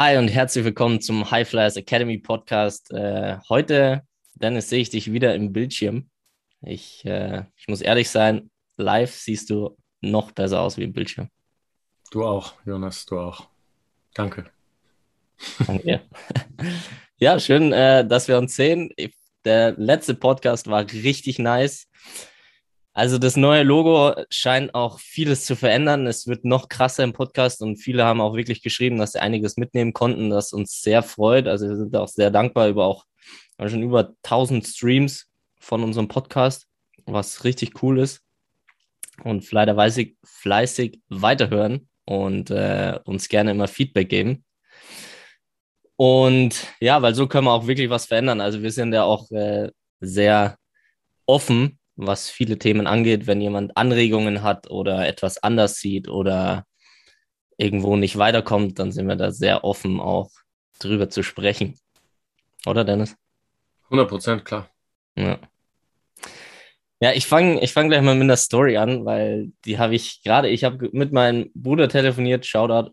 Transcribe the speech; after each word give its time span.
Hi 0.00 0.16
und 0.16 0.28
herzlich 0.28 0.64
willkommen 0.64 1.00
zum 1.00 1.28
High 1.28 1.48
Flyers 1.48 1.76
Academy 1.76 2.18
Podcast. 2.18 2.92
Äh, 2.92 3.38
heute, 3.48 4.04
Dennis, 4.36 4.68
sehe 4.68 4.78
ich 4.78 4.90
dich 4.90 5.12
wieder 5.12 5.34
im 5.34 5.52
Bildschirm. 5.52 6.08
Ich, 6.62 7.04
äh, 7.04 7.42
ich 7.56 7.66
muss 7.66 7.80
ehrlich 7.80 8.08
sein, 8.08 8.48
live 8.76 9.12
siehst 9.12 9.50
du 9.50 9.76
noch 10.00 10.30
besser 10.30 10.60
aus 10.60 10.76
wie 10.76 10.84
im 10.84 10.92
Bildschirm. 10.92 11.30
Du 12.12 12.24
auch, 12.24 12.54
Jonas, 12.64 13.06
du 13.06 13.18
auch. 13.18 13.48
Danke. 14.14 14.44
Danke. 15.66 16.02
ja, 17.18 17.40
schön, 17.40 17.72
äh, 17.72 18.06
dass 18.06 18.28
wir 18.28 18.38
uns 18.38 18.54
sehen. 18.54 18.94
Der 19.44 19.72
letzte 19.72 20.14
Podcast 20.14 20.68
war 20.68 20.84
richtig 20.92 21.40
nice. 21.40 21.88
Also 22.98 23.16
das 23.16 23.36
neue 23.36 23.62
Logo 23.62 24.12
scheint 24.28 24.74
auch 24.74 24.98
vieles 24.98 25.44
zu 25.44 25.54
verändern. 25.54 26.08
Es 26.08 26.26
wird 26.26 26.44
noch 26.44 26.68
krasser 26.68 27.04
im 27.04 27.12
Podcast 27.12 27.62
und 27.62 27.76
viele 27.76 28.04
haben 28.04 28.20
auch 28.20 28.34
wirklich 28.34 28.60
geschrieben, 28.60 28.98
dass 28.98 29.12
sie 29.12 29.20
einiges 29.20 29.56
mitnehmen 29.56 29.92
konnten, 29.92 30.30
das 30.30 30.52
uns 30.52 30.82
sehr 30.82 31.04
freut. 31.04 31.46
Also 31.46 31.68
wir 31.68 31.76
sind 31.76 31.94
auch 31.94 32.08
sehr 32.08 32.32
dankbar 32.32 32.68
über 32.68 32.86
auch 32.86 33.04
schon 33.64 33.84
über 33.84 34.14
1000 34.24 34.66
Streams 34.66 35.30
von 35.60 35.84
unserem 35.84 36.08
Podcast, 36.08 36.66
was 37.06 37.44
richtig 37.44 37.80
cool 37.84 38.00
ist. 38.00 38.20
Und 39.22 39.44
fleißig, 39.44 40.16
fleißig 40.24 41.00
weiterhören 41.08 41.88
und 42.04 42.50
äh, 42.50 42.98
uns 43.04 43.28
gerne 43.28 43.52
immer 43.52 43.68
Feedback 43.68 44.08
geben. 44.08 44.44
Und 45.94 46.66
ja, 46.80 47.00
weil 47.00 47.14
so 47.14 47.28
können 47.28 47.46
wir 47.46 47.52
auch 47.52 47.68
wirklich 47.68 47.90
was 47.90 48.06
verändern. 48.06 48.40
Also 48.40 48.60
wir 48.60 48.72
sind 48.72 48.92
ja 48.92 49.04
auch 49.04 49.30
äh, 49.30 49.70
sehr 50.00 50.56
offen 51.26 51.77
was 51.98 52.30
viele 52.30 52.58
Themen 52.58 52.86
angeht, 52.86 53.26
wenn 53.26 53.40
jemand 53.40 53.76
Anregungen 53.76 54.42
hat 54.42 54.70
oder 54.70 55.06
etwas 55.06 55.42
anders 55.42 55.76
sieht 55.76 56.08
oder 56.08 56.64
irgendwo 57.56 57.96
nicht 57.96 58.16
weiterkommt, 58.16 58.78
dann 58.78 58.92
sind 58.92 59.08
wir 59.08 59.16
da 59.16 59.32
sehr 59.32 59.64
offen 59.64 60.00
auch 60.00 60.30
drüber 60.78 61.10
zu 61.10 61.22
sprechen. 61.22 61.76
Oder 62.66 62.84
Dennis? 62.84 63.16
100 63.84 64.08
Prozent, 64.08 64.44
klar. 64.44 64.70
Ja. 65.16 65.38
Ja, 67.00 67.12
ich 67.12 67.26
fange 67.26 67.60
ich 67.62 67.72
fang 67.72 67.88
gleich 67.88 68.02
mal 68.02 68.14
mit 68.14 68.24
einer 68.24 68.36
Story 68.36 68.76
an, 68.76 69.04
weil 69.04 69.52
die 69.64 69.78
habe 69.78 69.94
ich 69.94 70.22
gerade, 70.22 70.48
ich 70.48 70.64
habe 70.64 70.88
mit 70.92 71.12
meinem 71.12 71.50
Bruder 71.54 71.88
telefoniert, 71.88 72.46
Shoutout 72.46 72.92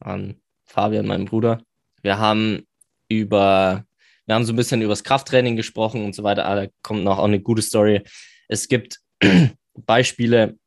an 0.00 0.40
Fabian, 0.64 1.06
meinem 1.06 1.26
Bruder. 1.26 1.62
Wir 2.02 2.18
haben 2.18 2.66
über, 3.08 3.84
wir 4.26 4.34
haben 4.34 4.44
so 4.44 4.52
ein 4.52 4.56
bisschen 4.56 4.82
über 4.82 4.92
das 4.92 5.04
Krafttraining 5.04 5.56
gesprochen 5.56 6.04
und 6.04 6.14
so 6.14 6.22
weiter. 6.24 6.46
Ah, 6.46 6.54
da 6.56 6.66
kommt 6.82 7.04
noch 7.04 7.18
auch 7.18 7.24
eine 7.24 7.40
gute 7.40 7.62
Story. 7.62 8.02
Es 8.48 8.68
gibt 8.68 9.00
Beispiele 9.74 10.58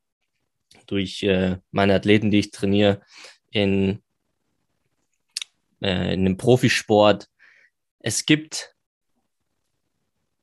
durch 0.88 1.23
äh, 1.23 1.58
meine 1.72 1.95
Athleten, 1.95 2.31
die 2.31 2.39
ich 2.39 2.52
trainiere, 2.52 3.02
in, 3.52 4.02
äh, 5.81 6.13
in 6.13 6.25
dem 6.25 6.38
Profisport. 6.38 7.30
Es 8.00 8.25
gibt 8.25 8.75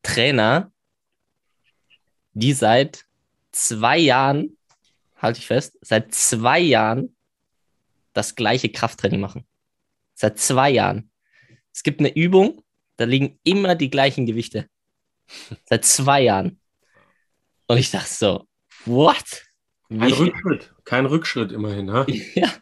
Trainer, 0.02 0.72
die 2.32 2.52
seit 2.52 3.04
zwei 3.50 3.98
Jahren, 3.98 4.56
halte 5.16 5.40
ich 5.40 5.46
fest, 5.46 5.78
seit 5.80 6.14
zwei 6.14 6.60
Jahren 6.60 7.16
das 8.12 8.34
gleiche 8.34 8.68
Krafttraining 8.68 9.20
machen. 9.20 9.46
Seit 10.14 10.38
zwei 10.38 10.70
Jahren. 10.70 11.10
Es 11.72 11.82
gibt 11.82 12.00
eine 12.00 12.14
Übung, 12.14 12.62
da 12.96 13.04
liegen 13.04 13.38
immer 13.42 13.74
die 13.74 13.90
gleichen 13.90 14.26
Gewichte. 14.26 14.68
Seit 15.64 15.84
zwei 15.84 16.22
Jahren. 16.22 16.60
Und 17.68 17.78
ich 17.78 17.90
dachte 17.90 18.12
so, 18.12 18.44
what? 18.84 19.42
Wie? 19.88 19.98
Kein 19.98 20.12
Rückschritt, 20.12 20.74
kein 20.84 21.06
Rückschritt 21.06 21.52
immerhin, 21.52 21.92
ha? 21.92 22.06
Ja, 22.34 22.52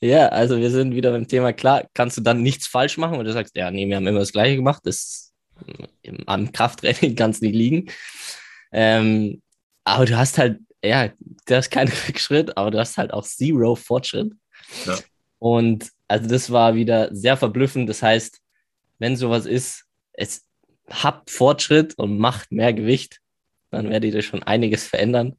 ja, 0.00 0.28
also 0.28 0.58
wir 0.58 0.70
sind 0.70 0.94
wieder 0.94 1.12
beim 1.12 1.28
Thema, 1.28 1.52
klar, 1.52 1.84
kannst 1.94 2.16
du 2.16 2.20
dann 2.20 2.42
nichts 2.42 2.66
falsch 2.66 2.98
machen, 2.98 3.18
und 3.18 3.24
du 3.24 3.32
sagst, 3.32 3.56
ja, 3.56 3.70
nee, 3.70 3.88
wir 3.88 3.96
haben 3.96 4.06
immer 4.06 4.18
das 4.18 4.32
Gleiche 4.32 4.56
gemacht, 4.56 4.82
das 4.84 5.32
am 6.26 6.52
Krafttraining 6.52 7.14
kann 7.16 7.30
es 7.30 7.40
nicht 7.40 7.54
liegen. 7.54 7.90
Ähm, 8.72 9.42
aber 9.84 10.06
du 10.06 10.16
hast 10.16 10.38
halt, 10.38 10.58
ja, 10.82 11.08
du 11.46 11.54
hast 11.54 11.70
keinen 11.70 11.92
Rückschritt, 12.08 12.56
aber 12.56 12.70
du 12.70 12.78
hast 12.78 12.98
halt 12.98 13.12
auch 13.12 13.24
Zero 13.24 13.74
Fortschritt. 13.76 14.32
Ja. 14.86 14.98
Und 15.38 15.90
also 16.08 16.28
das 16.28 16.50
war 16.50 16.74
wieder 16.74 17.14
sehr 17.14 17.36
verblüffend. 17.36 17.88
Das 17.88 18.02
heißt, 18.02 18.40
wenn 18.98 19.16
sowas 19.16 19.46
ist, 19.46 19.84
es 20.12 20.46
habt 20.90 21.30
Fortschritt 21.30 21.94
und 21.98 22.18
macht 22.18 22.52
mehr 22.52 22.72
Gewicht, 22.72 23.20
dann 23.74 23.90
werdet 23.90 24.14
ihr 24.14 24.22
schon 24.22 24.42
einiges 24.42 24.86
verändern. 24.86 25.36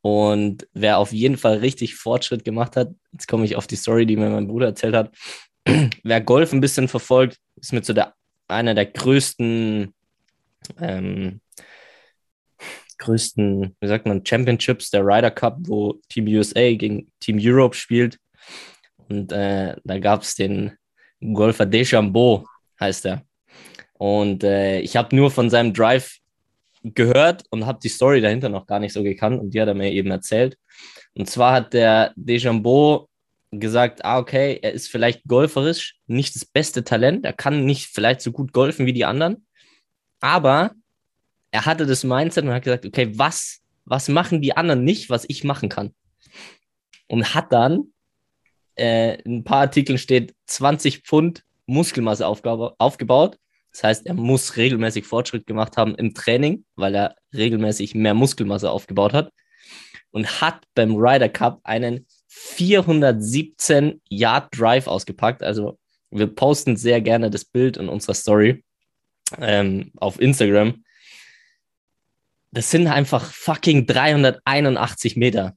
Und 0.00 0.68
wer 0.74 0.98
auf 0.98 1.12
jeden 1.12 1.38
Fall 1.38 1.58
richtig 1.58 1.94
Fortschritt 1.94 2.44
gemacht 2.44 2.76
hat, 2.76 2.90
jetzt 3.12 3.26
komme 3.26 3.44
ich 3.44 3.56
auf 3.56 3.66
die 3.66 3.76
Story, 3.76 4.04
die 4.04 4.16
mir 4.16 4.28
mein 4.28 4.48
Bruder 4.48 4.66
erzählt 4.66 4.94
hat. 4.94 5.14
wer 6.02 6.20
Golf 6.20 6.52
ein 6.52 6.60
bisschen 6.60 6.88
verfolgt, 6.88 7.38
ist 7.56 7.72
mit 7.72 7.86
so 7.86 7.92
der 7.92 8.14
einer 8.48 8.74
der 8.74 8.86
größten, 8.86 9.94
ähm, 10.78 11.40
größten, 12.98 13.76
wie 13.80 13.88
sagt 13.88 14.06
man, 14.06 14.24
Championships, 14.24 14.90
der 14.90 15.04
Ryder 15.04 15.30
Cup, 15.30 15.56
wo 15.60 16.00
Team 16.08 16.26
USA 16.26 16.74
gegen 16.74 17.10
Team 17.20 17.38
Europe 17.40 17.74
spielt. 17.74 18.18
Und 19.08 19.32
äh, 19.32 19.76
da 19.84 19.98
gab 19.98 20.22
es 20.22 20.34
den 20.34 20.76
Golfer 21.32 21.66
Deschambeau, 21.66 22.46
heißt 22.80 23.06
er. 23.06 23.22
Und 23.94 24.44
äh, 24.44 24.80
ich 24.80 24.96
habe 24.96 25.14
nur 25.14 25.30
von 25.30 25.50
seinem 25.50 25.72
Drive 25.72 26.18
gehört 26.84 27.44
und 27.50 27.66
habe 27.66 27.80
die 27.82 27.88
Story 27.88 28.20
dahinter 28.20 28.48
noch 28.48 28.66
gar 28.66 28.78
nicht 28.78 28.92
so 28.92 29.02
gekannt 29.02 29.40
und 29.40 29.54
die 29.54 29.60
hat 29.60 29.68
er 29.68 29.74
mir 29.74 29.90
eben 29.90 30.10
erzählt. 30.10 30.58
Und 31.14 31.30
zwar 31.30 31.52
hat 31.52 31.72
der 31.72 32.12
Deschambeau 32.16 33.08
gesagt, 33.50 34.04
ah, 34.04 34.18
okay, 34.18 34.58
er 34.62 34.72
ist 34.72 34.88
vielleicht 34.88 35.24
golferisch 35.24 35.96
nicht 36.06 36.34
das 36.34 36.44
beste 36.44 36.84
Talent, 36.84 37.24
er 37.24 37.32
kann 37.32 37.64
nicht 37.64 37.86
vielleicht 37.86 38.20
so 38.20 38.32
gut 38.32 38.52
golfen 38.52 38.86
wie 38.86 38.92
die 38.92 39.04
anderen, 39.04 39.46
aber 40.20 40.72
er 41.50 41.64
hatte 41.64 41.86
das 41.86 42.04
Mindset 42.04 42.44
und 42.44 42.52
hat 42.52 42.64
gesagt, 42.64 42.84
okay, 42.84 43.12
was, 43.16 43.60
was 43.84 44.08
machen 44.08 44.42
die 44.42 44.56
anderen 44.56 44.84
nicht, 44.84 45.08
was 45.08 45.24
ich 45.28 45.44
machen 45.44 45.68
kann? 45.68 45.94
Und 47.06 47.34
hat 47.34 47.52
dann, 47.52 47.92
äh, 48.76 49.20
in 49.22 49.36
ein 49.36 49.44
paar 49.44 49.60
Artikeln 49.60 49.98
steht, 49.98 50.34
20 50.46 51.02
Pfund 51.02 51.44
Muskelmasse 51.66 52.26
aufgebaut 52.26 53.38
das 53.74 53.82
heißt, 53.82 54.06
er 54.06 54.14
muss 54.14 54.56
regelmäßig 54.56 55.04
Fortschritt 55.04 55.48
gemacht 55.48 55.76
haben 55.76 55.96
im 55.96 56.14
Training, 56.14 56.64
weil 56.76 56.94
er 56.94 57.16
regelmäßig 57.34 57.96
mehr 57.96 58.14
Muskelmasse 58.14 58.70
aufgebaut 58.70 59.12
hat 59.12 59.32
und 60.12 60.40
hat 60.40 60.62
beim 60.76 60.94
Ryder 60.94 61.28
Cup 61.28 61.58
einen 61.64 62.06
417 62.28 64.00
Yard 64.08 64.56
Drive 64.56 64.86
ausgepackt. 64.86 65.42
Also 65.42 65.76
wir 66.12 66.28
posten 66.28 66.76
sehr 66.76 67.00
gerne 67.00 67.30
das 67.30 67.44
Bild 67.44 67.76
in 67.76 67.88
unserer 67.88 68.14
Story 68.14 68.62
ähm, 69.38 69.90
auf 69.96 70.20
Instagram. 70.20 70.84
Das 72.52 72.70
sind 72.70 72.86
einfach 72.86 73.24
fucking 73.32 73.86
381 73.86 75.16
Meter, 75.16 75.56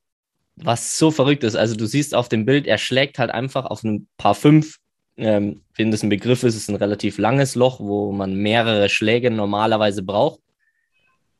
was 0.55 0.97
so 0.97 1.11
verrückt 1.11 1.43
ist. 1.43 1.55
Also 1.55 1.75
du 1.75 1.85
siehst 1.85 2.15
auf 2.15 2.29
dem 2.29 2.45
Bild, 2.45 2.65
er 2.65 2.79
schlägt 2.79 3.19
halt 3.19 3.29
einfach 3.29 3.65
auf 3.65 3.83
ein 3.83 4.07
paar 4.17 4.33
fünf 4.33 4.79
ähm, 5.17 5.63
wenn 5.75 5.91
das 5.91 6.03
ein 6.03 6.09
Begriff 6.09 6.43
ist, 6.43 6.55
ist 6.55 6.69
ein 6.69 6.75
relativ 6.75 7.17
langes 7.17 7.55
Loch, 7.55 7.79
wo 7.79 8.11
man 8.11 8.35
mehrere 8.35 8.87
Schläge 8.87 9.31
normalerweise 9.31 10.03
braucht. 10.03 10.39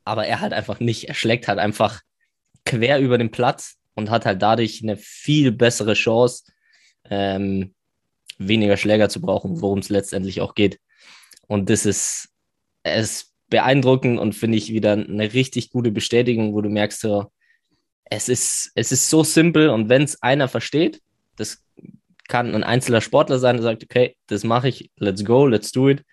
Aber 0.04 0.26
er 0.26 0.42
halt 0.42 0.54
einfach 0.54 0.80
nicht. 0.80 1.08
Er 1.08 1.14
schlägt 1.14 1.48
halt 1.48 1.60
einfach 1.60 2.02
quer 2.66 3.00
über 3.00 3.18
den 3.18 3.32
Platz 3.32 3.78
und 3.94 4.10
hat 4.10 4.26
halt 4.26 4.42
dadurch 4.42 4.82
eine 4.82 4.98
viel 4.98 5.52
bessere 5.52 5.94
Chance, 5.94 6.44
ähm, 7.10 7.74
weniger 8.38 8.78
Schläger 8.78 9.10
zu 9.10 9.22
brauchen, 9.22 9.62
worum 9.62 9.80
es 9.80 9.90
letztendlich 9.90 10.42
auch 10.42 10.56
geht. 10.56 10.80
Und 11.48 11.70
das 11.70 11.86
ist, 11.86 12.30
ist 12.84 13.34
beeindruckend 13.50 14.20
und 14.20 14.34
finde 14.34 14.58
ich 14.58 14.74
wieder 14.74 14.94
eine 14.94 15.34
richtig 15.34 15.70
gute 15.70 15.92
Bestätigung, 15.92 16.54
wo 16.54 16.62
du 16.62 16.70
merkst, 16.70 17.08
es 18.10 18.30
ist, 18.30 18.72
es 18.76 18.92
ist 18.92 19.10
so 19.10 19.24
simpel 19.24 19.70
und 19.70 19.90
wenn 19.90 20.04
es 20.04 20.22
einer 20.22 20.48
versteht, 20.48 21.02
das 21.36 21.64
kann 22.28 22.54
ein 22.54 22.64
einzelner 22.64 23.02
Sportler 23.02 23.40
sein, 23.40 23.58
der 23.58 23.64
sagt, 23.64 23.84
okay, 23.84 24.18
das 24.28 24.44
mache 24.44 24.68
ich, 24.68 24.92
let's 24.98 25.24
go, 25.24 25.46
let's 25.48 25.72
do 25.72 25.90
it. 25.90 26.04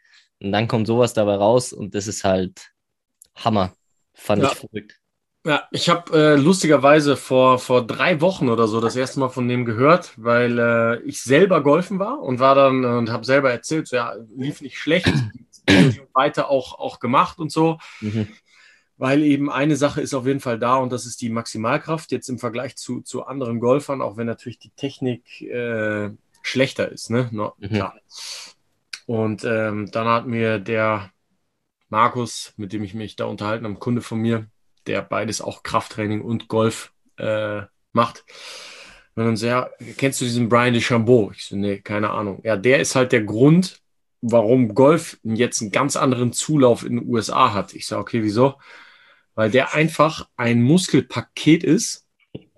Und 0.40 0.52
dann 0.52 0.68
kommt 0.68 0.86
sowas 0.86 1.14
dabei 1.14 1.36
raus 1.36 1.72
und 1.72 1.94
das 1.94 2.06
ist 2.06 2.24
halt 2.24 2.70
Hammer. 3.36 3.74
Fand 4.14 4.42
ja. 4.42 4.52
ich 4.52 4.58
verrückt. 4.58 5.00
Ja, 5.46 5.68
ich 5.72 5.90
habe 5.90 6.16
äh, 6.16 6.36
lustigerweise 6.36 7.16
vor, 7.16 7.58
vor 7.58 7.86
drei 7.86 8.20
Wochen 8.22 8.48
oder 8.48 8.66
so 8.66 8.80
das 8.80 8.96
erste 8.96 9.20
Mal 9.20 9.28
von 9.28 9.46
dem 9.46 9.66
gehört, 9.66 10.14
weil 10.16 10.58
äh, 10.58 11.02
ich 11.02 11.22
selber 11.22 11.62
golfen 11.62 11.98
war 11.98 12.20
und 12.20 12.38
war 12.38 12.54
dann 12.54 12.82
äh, 12.82 12.86
und 12.86 13.10
habe 13.10 13.26
selber 13.26 13.50
erzählt, 13.50 13.86
so, 13.86 13.96
ja, 13.96 14.14
lief 14.34 14.62
nicht 14.62 14.78
schlecht, 14.78 15.12
weiter 16.14 16.48
auch, 16.48 16.78
auch 16.78 16.98
gemacht 16.98 17.38
und 17.38 17.52
so. 17.52 17.78
Mhm 18.00 18.28
weil 18.96 19.22
eben 19.22 19.50
eine 19.50 19.76
Sache 19.76 20.00
ist 20.00 20.14
auf 20.14 20.26
jeden 20.26 20.40
Fall 20.40 20.58
da 20.58 20.76
und 20.76 20.92
das 20.92 21.06
ist 21.06 21.20
die 21.20 21.30
Maximalkraft 21.30 22.12
jetzt 22.12 22.28
im 22.28 22.38
Vergleich 22.38 22.76
zu, 22.76 23.00
zu 23.02 23.26
anderen 23.26 23.60
Golfern, 23.60 24.02
auch 24.02 24.16
wenn 24.16 24.26
natürlich 24.26 24.58
die 24.58 24.70
Technik 24.70 25.42
äh, 25.42 26.10
schlechter 26.42 26.90
ist. 26.90 27.10
Ne? 27.10 27.28
No, 27.32 27.54
mhm. 27.58 27.82
Und 29.06 29.44
ähm, 29.44 29.90
dann 29.90 30.06
hat 30.08 30.26
mir 30.26 30.58
der 30.58 31.10
Markus, 31.88 32.54
mit 32.56 32.72
dem 32.72 32.82
ich 32.84 32.94
mich 32.94 33.16
da 33.16 33.26
unterhalten 33.26 33.64
habe, 33.64 33.74
ein 33.74 33.80
Kunde 33.80 34.02
von 34.02 34.18
mir, 34.18 34.48
der 34.86 35.02
beides 35.02 35.40
auch 35.40 35.62
Krafttraining 35.62 36.22
und 36.22 36.48
Golf 36.48 36.92
äh, 37.16 37.62
macht, 37.92 38.24
Und 39.14 39.24
dann 39.24 39.36
so, 39.36 39.46
ja, 39.46 39.70
kennst 39.96 40.20
du 40.20 40.24
diesen 40.24 40.48
Brian 40.48 40.74
DeChambeau? 40.74 41.30
Ich 41.32 41.44
so, 41.46 41.56
nee, 41.56 41.80
keine 41.80 42.10
Ahnung. 42.10 42.40
Ja, 42.44 42.56
der 42.56 42.80
ist 42.80 42.94
halt 42.96 43.12
der 43.12 43.22
Grund, 43.22 43.80
warum 44.20 44.74
Golf 44.74 45.18
jetzt 45.22 45.60
einen 45.62 45.70
ganz 45.72 45.96
anderen 45.96 46.32
Zulauf 46.32 46.84
in 46.84 46.96
den 46.96 47.08
USA 47.08 47.52
hat. 47.52 47.74
Ich 47.74 47.86
sage, 47.86 48.02
okay, 48.02 48.22
wieso? 48.22 48.54
Weil 49.34 49.50
der 49.50 49.74
einfach 49.74 50.28
ein 50.36 50.62
Muskelpaket 50.62 51.64
ist, 51.64 52.06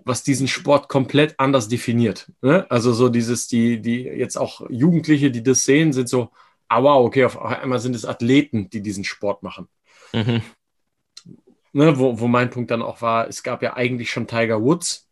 was 0.07 0.23
diesen 0.23 0.47
Sport 0.47 0.89
komplett 0.89 1.39
anders 1.39 1.67
definiert. 1.67 2.31
Ne? 2.41 2.65
Also 2.69 2.93
so 2.93 3.09
dieses, 3.09 3.47
die, 3.47 3.81
die 3.81 4.03
jetzt 4.03 4.37
auch 4.37 4.61
Jugendliche, 4.69 5.31
die 5.31 5.43
das 5.43 5.63
sehen, 5.63 5.91
sind 5.91 6.07
so, 6.07 6.31
ah 6.69 6.83
wow, 6.83 7.05
okay, 7.05 7.25
auf 7.25 7.39
einmal 7.41 7.79
sind 7.79 7.95
es 7.95 8.05
Athleten, 8.05 8.69
die 8.69 8.81
diesen 8.81 9.03
Sport 9.03 9.43
machen. 9.43 9.67
Mhm. 10.13 10.41
Ne, 11.73 11.99
wo, 11.99 12.19
wo 12.19 12.27
mein 12.27 12.49
Punkt 12.49 12.71
dann 12.71 12.81
auch 12.81 13.01
war, 13.01 13.27
es 13.27 13.43
gab 13.43 13.61
ja 13.61 13.75
eigentlich 13.75 14.09
schon 14.09 14.25
Tiger 14.25 14.61
Woods 14.63 15.09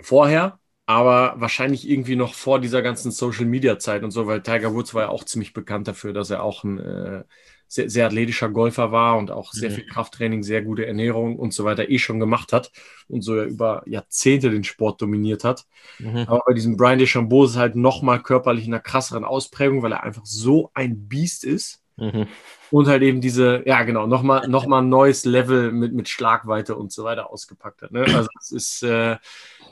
vorher, 0.00 0.58
aber 0.86 1.34
wahrscheinlich 1.36 1.88
irgendwie 1.88 2.16
noch 2.16 2.34
vor 2.34 2.58
dieser 2.58 2.82
ganzen 2.82 3.12
Social 3.12 3.44
Media 3.44 3.78
Zeit 3.78 4.02
und 4.02 4.10
so, 4.10 4.26
weil 4.26 4.42
Tiger 4.42 4.74
Woods 4.74 4.94
war 4.94 5.02
ja 5.02 5.08
auch 5.10 5.24
ziemlich 5.24 5.52
bekannt 5.52 5.86
dafür, 5.86 6.12
dass 6.12 6.30
er 6.30 6.42
auch 6.42 6.64
ein 6.64 6.78
äh, 6.78 7.24
sehr, 7.72 7.88
sehr 7.88 8.06
athletischer 8.06 8.50
Golfer 8.50 8.92
war 8.92 9.16
und 9.16 9.30
auch 9.30 9.52
sehr 9.52 9.70
mhm. 9.70 9.74
viel 9.74 9.86
Krafttraining, 9.86 10.42
sehr 10.42 10.60
gute 10.60 10.84
Ernährung 10.84 11.38
und 11.38 11.54
so 11.54 11.64
weiter 11.64 11.88
eh 11.88 11.98
schon 11.98 12.20
gemacht 12.20 12.52
hat 12.52 12.70
und 13.08 13.22
so 13.22 13.34
ja 13.34 13.44
über 13.44 13.82
Jahrzehnte 13.86 14.50
den 14.50 14.62
Sport 14.62 15.00
dominiert 15.00 15.42
hat. 15.42 15.64
Mhm. 15.98 16.24
Aber 16.26 16.42
bei 16.46 16.52
diesem 16.52 16.76
Brian 16.76 16.98
DeChambeau 16.98 17.44
ist 17.44 17.52
es 17.52 17.56
halt 17.56 17.74
nochmal 17.74 18.22
körperlich 18.22 18.66
in 18.66 18.74
einer 18.74 18.82
krasseren 18.82 19.24
Ausprägung, 19.24 19.82
weil 19.82 19.92
er 19.92 20.02
einfach 20.02 20.26
so 20.26 20.70
ein 20.74 21.08
Biest 21.08 21.44
ist. 21.44 21.80
Mhm. 21.96 22.26
Und 22.70 22.88
halt 22.88 23.02
eben 23.02 23.22
diese, 23.22 23.62
ja 23.64 23.82
genau, 23.84 24.06
nochmal 24.06 24.48
noch 24.48 24.66
mal 24.66 24.80
ein 24.80 24.90
neues 24.90 25.24
Level 25.24 25.72
mit, 25.72 25.94
mit 25.94 26.10
Schlagweite 26.10 26.76
und 26.76 26.92
so 26.92 27.04
weiter 27.04 27.30
ausgepackt 27.30 27.80
hat. 27.80 27.92
Ne? 27.92 28.04
Also 28.14 28.28
es 28.38 28.52
ist, 28.52 28.82
äh, 28.82 29.16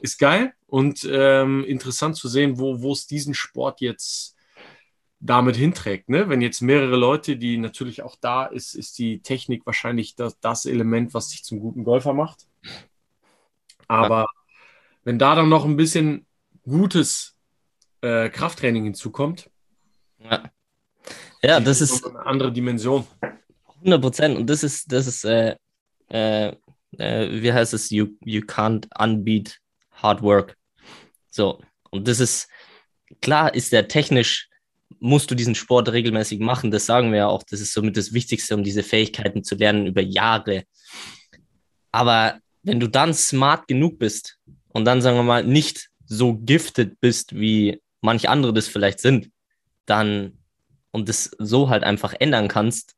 ist 0.00 0.18
geil 0.18 0.54
und 0.66 1.06
ähm, 1.10 1.64
interessant 1.64 2.16
zu 2.16 2.28
sehen, 2.28 2.58
wo 2.58 2.92
es 2.92 3.06
diesen 3.06 3.34
Sport 3.34 3.82
jetzt 3.82 4.36
damit 5.20 5.56
hinträgt. 5.56 6.08
Ne? 6.08 6.28
Wenn 6.28 6.40
jetzt 6.40 6.62
mehrere 6.62 6.96
Leute, 6.96 7.36
die 7.36 7.58
natürlich 7.58 8.02
auch 8.02 8.16
da 8.20 8.46
ist, 8.46 8.74
ist 8.74 8.98
die 8.98 9.20
Technik 9.20 9.66
wahrscheinlich 9.66 10.16
das, 10.16 10.40
das 10.40 10.64
Element, 10.64 11.12
was 11.12 11.28
dich 11.28 11.44
zum 11.44 11.60
guten 11.60 11.84
Golfer 11.84 12.14
macht. 12.14 12.46
Aber 13.86 14.20
ja. 14.20 14.26
wenn 15.04 15.18
da 15.18 15.34
dann 15.34 15.50
noch 15.50 15.66
ein 15.66 15.76
bisschen 15.76 16.26
gutes 16.62 17.36
äh, 18.00 18.30
Krafttraining 18.30 18.84
hinzukommt, 18.84 19.50
ja, 20.18 20.50
ja 21.42 21.60
das 21.60 21.82
ist 21.82 22.06
eine 22.06 22.24
andere 22.24 22.52
Dimension. 22.52 23.06
100 23.76 24.00
Prozent. 24.00 24.38
Und 24.38 24.48
das 24.48 24.62
ist, 24.62 24.90
das 24.90 25.06
ist, 25.06 25.24
äh, 25.24 25.56
äh, 26.08 26.54
äh, 26.98 27.42
wie 27.42 27.52
heißt 27.52 27.74
es? 27.74 27.90
You, 27.90 28.08
you 28.24 28.40
can't 28.40 28.86
unbeat 28.98 29.58
hard 29.92 30.22
work. 30.22 30.56
So. 31.30 31.60
Und 31.90 32.08
das 32.08 32.20
ist, 32.20 32.48
klar 33.20 33.54
ist 33.54 33.72
der 33.72 33.88
technisch 33.88 34.49
musst 35.00 35.30
du 35.30 35.34
diesen 35.34 35.54
Sport 35.54 35.90
regelmäßig 35.90 36.40
machen. 36.40 36.70
Das 36.70 36.86
sagen 36.86 37.10
wir 37.10 37.18
ja 37.18 37.26
auch. 37.26 37.42
Das 37.42 37.60
ist 37.60 37.72
somit 37.72 37.96
das 37.96 38.12
Wichtigste, 38.12 38.54
um 38.54 38.62
diese 38.62 38.82
Fähigkeiten 38.82 39.42
zu 39.42 39.56
lernen 39.56 39.86
über 39.86 40.02
Jahre. 40.02 40.64
Aber 41.90 42.38
wenn 42.62 42.78
du 42.78 42.86
dann 42.86 43.14
smart 43.14 43.66
genug 43.66 43.98
bist 43.98 44.38
und 44.68 44.84
dann, 44.84 45.02
sagen 45.02 45.16
wir 45.16 45.22
mal, 45.22 45.44
nicht 45.44 45.88
so 46.04 46.34
gifted 46.34 47.00
bist, 47.00 47.34
wie 47.34 47.82
manche 48.00 48.28
andere 48.28 48.52
das 48.52 48.68
vielleicht 48.68 49.00
sind, 49.00 49.30
dann 49.86 50.38
und 50.92 51.08
das 51.08 51.30
so 51.38 51.70
halt 51.70 51.84
einfach 51.84 52.14
ändern 52.18 52.48
kannst, 52.48 52.96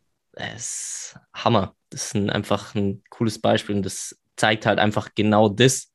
ist 0.57 1.17
Hammer. 1.35 1.75
Das 1.91 2.07
ist 2.07 2.15
ein, 2.15 2.31
einfach 2.31 2.75
ein 2.75 3.03
cooles 3.11 3.39
Beispiel 3.39 3.77
und 3.77 3.83
das 3.83 4.19
zeigt 4.37 4.67
halt 4.67 4.79
einfach 4.79 5.11
genau 5.15 5.49
das. 5.49 5.93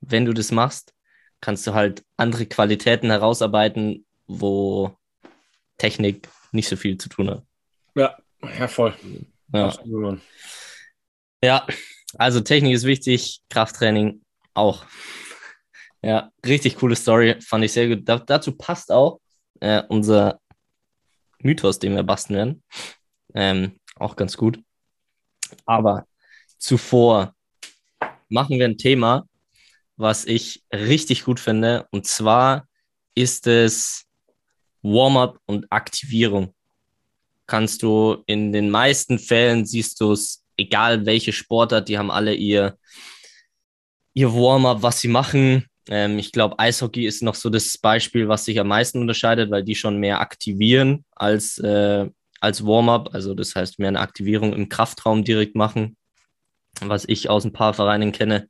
Wenn 0.00 0.24
du 0.24 0.32
das 0.32 0.52
machst, 0.52 0.94
kannst 1.40 1.66
du 1.66 1.74
halt 1.74 2.04
andere 2.16 2.46
Qualitäten 2.46 3.10
herausarbeiten, 3.10 4.06
wo 4.26 4.96
Technik 5.80 6.28
nicht 6.52 6.68
so 6.68 6.76
viel 6.76 6.98
zu 6.98 7.08
tun 7.08 7.30
hat. 7.30 7.42
Ja, 7.94 8.16
ja, 8.58 8.68
voll. 8.68 8.94
Ja. 9.52 9.74
ja, 11.42 11.66
also 12.14 12.40
Technik 12.40 12.74
ist 12.74 12.84
wichtig, 12.84 13.40
Krafttraining 13.48 14.22
auch. 14.54 14.84
Ja, 16.02 16.30
richtig 16.44 16.76
coole 16.76 16.96
Story, 16.96 17.40
fand 17.40 17.64
ich 17.64 17.72
sehr 17.72 17.88
gut. 17.88 18.08
Da, 18.08 18.18
dazu 18.18 18.56
passt 18.56 18.92
auch 18.92 19.20
äh, 19.60 19.82
unser 19.88 20.40
Mythos, 21.38 21.78
den 21.78 21.94
wir 21.94 22.02
basteln 22.02 22.36
werden. 22.36 22.62
Ähm, 23.34 23.80
auch 23.96 24.16
ganz 24.16 24.36
gut. 24.36 24.62
Aber 25.64 26.06
zuvor 26.58 27.34
machen 28.28 28.58
wir 28.58 28.66
ein 28.66 28.78
Thema, 28.78 29.26
was 29.96 30.26
ich 30.26 30.62
richtig 30.72 31.24
gut 31.24 31.40
finde. 31.40 31.88
Und 31.90 32.06
zwar 32.06 32.68
ist 33.14 33.46
es 33.46 34.06
Warm-up 34.82 35.38
und 35.46 35.66
Aktivierung. 35.70 36.54
Kannst 37.46 37.82
du 37.82 38.22
in 38.26 38.52
den 38.52 38.70
meisten 38.70 39.18
Fällen 39.18 39.66
siehst 39.66 40.00
du 40.00 40.12
es, 40.12 40.44
egal 40.56 41.06
welche 41.06 41.32
Sportart, 41.32 41.88
die 41.88 41.98
haben 41.98 42.10
alle 42.10 42.34
ihr, 42.34 42.76
ihr 44.14 44.32
Warm-up, 44.32 44.82
was 44.82 45.00
sie 45.00 45.08
machen. 45.08 45.66
Ähm, 45.88 46.18
ich 46.18 46.32
glaube, 46.32 46.58
Eishockey 46.58 47.06
ist 47.06 47.22
noch 47.22 47.34
so 47.34 47.50
das 47.50 47.76
Beispiel, 47.78 48.28
was 48.28 48.44
sich 48.44 48.60
am 48.60 48.68
meisten 48.68 49.00
unterscheidet, 49.00 49.50
weil 49.50 49.64
die 49.64 49.74
schon 49.74 49.98
mehr 49.98 50.20
aktivieren 50.20 51.04
als, 51.16 51.58
äh, 51.58 52.08
als 52.40 52.64
Warm-up. 52.64 53.10
Also 53.12 53.34
das 53.34 53.54
heißt, 53.56 53.78
mehr 53.78 53.88
eine 53.88 54.00
Aktivierung 54.00 54.52
im 54.52 54.68
Kraftraum 54.68 55.24
direkt 55.24 55.56
machen, 55.56 55.96
was 56.80 57.04
ich 57.06 57.28
aus 57.28 57.44
ein 57.44 57.52
paar 57.52 57.74
Vereinen 57.74 58.12
kenne. 58.12 58.48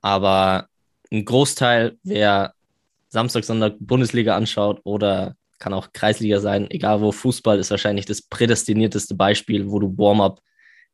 Aber 0.00 0.68
ein 1.10 1.24
Großteil, 1.24 1.98
wer 2.02 2.54
Samstag, 3.10 3.44
Sonntag 3.44 3.74
Bundesliga 3.78 4.34
anschaut 4.36 4.80
oder 4.84 5.36
kann 5.62 5.74
auch 5.74 5.92
Kreisliga 5.92 6.40
sein, 6.40 6.68
egal 6.72 7.00
wo, 7.00 7.12
Fußball 7.12 7.60
ist 7.60 7.70
wahrscheinlich 7.70 8.04
das 8.04 8.20
prädestinierteste 8.20 9.14
Beispiel, 9.14 9.70
wo 9.70 9.78
du 9.78 9.96
Warm-up 9.96 10.40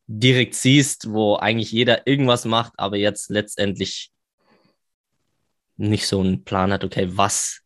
direkt 0.06 0.54
siehst, 0.54 1.10
wo 1.10 1.36
eigentlich 1.36 1.72
jeder 1.72 2.06
irgendwas 2.06 2.44
macht, 2.44 2.74
aber 2.76 2.98
jetzt 2.98 3.30
letztendlich 3.30 4.10
nicht 5.78 6.06
so 6.06 6.20
einen 6.20 6.44
Plan 6.44 6.70
hat, 6.70 6.84
okay, 6.84 7.08
was, 7.12 7.62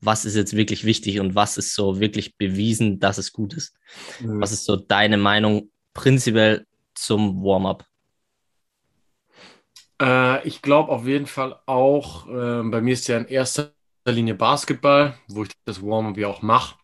was 0.00 0.26
ist 0.26 0.36
jetzt 0.36 0.54
wirklich 0.54 0.84
wichtig 0.84 1.18
und 1.18 1.34
was 1.34 1.56
ist 1.56 1.74
so 1.74 1.98
wirklich 1.98 2.36
bewiesen, 2.36 3.00
dass 3.00 3.16
es 3.16 3.32
gut 3.32 3.54
ist. 3.54 3.74
Mhm. 4.20 4.42
Was 4.42 4.52
ist 4.52 4.66
so 4.66 4.76
deine 4.76 5.16
Meinung 5.16 5.70
prinzipiell 5.94 6.66
zum 6.92 7.42
Warm-up? 7.42 7.86
Äh, 10.02 10.46
ich 10.46 10.60
glaube 10.60 10.92
auf 10.92 11.06
jeden 11.06 11.26
Fall 11.26 11.58
auch, 11.64 12.26
äh, 12.28 12.62
bei 12.64 12.82
mir 12.82 12.92
ist 12.92 13.08
ja 13.08 13.16
in 13.16 13.28
erster 13.28 13.72
Linie 14.12 14.34
Basketball, 14.34 15.14
wo 15.28 15.44
ich 15.44 15.50
das 15.64 15.82
Warm-up 15.82 16.16
ja 16.18 16.28
auch 16.28 16.42
mache. 16.42 16.76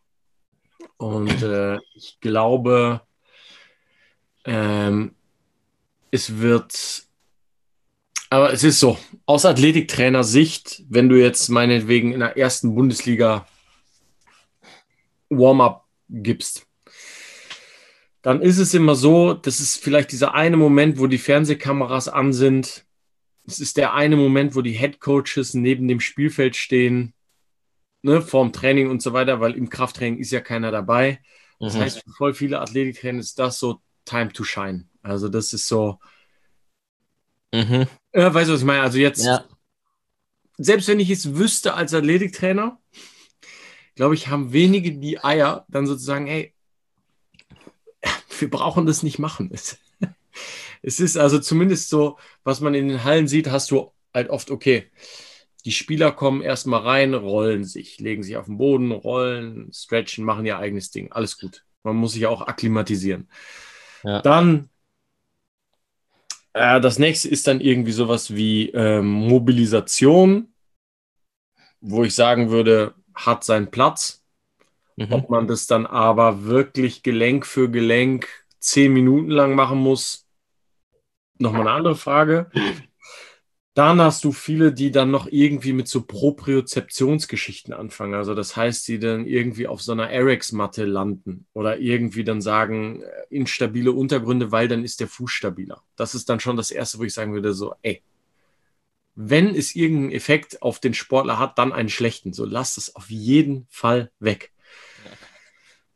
Und 0.97 1.43
äh, 1.43 1.79
ich 1.95 2.19
glaube, 2.21 3.03
ähm, 4.45 5.15
es 6.11 6.39
wird, 6.39 7.05
aber 8.31 8.53
es 8.53 8.65
ist 8.65 8.81
so, 8.81 8.99
aus 9.27 9.45
Athletiktrainer-Sicht, 9.45 10.85
wenn 10.89 11.09
du 11.09 11.17
jetzt 11.17 11.49
meinetwegen 11.49 12.12
in 12.12 12.21
der 12.21 12.37
ersten 12.37 12.75
Bundesliga 12.75 13.47
Warm-up 15.29 15.87
gibst, 16.09 16.67
dann 18.23 18.43
ist 18.43 18.59
es 18.59 18.75
immer 18.75 18.95
so, 18.95 19.33
das 19.33 19.61
ist 19.61 19.83
vielleicht 19.83 20.12
dieser 20.12 20.35
eine 20.35 20.57
Moment, 20.57 20.99
wo 20.99 21.07
die 21.07 21.19
Fernsehkameras 21.19 22.09
an 22.09 22.33
sind, 22.33 22.85
es 23.47 23.59
ist 23.59 23.77
der 23.77 23.95
eine 23.95 24.17
Moment, 24.17 24.55
wo 24.55 24.63
die 24.63 24.73
Head 24.73 25.01
Coaches 25.01 25.55
neben 25.55 25.89
dem 25.89 26.01
Spielfeld 26.01 26.57
stehen, 26.57 27.15
ne, 28.03 28.23
vorm 28.23 28.53
Training 28.53 28.91
und 28.91 29.03
so 29.03 29.13
weiter, 29.13 29.41
weil 29.41 29.55
im 29.55 29.69
Krafttraining 29.69 30.19
ist 30.19 30.31
ja 30.31 30.41
keiner 30.41 30.71
dabei. 30.71 31.21
Das 31.59 31.75
mhm. 31.75 31.81
heißt, 31.81 32.03
für 32.03 32.11
voll 32.11 32.35
viele 32.35 32.61
Athletiktrainer 32.61 33.21
ist 33.21 33.39
das 33.39 33.59
so 33.59 33.81
Time 34.05 34.33
to 34.33 34.45
Shine. 34.45 34.89
Also 35.03 35.29
das 35.29 35.53
ist 35.53 35.67
so. 35.69 35.99
Mhm. 37.53 37.87
Äh, 38.13 38.33
weißt 38.33 38.49
du, 38.49 38.55
was 38.55 38.61
ich 38.61 38.67
meine? 38.67 38.83
Also 38.83 38.99
jetzt, 38.99 39.25
ja. 39.25 39.45
selbst 40.57 40.89
wenn 40.89 41.01
ich 41.01 41.11
es 41.11 41.37
wüsste 41.37 41.75
als 41.75 41.93
Athletiktrainer, 41.93 42.79
glaube 43.95 44.15
ich, 44.15 44.29
haben 44.29 44.53
wenige 44.53 44.93
die 44.93 45.23
Eier, 45.23 45.67
dann 45.69 45.87
sozusagen, 45.87 46.27
ey, 46.27 46.55
wir 48.39 48.51
brauchen 48.51 48.87
das 48.87 49.03
nicht 49.03 49.19
machen. 49.19 49.51
Es 50.83 51.01
ist 51.01 51.17
also 51.17 51.39
zumindest 51.39 51.89
so, 51.89 52.19
was 52.45 52.61
man 52.61 52.75
in 52.75 52.89
den 52.89 53.05
Hallen 53.05 53.29
sieht, 53.29 53.51
hast 53.51 53.71
du 53.71 53.93
halt 54.15 54.31
oft, 54.31 54.51
okay, 54.51 54.91
die 55.65 55.73
Spieler 55.73 56.13
kommen 56.13 56.43
erstmal 56.43 56.81
rein, 56.81 57.15
rollen 57.15 57.65
sich, 57.65 57.99
legen 57.99 58.23
sich 58.23 58.37
auf 58.37 58.47
den 58.47 58.59
Boden, 58.59 58.93
rollen, 58.93 59.71
stretchen, 59.73 60.25
machen 60.25 60.47
ihr 60.47 60.59
eigenes 60.59 60.91
Ding. 60.91 61.13
Alles 61.13 61.39
gut. 61.39 61.65
Man 61.83 61.97
muss 61.97 62.13
sich 62.13 62.27
auch 62.27 62.43
akklimatisieren. 62.43 63.29
Ja. 64.03 64.23
Dann, 64.23 64.71
äh, 66.53 66.81
das 66.81 66.99
nächste 66.99 67.29
ist 67.29 67.47
dann 67.47 67.61
irgendwie 67.61 67.93
sowas 67.93 68.35
wie 68.35 68.71
ähm, 68.71 69.07
Mobilisation, 69.07 70.49
wo 71.81 72.05
ich 72.05 72.15
sagen 72.15 72.51
würde, 72.51 72.95
hat 73.15 73.45
seinen 73.45 73.71
Platz. 73.71 74.23
Mhm. 74.97 75.13
Ob 75.13 75.31
man 75.31 75.47
das 75.47 75.67
dann 75.67 75.87
aber 75.87 76.45
wirklich 76.45 77.03
Gelenk 77.03 77.47
für 77.47 77.71
Gelenk 77.71 78.29
zehn 78.61 78.93
Minuten 78.93 79.31
lang 79.31 79.55
machen 79.55 79.79
muss, 79.79 80.26
nochmal 81.38 81.62
eine 81.62 81.73
andere 81.73 81.97
Frage. 81.97 82.50
Dann 83.75 84.00
hast 84.00 84.25
du 84.25 84.33
viele, 84.33 84.73
die 84.73 84.90
dann 84.90 85.11
noch 85.11 85.29
irgendwie 85.31 85.73
mit 85.73 85.87
so 85.88 86.02
Propriozeptionsgeschichten 86.02 87.73
anfangen. 87.73 88.14
Also 88.14 88.35
das 88.35 88.57
heißt, 88.57 88.87
die 88.88 88.99
dann 88.99 89.26
irgendwie 89.26 89.69
auf 89.69 89.81
so 89.81 89.93
einer 89.93 90.11
Erex-Matte 90.11 90.85
landen 90.85 91.47
oder 91.52 91.79
irgendwie 91.79 92.25
dann 92.25 92.43
sagen, 92.43 93.02
äh, 93.02 93.07
instabile 93.31 93.93
Untergründe, 93.93 94.50
weil 94.50 94.67
dann 94.69 94.85
ist 94.85 95.00
der 95.00 95.09
Fuß 95.09 95.31
stabiler. 95.31 95.83
Das 95.97 96.14
ist 96.14 96.29
dann 96.29 96.40
schon 96.40 96.57
das 96.57 96.73
Erste, 96.73 96.99
wo 96.99 97.05
ich 97.05 97.14
sagen 97.14 97.33
würde, 97.33 97.55
so, 97.55 97.75
ey, 97.83 98.02
wenn 99.14 99.55
es 99.55 99.76
irgendeinen 99.76 100.12
Effekt 100.12 100.62
auf 100.62 100.81
den 100.81 100.95
Sportler 100.95 101.38
hat, 101.38 101.59
dann 101.59 101.73
einen 101.73 101.88
schlechten. 101.88 102.33
So 102.33 102.45
lasst 102.45 102.76
es 102.76 102.97
auf 102.97 103.09
jeden 103.09 103.67
Fall 103.71 104.11
weg. 104.19 104.52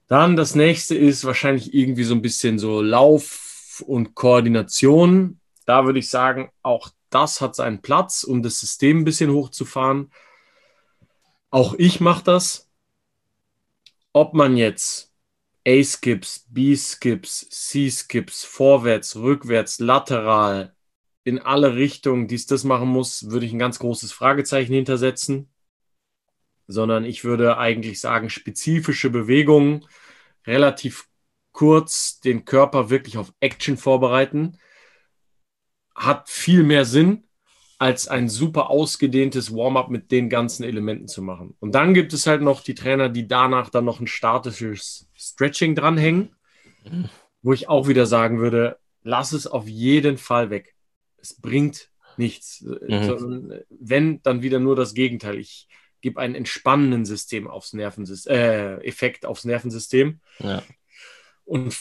Dann 0.06 0.36
das 0.36 0.54
nächste 0.54 0.94
ist 0.94 1.24
wahrscheinlich 1.24 1.72
irgendwie 1.72 2.04
so 2.04 2.14
ein 2.14 2.22
bisschen 2.22 2.58
so 2.58 2.82
Lauf 2.82 3.82
und 3.86 4.14
Koordination. 4.14 5.40
Da 5.66 5.86
würde 5.86 5.98
ich 5.98 6.10
sagen, 6.10 6.50
auch 6.62 6.90
das 7.10 7.40
hat 7.40 7.54
seinen 7.54 7.80
Platz, 7.80 8.24
um 8.24 8.42
das 8.42 8.60
System 8.60 9.00
ein 9.00 9.04
bisschen 9.04 9.30
hochzufahren. 9.30 10.12
Auch 11.50 11.74
ich 11.78 12.00
mache 12.00 12.24
das. 12.24 12.70
Ob 14.12 14.34
man 14.34 14.56
jetzt 14.56 15.12
A-Skips, 15.66 16.46
B-Skips, 16.50 17.48
C-Skips, 17.48 18.44
vorwärts, 18.44 19.16
rückwärts, 19.16 19.78
lateral, 19.78 20.74
in 21.24 21.38
alle 21.38 21.74
Richtungen 21.74 22.28
dies, 22.28 22.46
das 22.46 22.64
machen 22.64 22.88
muss, 22.88 23.30
würde 23.30 23.46
ich 23.46 23.52
ein 23.52 23.58
ganz 23.58 23.78
großes 23.78 24.12
Fragezeichen 24.12 24.74
hintersetzen. 24.74 25.48
Sondern 26.66 27.04
ich 27.04 27.24
würde 27.24 27.58
eigentlich 27.58 28.00
sagen, 28.00 28.30
spezifische 28.30 29.10
Bewegungen, 29.10 29.84
relativ 30.46 31.08
kurz 31.52 32.20
den 32.20 32.44
Körper 32.44 32.90
wirklich 32.90 33.16
auf 33.16 33.32
Action 33.40 33.76
vorbereiten 33.76 34.58
hat 35.94 36.28
viel 36.28 36.64
mehr 36.64 36.84
Sinn, 36.84 37.24
als 37.78 38.08
ein 38.08 38.28
super 38.28 38.70
ausgedehntes 38.70 39.54
Warm-up 39.54 39.90
mit 39.90 40.10
den 40.10 40.28
ganzen 40.28 40.64
Elementen 40.64 41.08
zu 41.08 41.22
machen. 41.22 41.56
Und 41.60 41.74
dann 41.74 41.94
gibt 41.94 42.12
es 42.12 42.26
halt 42.26 42.42
noch 42.42 42.62
die 42.62 42.74
Trainer, 42.74 43.08
die 43.08 43.28
danach 43.28 43.70
dann 43.70 43.84
noch 43.84 44.00
ein 44.00 44.06
statisches 44.06 45.08
Stretching 45.14 45.74
dranhängen, 45.74 46.34
wo 47.42 47.52
ich 47.52 47.68
auch 47.68 47.88
wieder 47.88 48.06
sagen 48.06 48.38
würde, 48.38 48.78
lass 49.02 49.32
es 49.32 49.46
auf 49.46 49.68
jeden 49.68 50.18
Fall 50.18 50.50
weg. 50.50 50.74
Es 51.18 51.40
bringt 51.40 51.90
nichts. 52.16 52.62
Mhm. 52.62 53.52
wenn, 53.70 54.22
dann 54.22 54.42
wieder 54.42 54.60
nur 54.60 54.76
das 54.76 54.94
Gegenteil. 54.94 55.38
Ich 55.38 55.68
gebe 56.04 56.20
einen 56.20 56.34
entspannenden 56.34 57.06
System 57.06 57.48
aufs 57.48 57.72
Nervensystem, 57.72 58.32
äh, 58.32 58.74
Effekt 58.84 59.24
aufs 59.24 59.46
Nervensystem. 59.46 60.20
Ja. 60.38 60.62
Und 61.46 61.74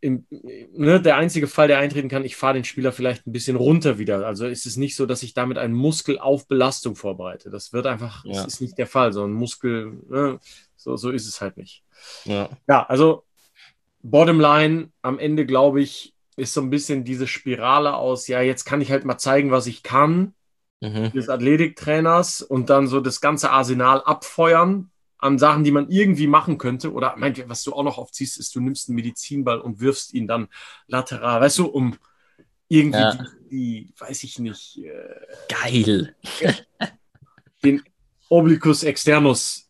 im, 0.00 0.26
ne, 0.30 1.00
der 1.00 1.16
einzige 1.16 1.46
Fall, 1.46 1.68
der 1.68 1.78
eintreten 1.78 2.10
kann, 2.10 2.26
ich 2.26 2.36
fahre 2.36 2.54
den 2.54 2.64
Spieler 2.64 2.92
vielleicht 2.92 3.26
ein 3.26 3.32
bisschen 3.32 3.56
runter 3.56 3.98
wieder. 3.98 4.26
Also 4.26 4.46
ist 4.46 4.66
es 4.66 4.76
nicht 4.76 4.96
so, 4.96 5.06
dass 5.06 5.22
ich 5.22 5.32
damit 5.32 5.56
einen 5.56 5.72
Muskel 5.72 6.18
auf 6.18 6.46
Belastung 6.46 6.94
vorbereite. 6.94 7.48
Das 7.48 7.72
wird 7.72 7.86
einfach, 7.86 8.22
ja. 8.26 8.34
das 8.34 8.54
ist 8.54 8.60
nicht 8.60 8.76
der 8.76 8.86
Fall. 8.86 9.14
So 9.14 9.24
ein 9.24 9.32
Muskel, 9.32 9.98
ne, 10.08 10.38
so, 10.76 10.96
so 10.96 11.10
ist 11.10 11.26
es 11.26 11.40
halt 11.40 11.56
nicht. 11.56 11.82
Ja, 12.26 12.50
ja 12.68 12.84
also 12.84 13.24
bottom 14.02 14.40
line, 14.40 14.90
am 15.00 15.18
Ende 15.18 15.46
glaube 15.46 15.80
ich, 15.80 16.14
ist 16.36 16.52
so 16.52 16.60
ein 16.60 16.70
bisschen 16.70 17.04
diese 17.04 17.26
Spirale 17.26 17.94
aus, 17.94 18.28
ja, 18.28 18.42
jetzt 18.42 18.64
kann 18.64 18.82
ich 18.82 18.90
halt 18.90 19.06
mal 19.06 19.18
zeigen, 19.18 19.50
was 19.50 19.66
ich 19.66 19.82
kann, 19.82 20.34
mhm. 20.80 21.12
des 21.12 21.28
Athletiktrainers 21.28 22.42
und 22.42 22.70
dann 22.70 22.86
so 22.86 23.00
das 23.00 23.20
ganze 23.20 23.50
Arsenal 23.50 24.02
abfeuern, 24.02 24.90
an 25.20 25.38
Sachen, 25.38 25.64
die 25.64 25.70
man 25.70 25.90
irgendwie 25.90 26.26
machen 26.26 26.58
könnte. 26.58 26.92
Oder 26.92 27.14
meint, 27.16 27.46
was 27.48 27.62
du 27.62 27.72
auch 27.74 27.82
noch 27.82 27.98
aufziehst, 27.98 28.38
ist, 28.38 28.54
du 28.54 28.60
nimmst 28.60 28.88
einen 28.88 28.96
Medizinball 28.96 29.60
und 29.60 29.80
wirfst 29.80 30.14
ihn 30.14 30.26
dann 30.26 30.48
lateral, 30.86 31.40
weißt 31.42 31.58
du, 31.58 31.66
um 31.66 31.96
irgendwie 32.68 32.98
ja. 32.98 33.12
die, 33.12 33.48
die, 33.50 33.94
weiß 33.98 34.22
ich 34.24 34.38
nicht. 34.38 34.78
Äh, 34.78 35.16
Geil. 35.48 36.16
den 37.64 37.82
Obliquus 38.28 38.82
externus 38.82 39.68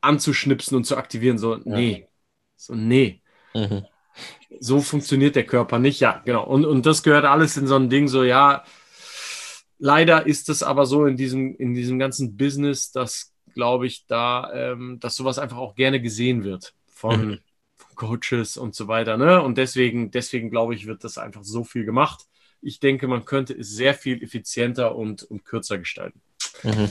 anzuschnipsen 0.00 0.76
und 0.76 0.84
zu 0.84 0.96
aktivieren. 0.96 1.38
So, 1.38 1.58
nee. 1.64 2.00
Ja. 2.00 2.06
So, 2.56 2.74
nee. 2.74 3.20
Mhm. 3.54 3.84
So 4.60 4.80
funktioniert 4.80 5.36
der 5.36 5.44
Körper 5.44 5.78
nicht. 5.78 6.00
Ja, 6.00 6.22
genau. 6.24 6.44
Und, 6.44 6.64
und 6.64 6.86
das 6.86 7.02
gehört 7.02 7.24
alles 7.24 7.56
in 7.56 7.66
so 7.66 7.76
ein 7.76 7.90
Ding, 7.90 8.08
so, 8.08 8.22
ja. 8.22 8.64
Leider 9.78 10.26
ist 10.26 10.48
es 10.48 10.62
aber 10.62 10.86
so 10.86 11.06
in 11.06 11.16
diesem, 11.16 11.54
in 11.56 11.74
diesem 11.74 11.98
ganzen 11.98 12.36
Business, 12.36 12.92
dass 12.92 13.32
glaube 13.56 13.86
ich, 13.86 14.06
da, 14.06 14.52
ähm, 14.52 15.00
dass 15.00 15.16
sowas 15.16 15.38
einfach 15.38 15.56
auch 15.56 15.74
gerne 15.74 16.00
gesehen 16.00 16.44
wird 16.44 16.74
von, 16.86 17.26
mhm. 17.26 17.38
von 17.74 17.96
Coaches 17.96 18.58
und 18.58 18.74
so 18.74 18.86
weiter. 18.86 19.16
Ne? 19.16 19.42
Und 19.42 19.56
deswegen, 19.56 20.10
deswegen 20.10 20.50
glaube 20.50 20.74
ich, 20.74 20.86
wird 20.86 21.02
das 21.04 21.16
einfach 21.16 21.42
so 21.42 21.64
viel 21.64 21.86
gemacht. 21.86 22.26
Ich 22.60 22.80
denke, 22.80 23.08
man 23.08 23.24
könnte 23.24 23.54
es 23.54 23.70
sehr 23.70 23.94
viel 23.94 24.22
effizienter 24.22 24.94
und, 24.94 25.22
und 25.22 25.46
kürzer 25.46 25.78
gestalten. 25.78 26.20
Mhm. 26.62 26.90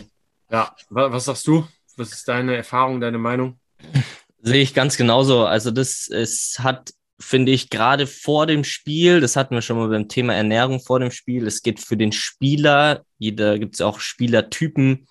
Ja, 0.50 0.76
was, 0.90 1.12
was 1.12 1.26
sagst 1.26 1.48
du? 1.48 1.68
Was 1.98 2.12
ist 2.12 2.28
deine 2.28 2.56
Erfahrung, 2.56 3.00
deine 3.00 3.20
Meinung? 3.20 3.60
Sehe 4.42 4.64
ich 4.64 4.74
ganz 4.74 4.98
genauso. 4.98 5.46
Also 5.46 5.70
das 5.70 6.08
es 6.08 6.58
hat, 6.60 6.94
finde 7.20 7.52
ich, 7.52 7.70
gerade 7.70 8.08
vor 8.08 8.46
dem 8.46 8.64
Spiel, 8.64 9.22
das 9.22 9.36
hatten 9.36 9.56
wir 9.56 9.62
schon 9.62 9.78
mal 9.78 9.88
beim 9.88 10.08
Thema 10.08 10.34
Ernährung 10.34 10.80
vor 10.80 11.00
dem 11.00 11.12
Spiel, 11.12 11.48
es 11.48 11.62
geht 11.62 11.80
für 11.80 11.98
den 11.98 12.12
Spieler, 12.12 13.06
jeder 13.18 13.58
gibt 13.58 13.76
es 13.76 13.82
auch 13.82 14.00
Spielertypen, 14.00 15.08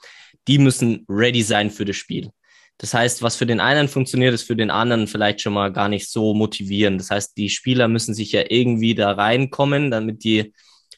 die 0.47 0.59
müssen 0.59 1.05
ready 1.09 1.43
sein 1.43 1.71
für 1.71 1.85
das 1.85 1.97
Spiel. 1.97 2.31
Das 2.79 2.93
heißt, 2.93 3.23
was 3.23 3.37
für 3.37 3.47
den 3.47 3.61
einen 3.61 3.89
funktioniert, 3.89 4.35
ist 4.35 4.43
für 4.43 4.57
den 4.57 4.71
anderen 4.71 5.07
vielleicht 5.07 5.41
schon 5.41 5.55
mal 5.55 5.73
gar 5.73 5.89
nicht 5.89 6.11
so 6.11 6.35
motivierend. 6.35 7.01
Das 7.01 7.11
heißt, 7.11 7.37
die 7.37 7.49
Spieler 7.49 7.89
müssen 7.89 8.15
sich 8.15 8.33
ja 8.33 8.45
irgendwie 8.49 8.95
da 8.95 9.13
reinkommen, 9.13 9.91
damit 9.91 10.25
die 10.25 10.53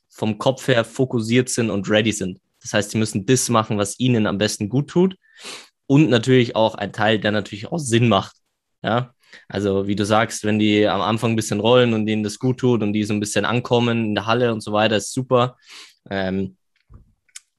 vom 0.09 0.39
Kopf 0.39 0.69
her 0.69 0.85
fokussiert 0.85 1.51
sind 1.51 1.71
und 1.71 1.89
ready 1.91 2.13
sind. 2.13 2.41
Das 2.63 2.73
heißt, 2.73 2.95
die 2.95 2.99
müssen 2.99 3.27
das 3.27 3.49
machen, 3.51 3.79
was 3.79 4.01
ihnen 4.01 4.27
am 4.27 4.39
besten 4.39 4.69
gut 4.69 4.89
tut. 4.89 5.17
Und 5.87 6.09
natürlich 6.09 6.57
auch 6.57 6.75
ein 6.75 6.93
Teil, 6.93 7.21
der 7.21 7.31
natürlich 7.31 7.71
auch 7.71 7.79
Sinn 7.79 8.09
macht. 8.09 8.37
Ja, 8.83 9.15
also 9.49 9.87
wie 9.87 9.97
du 9.97 10.05
sagst, 10.05 10.45
wenn 10.45 10.59
die 10.59 10.87
am 10.87 11.01
Anfang 11.01 11.33
ein 11.33 11.37
bisschen 11.37 11.61
rollen 11.61 11.95
und 11.95 12.07
denen 12.07 12.23
das 12.23 12.39
gut 12.39 12.59
tut 12.59 12.83
und 12.83 12.93
die 12.93 13.05
so 13.05 13.15
ein 13.15 13.21
bisschen 13.21 13.45
ankommen 13.45 14.07
in 14.07 14.15
der 14.15 14.27
Halle 14.27 14.53
und 14.53 14.61
so 14.61 14.73
weiter, 14.73 14.97
ist 14.97 15.13
super. 15.13 15.57
Ähm, 16.11 16.57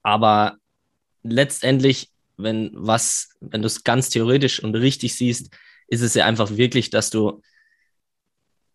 aber 0.02 0.56
letztendlich, 1.22 2.10
wenn 2.36 2.70
was, 2.74 3.30
wenn 3.40 3.62
du 3.62 3.66
es 3.66 3.84
ganz 3.84 4.10
theoretisch 4.10 4.62
und 4.62 4.74
richtig 4.74 5.16
siehst, 5.16 5.50
ist 5.88 6.02
es 6.02 6.14
ja 6.14 6.26
einfach 6.26 6.56
wirklich, 6.56 6.90
dass 6.90 7.10
du 7.10 7.42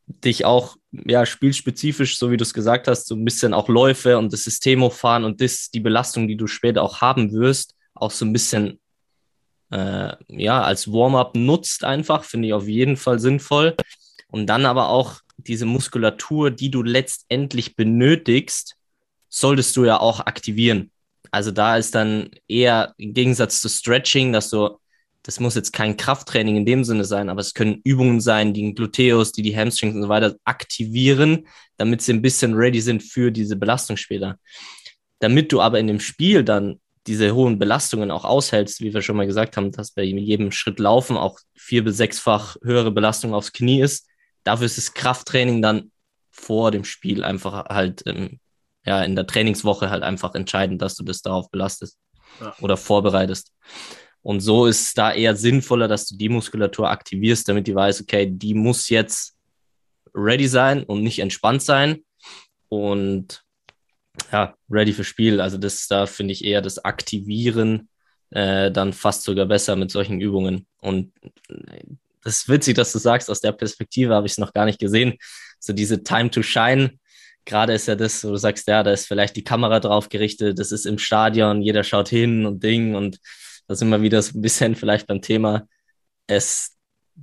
dich 0.08 0.46
auch 0.46 0.76
ja 0.92 1.26
spielspezifisch, 1.26 2.18
so 2.18 2.32
wie 2.32 2.38
du 2.38 2.44
es 2.44 2.54
gesagt 2.54 2.88
hast, 2.88 3.08
so 3.08 3.16
ein 3.16 3.26
bisschen 3.26 3.54
auch 3.54 3.70
Läufe 3.70 4.18
und 4.18 4.34
das 4.34 4.44
System 4.44 4.82
hochfahren 4.84 5.24
und 5.24 5.42
das 5.42 5.70
die 5.70 5.80
Belastung, 5.80 6.28
die 6.28 6.36
du 6.36 6.48
später 6.48 6.84
auch 6.84 7.02
haben 7.02 7.32
wirst, 7.32 7.76
auch 7.94 8.12
so 8.12 8.26
ein 8.26 8.34
bisschen 8.34 8.80
äh, 9.74 10.16
ja 10.28 10.62
als 10.62 10.92
Warm-up 10.92 11.36
nutzt 11.36 11.84
einfach, 11.84 12.24
finde 12.24 12.48
ich 12.48 12.54
auf 12.54 12.68
jeden 12.68 12.96
Fall 12.96 13.20
sinnvoll. 13.20 13.76
Und 14.30 14.48
dann 14.48 14.66
aber 14.66 14.90
auch 14.90 15.22
diese 15.38 15.66
Muskulatur, 15.66 16.52
die 16.52 16.70
du 16.70 16.84
letztendlich 16.84 17.76
benötigst, 17.76 18.76
solltest 19.30 19.76
du 19.76 19.86
ja 19.86 20.00
auch 20.00 20.20
aktivieren. 20.22 20.92
Also 21.32 21.50
da 21.52 21.78
ist 21.78 21.96
dann 21.96 22.30
eher 22.48 22.94
im 22.98 23.14
Gegensatz 23.14 23.60
zu 23.62 23.68
Stretching, 23.68 24.32
dass 24.32 24.52
du, 24.52 24.78
das 25.24 25.40
muss 25.40 25.56
jetzt 25.56 25.74
kein 25.74 25.98
Krafttraining 25.98 26.58
in 26.58 26.66
dem 26.66 26.84
Sinne 26.84 27.06
sein, 27.06 27.30
aber 27.30 27.42
es 27.42 27.56
können 27.56 27.82
Übungen 27.84 28.22
sein, 28.22 28.54
die 28.54 28.62
den 28.62 28.76
Gluteus, 28.76 29.32
die 29.32 29.42
die 29.42 29.58
Hamstrings 29.58 29.96
und 29.96 30.04
so 30.04 30.10
weiter 30.10 30.36
aktivieren, 30.44 31.48
damit 31.78 32.04
sie 32.04 32.14
ein 32.14 32.22
bisschen 32.22 32.54
ready 32.54 32.82
sind 32.82 33.02
für 33.02 33.32
diese 33.32 33.56
Belastung 33.56 33.98
später. 33.98 34.38
Damit 35.20 35.52
du 35.52 35.62
aber 35.62 35.80
in 35.80 35.88
dem 35.88 36.00
Spiel 36.00 36.44
dann 36.44 36.80
diese 37.08 37.36
hohen 37.36 37.60
Belastungen 37.60 38.12
auch 38.12 38.24
aushältst, 38.24 38.82
wie 38.82 38.94
wir 38.94 39.02
schon 39.02 39.18
mal 39.18 39.28
gesagt 39.28 39.58
haben, 39.58 39.72
dass 39.72 39.92
bei 39.92 40.04
jedem 40.04 40.52
Schritt 40.52 40.80
laufen 40.80 41.18
auch 41.18 41.40
vier 41.56 41.84
bis 41.84 41.98
sechsfach 41.98 42.56
höhere 42.64 42.92
Belastung 42.92 43.34
aufs 43.34 43.52
Knie 43.52 43.82
ist. 43.82 44.08
Dafür 44.44 44.66
ist 44.66 44.78
das 44.78 44.94
Krafttraining 44.94 45.62
dann 45.62 45.92
vor 46.32 46.72
dem 46.72 46.84
Spiel 46.84 47.24
einfach 47.24 47.66
halt 47.66 48.04
ähm, 48.06 48.40
ja, 48.86 49.04
in 49.04 49.16
der 49.16 49.28
Trainingswoche 49.28 49.90
halt 49.90 50.04
einfach 50.04 50.36
entscheidend, 50.36 50.82
dass 50.82 50.96
du 50.96 51.04
das 51.04 51.22
darauf 51.22 51.50
belastest 51.52 51.98
ja. 52.40 52.56
oder 52.62 52.78
vorbereitest. 52.78 53.52
Und 54.22 54.40
so 54.40 54.66
ist 54.66 54.82
es 54.82 54.94
da 54.94 55.12
eher 55.12 55.36
sinnvoller, 55.36 55.88
dass 55.88 56.08
du 56.08 56.16
die 56.16 56.30
Muskulatur 56.30 56.90
aktivierst, 56.90 57.48
damit 57.48 57.68
die 57.68 57.76
weiß, 57.76 58.02
okay, 58.02 58.30
die 58.30 58.54
muss 58.54 58.90
jetzt 58.90 59.36
ready 60.14 60.48
sein 60.48 60.84
und 60.84 61.04
nicht 61.04 61.20
entspannt 61.20 61.62
sein. 61.62 62.04
Und 62.70 63.43
ja, 64.32 64.56
ready 64.70 64.94
für 64.94 65.04
Spiel. 65.04 65.42
Also 65.42 65.58
das 65.58 65.88
da 65.88 66.06
finde 66.06 66.34
ich 66.34 66.44
eher 66.44 66.62
das 66.62 66.84
Aktivieren 66.84 67.90
äh, 68.32 68.72
dann 68.72 68.94
fast 68.94 69.24
sogar 69.24 69.46
besser 69.46 69.76
mit 69.76 69.92
solchen 69.92 70.22
Übungen. 70.22 70.68
Und 70.82 71.14
das 72.24 72.38
ist 72.38 72.50
witzig, 72.50 72.76
dass 72.76 72.92
du 72.92 73.00
sagst, 73.00 73.30
aus 73.30 73.42
der 73.42 73.52
Perspektive 73.52 74.14
habe 74.14 74.28
ich 74.28 74.34
es 74.34 74.38
noch 74.38 74.54
gar 74.54 74.66
nicht 74.66 74.80
gesehen. 74.80 75.16
So 75.60 75.74
diese 75.74 76.04
Time 76.04 76.30
to 76.30 76.42
Shine 76.42 76.98
gerade 77.46 77.74
ist 77.74 77.88
ja 77.88 77.96
das, 77.96 78.24
wo 78.24 78.30
du 78.30 78.38
sagst, 78.38 78.68
ja, 78.68 78.84
da 78.84 78.92
ist 78.92 79.08
vielleicht 79.08 79.36
die 79.36 79.44
Kamera 79.44 79.80
drauf 79.80 80.10
gerichtet, 80.10 80.60
das 80.60 80.72
ist 80.72 80.86
im 80.86 80.98
Stadion, 80.98 81.62
jeder 81.62 81.84
schaut 81.84 82.10
hin 82.10 82.46
und 82.46 82.64
Ding 82.64 82.96
und 82.96 83.20
da 83.68 83.76
sind 83.76 83.90
wir 83.90 84.02
wieder 84.02 84.22
so 84.22 84.38
ein 84.38 84.42
bisschen 84.42 84.76
vielleicht 84.76 85.08
beim 85.08 85.22
Thema, 85.22 85.68
es 86.28 86.78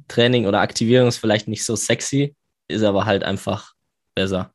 Training 0.09 0.47
oder 0.47 0.61
Aktivierung 0.61 1.09
ist 1.09 1.19
vielleicht 1.19 1.49
nicht 1.49 1.65
so 1.65 1.75
sexy, 1.75 2.37
ist 2.69 2.83
aber 2.83 3.07
halt 3.07 3.25
einfach 3.25 3.73
besser. 4.15 4.53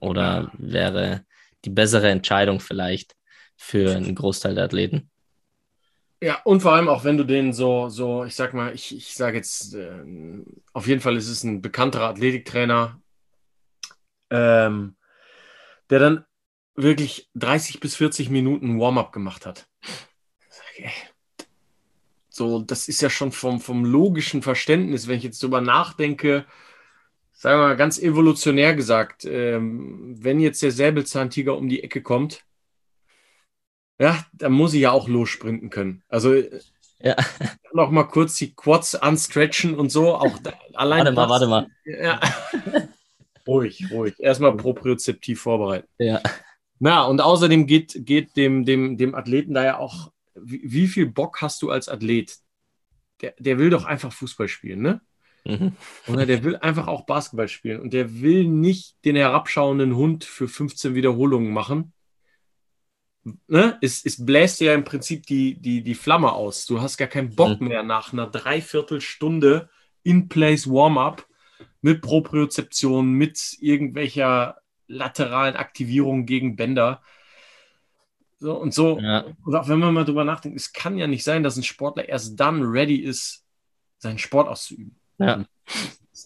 Oder 0.00 0.50
wäre 0.58 1.24
die 1.64 1.70
bessere 1.70 2.10
Entscheidung 2.10 2.60
vielleicht 2.60 3.14
für 3.56 3.94
einen 3.94 4.14
Großteil 4.14 4.54
der 4.54 4.64
Athleten. 4.64 5.10
Ja, 6.22 6.40
und 6.44 6.60
vor 6.60 6.72
allem 6.72 6.88
auch 6.88 7.02
wenn 7.02 7.16
du 7.16 7.24
den 7.24 7.52
so, 7.52 7.88
so, 7.88 8.24
ich 8.24 8.36
sag 8.36 8.54
mal, 8.54 8.72
ich, 8.74 8.96
ich 8.96 9.14
sage 9.14 9.38
jetzt, 9.38 9.74
äh, 9.74 10.04
auf 10.72 10.86
jeden 10.86 11.00
Fall 11.00 11.16
ist 11.16 11.28
es 11.28 11.42
ein 11.42 11.62
bekannterer 11.62 12.08
Athletiktrainer, 12.10 13.00
ähm, 14.30 14.96
der 15.90 15.98
dann 15.98 16.24
wirklich 16.76 17.28
30 17.34 17.80
bis 17.80 17.96
40 17.96 18.30
Minuten 18.30 18.78
Warm-up 18.78 19.12
gemacht 19.12 19.46
hat. 19.46 19.68
So, 22.28 22.62
das 22.62 22.88
ist 22.88 23.02
ja 23.02 23.10
schon 23.10 23.32
vom, 23.32 23.60
vom 23.60 23.84
logischen 23.84 24.42
Verständnis, 24.42 25.08
wenn 25.08 25.18
ich 25.18 25.24
jetzt 25.24 25.42
drüber 25.42 25.60
nachdenke, 25.60 26.46
sagen 27.42 27.58
wir 27.58 27.66
mal 27.66 27.76
ganz 27.76 27.98
evolutionär 27.98 28.76
gesagt, 28.76 29.24
ähm, 29.24 30.14
wenn 30.16 30.38
jetzt 30.38 30.62
der 30.62 30.70
Säbelzahntiger 30.70 31.56
um 31.56 31.68
die 31.68 31.82
Ecke 31.82 32.00
kommt, 32.00 32.44
ja, 33.98 34.24
dann 34.32 34.52
muss 34.52 34.74
ich 34.74 34.82
ja 34.82 34.92
auch 34.92 35.08
lossprinten 35.08 35.68
können. 35.68 36.04
Also 36.08 36.36
ja. 37.00 37.16
noch 37.72 37.90
mal 37.90 38.04
kurz 38.04 38.36
die 38.36 38.54
Quads 38.54 38.94
anstretchen 38.94 39.74
und 39.74 39.90
so. 39.90 40.14
Auch 40.14 40.38
da, 40.38 40.52
allein 40.74 41.00
warte 41.00 41.16
mal, 41.16 41.28
warte 41.28 41.46
mal. 41.48 41.66
Ja. 41.84 42.20
ruhig, 43.48 43.90
ruhig. 43.90 44.14
Erstmal 44.20 44.56
propriozeptiv 44.56 45.40
vorbereiten. 45.40 45.88
Ja. 45.98 46.20
Na, 46.78 47.02
und 47.02 47.20
außerdem 47.20 47.66
geht, 47.66 48.06
geht 48.06 48.36
dem, 48.36 48.64
dem, 48.64 48.96
dem 48.98 49.16
Athleten 49.16 49.52
da 49.52 49.64
ja 49.64 49.78
auch, 49.78 50.12
wie, 50.36 50.60
wie 50.62 50.86
viel 50.86 51.06
Bock 51.06 51.42
hast 51.42 51.60
du 51.62 51.70
als 51.70 51.88
Athlet? 51.88 52.38
Der, 53.20 53.34
der 53.36 53.58
will 53.58 53.70
doch 53.70 53.84
einfach 53.84 54.12
Fußball 54.12 54.46
spielen, 54.46 54.82
ne? 54.82 55.00
Mhm. 55.44 55.72
Oder 56.06 56.26
der 56.26 56.44
will 56.44 56.56
einfach 56.56 56.86
auch 56.86 57.04
Basketball 57.04 57.48
spielen 57.48 57.80
und 57.80 57.92
der 57.92 58.20
will 58.20 58.46
nicht 58.46 58.96
den 59.04 59.16
herabschauenden 59.16 59.96
Hund 59.96 60.24
für 60.24 60.48
15 60.48 60.94
Wiederholungen 60.94 61.52
machen, 61.52 61.92
ne, 63.46 63.78
es, 63.80 64.04
es 64.04 64.24
bläst 64.24 64.60
ja 64.60 64.74
im 64.74 64.84
Prinzip 64.84 65.26
die, 65.26 65.60
die, 65.60 65.82
die 65.82 65.94
Flamme 65.94 66.32
aus. 66.32 66.66
Du 66.66 66.80
hast 66.80 66.96
gar 66.96 67.08
keinen 67.08 67.34
Bock 67.34 67.60
mhm. 67.60 67.68
mehr 67.68 67.82
nach 67.82 68.12
einer 68.12 68.26
Dreiviertelstunde 68.26 69.68
In-Place 70.02 70.68
Warm-up 70.68 71.26
mit 71.80 72.00
Propriozeption, 72.00 73.12
mit 73.12 73.56
irgendwelcher 73.60 74.58
lateralen 74.86 75.56
Aktivierung 75.56 76.26
gegen 76.26 76.56
Bänder. 76.56 77.02
So 78.38 78.56
und 78.56 78.74
so. 78.74 78.98
Ja. 78.98 79.24
Und 79.44 79.54
auch 79.54 79.68
wenn 79.68 79.78
man 79.78 79.94
mal 79.94 80.04
drüber 80.04 80.24
nachdenkt, 80.24 80.58
es 80.58 80.72
kann 80.72 80.98
ja 80.98 81.06
nicht 81.06 81.24
sein, 81.24 81.42
dass 81.42 81.56
ein 81.56 81.62
Sportler 81.62 82.08
erst 82.08 82.38
dann 82.38 82.62
ready 82.62 82.96
ist, 82.96 83.44
seinen 83.98 84.18
Sport 84.18 84.48
auszuüben. 84.48 84.98
Ja. 85.18 85.44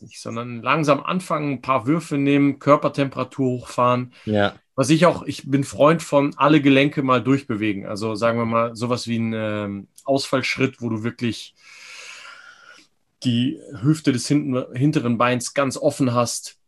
Nicht, 0.02 0.20
sondern 0.20 0.62
langsam 0.62 1.00
anfangen, 1.00 1.52
ein 1.52 1.62
paar 1.62 1.86
Würfe 1.86 2.18
nehmen, 2.18 2.58
Körpertemperatur 2.58 3.60
hochfahren. 3.60 4.12
Ja. 4.26 4.54
Was 4.74 4.90
ich 4.90 5.06
auch, 5.06 5.22
ich 5.22 5.50
bin 5.50 5.64
Freund 5.64 6.02
von 6.02 6.34
alle 6.36 6.60
Gelenke 6.60 7.02
mal 7.02 7.22
durchbewegen. 7.22 7.86
Also 7.86 8.14
sagen 8.14 8.38
wir 8.38 8.44
mal 8.44 8.76
sowas 8.76 9.06
wie 9.06 9.18
ein 9.18 9.32
ähm, 9.34 9.88
Ausfallschritt, 10.04 10.82
wo 10.82 10.90
du 10.90 11.02
wirklich 11.02 11.54
die 13.24 13.58
Hüfte 13.80 14.12
des 14.12 14.28
hinten, 14.28 14.64
hinteren 14.74 15.16
Beins 15.16 15.54
ganz 15.54 15.78
offen 15.78 16.12
hast, 16.12 16.58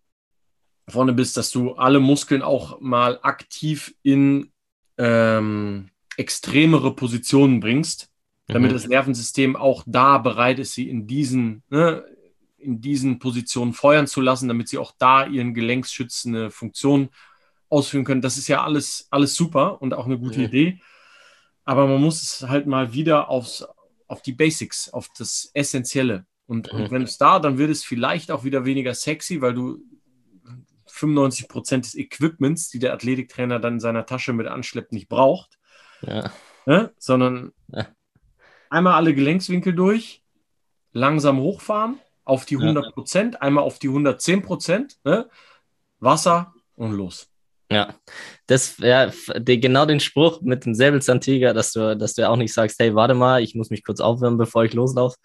vorne 0.89 1.13
bist, 1.13 1.37
dass 1.37 1.51
du 1.51 1.75
alle 1.75 2.01
Muskeln 2.01 2.43
auch 2.43 2.81
mal 2.81 3.19
aktiv 3.23 3.95
in 4.03 4.51
ähm, 4.97 5.91
extremere 6.17 6.95
Positionen 6.95 7.61
bringst, 7.61 8.11
damit 8.49 8.71
mhm. 8.71 8.75
das 8.75 8.89
Nervensystem 8.89 9.57
auch 9.57 9.85
da 9.87 10.19
bereit 10.19 10.59
ist, 10.59 10.73
sie 10.73 10.89
in 10.89 11.07
diesen, 11.07 11.63
ne, 11.69 12.05
in 12.57 12.81
diesen 12.81 13.19
Positionen 13.19 13.73
feuern 13.73 14.07
zu 14.07 14.21
lassen, 14.21 14.49
damit 14.49 14.69
sie 14.69 14.79
auch 14.79 14.93
da 14.99 15.27
ihren 15.27 15.55
gelenksschützende 15.55 16.51
Funktion 16.51 17.11
ausführen 17.69 18.05
können. 18.05 18.23
Das 18.23 18.39
ist 18.39 18.49
ja 18.49 18.65
alles, 18.65 19.07
alles 19.11 19.35
super 19.35 19.81
und 19.83 19.95
auch 19.95 20.07
eine 20.07 20.19
gute 20.19 20.41
mhm. 20.41 20.45
Idee. 20.47 20.81
Aber 21.65 21.87
man 21.87 22.01
muss 22.01 22.23
es 22.23 22.49
halt 22.49 22.67
mal 22.67 22.95
wieder 22.95 23.29
aufs, 23.29 23.65
auf 24.07 24.23
die 24.23 24.33
Basics, 24.33 24.89
auf 24.89 25.09
das 25.17 25.51
Essentielle. 25.53 26.25
Und, 26.47 26.73
mhm. 26.73 26.81
und 26.81 26.91
wenn 26.91 27.03
es 27.03 27.19
da, 27.19 27.39
dann 27.39 27.59
wird 27.59 27.71
es 27.71 27.85
vielleicht 27.85 28.31
auch 28.31 28.45
wieder 28.45 28.65
weniger 28.65 28.95
sexy, 28.95 29.43
weil 29.43 29.53
du 29.53 29.79
95 30.87 31.49
Prozent 31.49 31.85
des 31.85 31.95
Equipments, 31.95 32.71
die 32.71 32.79
der 32.79 32.95
Athletiktrainer 32.95 33.61
dann 33.61 33.75
in 33.75 33.81
seiner 33.81 34.07
Tasche 34.07 34.33
mit 34.33 34.47
anschleppt, 34.47 34.93
nicht 34.93 35.11
braucht. 35.11 35.59
Ja. 36.01 36.33
Ne? 36.65 36.93
Sondern 36.99 37.53
ja. 37.69 37.87
Einmal 38.71 38.95
alle 38.95 39.15
Gelenkswinkel 39.15 39.75
durch, 39.75 40.23
langsam 40.93 41.41
hochfahren 41.41 41.99
auf 42.25 42.45
die 42.45 42.57
100 42.57 42.93
Prozent, 42.93 43.35
ja. 43.35 43.41
einmal 43.41 43.65
auf 43.65 43.79
die 43.79 43.89
110 43.89 44.43
Prozent, 44.43 44.99
ne? 45.05 45.29
Wasser 46.01 46.55
und 46.77 46.93
los. 46.93 47.29
Ja, 47.71 47.95
das 48.47 48.81
wäre 48.81 49.13
genau 49.45 49.85
den 49.85 50.01
Spruch 50.01 50.41
mit 50.41 50.65
dem 50.65 50.75
Säbelzahntiger, 50.75 51.53
dass 51.53 51.73
du, 51.73 51.97
dass 51.97 52.15
du 52.15 52.29
auch 52.29 52.37
nicht 52.37 52.55
sagst, 52.55 52.79
hey, 52.79 52.95
warte 52.95 53.15
mal, 53.15 53.43
ich 53.43 53.55
muss 53.55 53.71
mich 53.71 53.85
kurz 53.85 54.01
aufwärmen, 54.01 54.39
bevor 54.39 54.65
ich 54.65 54.73
loslaufe. 54.73 55.17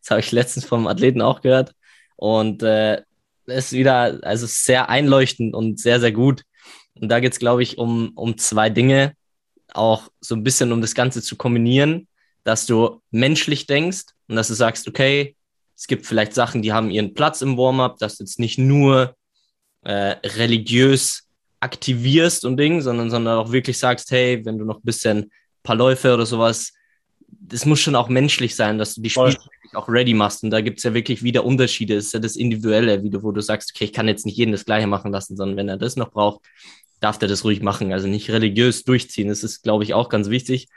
Das 0.00 0.10
habe 0.10 0.20
ich 0.20 0.32
letztens 0.32 0.64
vom 0.64 0.88
Athleten 0.88 1.22
auch 1.22 1.42
gehört. 1.42 1.74
Und 2.16 2.62
äh, 2.62 3.02
ist 3.46 3.72
wieder, 3.72 4.18
also 4.22 4.46
sehr 4.46 4.88
einleuchtend 4.88 5.54
und 5.54 5.78
sehr, 5.78 6.00
sehr 6.00 6.12
gut. 6.12 6.42
Und 6.94 7.08
da 7.08 7.20
geht 7.20 7.32
es, 7.32 7.38
glaube 7.38 7.62
ich, 7.62 7.78
um, 7.78 8.12
um 8.16 8.36
zwei 8.36 8.68
Dinge. 8.68 9.14
Auch 9.72 10.08
so 10.20 10.34
ein 10.34 10.42
bisschen, 10.42 10.72
um 10.72 10.80
das 10.80 10.94
Ganze 10.94 11.22
zu 11.22 11.36
kombinieren, 11.36 12.08
dass 12.44 12.66
du 12.66 13.00
menschlich 13.10 13.66
denkst 13.66 14.04
und 14.28 14.36
dass 14.36 14.48
du 14.48 14.54
sagst, 14.54 14.88
okay, 14.88 15.36
es 15.76 15.86
gibt 15.86 16.06
vielleicht 16.06 16.34
Sachen, 16.34 16.62
die 16.62 16.72
haben 16.72 16.90
ihren 16.90 17.14
Platz 17.14 17.42
im 17.42 17.56
Warm-up, 17.56 17.98
dass 17.98 18.16
du 18.16 18.24
jetzt 18.24 18.38
nicht 18.38 18.58
nur 18.58 19.16
äh, 19.82 20.16
religiös 20.24 21.28
aktivierst 21.60 22.44
und 22.44 22.56
Ding, 22.56 22.80
sondern, 22.80 23.10
sondern 23.10 23.38
auch 23.38 23.52
wirklich 23.52 23.78
sagst, 23.78 24.10
hey, 24.10 24.44
wenn 24.44 24.58
du 24.58 24.64
noch 24.64 24.78
ein 24.78 24.84
bisschen 24.84 25.18
ein 25.18 25.30
paar 25.62 25.76
Läufe 25.76 26.12
oder 26.14 26.26
sowas, 26.26 26.72
das 27.28 27.66
muss 27.66 27.80
schon 27.80 27.96
auch 27.96 28.08
menschlich 28.08 28.54
sein, 28.54 28.78
dass 28.78 28.94
du 28.94 29.02
die 29.02 29.10
Spiele 29.10 29.36
auch 29.74 29.88
ready 29.88 30.14
machst. 30.14 30.42
Und 30.44 30.50
da 30.50 30.60
gibt 30.60 30.78
es 30.78 30.84
ja 30.84 30.94
wirklich 30.94 31.22
wieder 31.22 31.44
Unterschiede. 31.44 31.94
Das 31.94 32.06
ist 32.06 32.14
ja 32.14 32.20
das 32.20 32.36
Individuelle, 32.36 33.02
wieder, 33.02 33.22
wo 33.22 33.32
du 33.32 33.40
sagst, 33.40 33.72
okay, 33.74 33.84
ich 33.84 33.92
kann 33.92 34.08
jetzt 34.08 34.26
nicht 34.26 34.36
jeden 34.36 34.52
das 34.52 34.64
Gleiche 34.64 34.86
machen 34.86 35.12
lassen, 35.12 35.36
sondern 35.36 35.56
wenn 35.56 35.68
er 35.68 35.76
das 35.76 35.96
noch 35.96 36.10
braucht, 36.10 36.42
darf 37.00 37.18
der 37.18 37.28
das 37.28 37.44
ruhig 37.44 37.62
machen. 37.62 37.92
Also 37.92 38.06
nicht 38.06 38.30
religiös 38.30 38.84
durchziehen. 38.84 39.28
Das 39.28 39.42
ist, 39.42 39.62
glaube 39.62 39.84
ich, 39.84 39.94
auch 39.94 40.08
ganz 40.08 40.30
wichtig. 40.30 40.68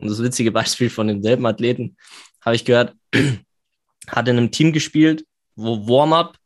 Und 0.00 0.08
das 0.08 0.22
witzige 0.22 0.50
Beispiel 0.50 0.90
von 0.90 1.08
demselben 1.08 1.46
Athleten 1.46 1.96
habe 2.40 2.56
ich 2.56 2.64
gehört, 2.64 2.94
hat 4.06 4.28
in 4.28 4.36
einem 4.36 4.50
Team 4.50 4.72
gespielt, 4.72 5.24
wo 5.54 5.86
Warm-up 5.86 6.36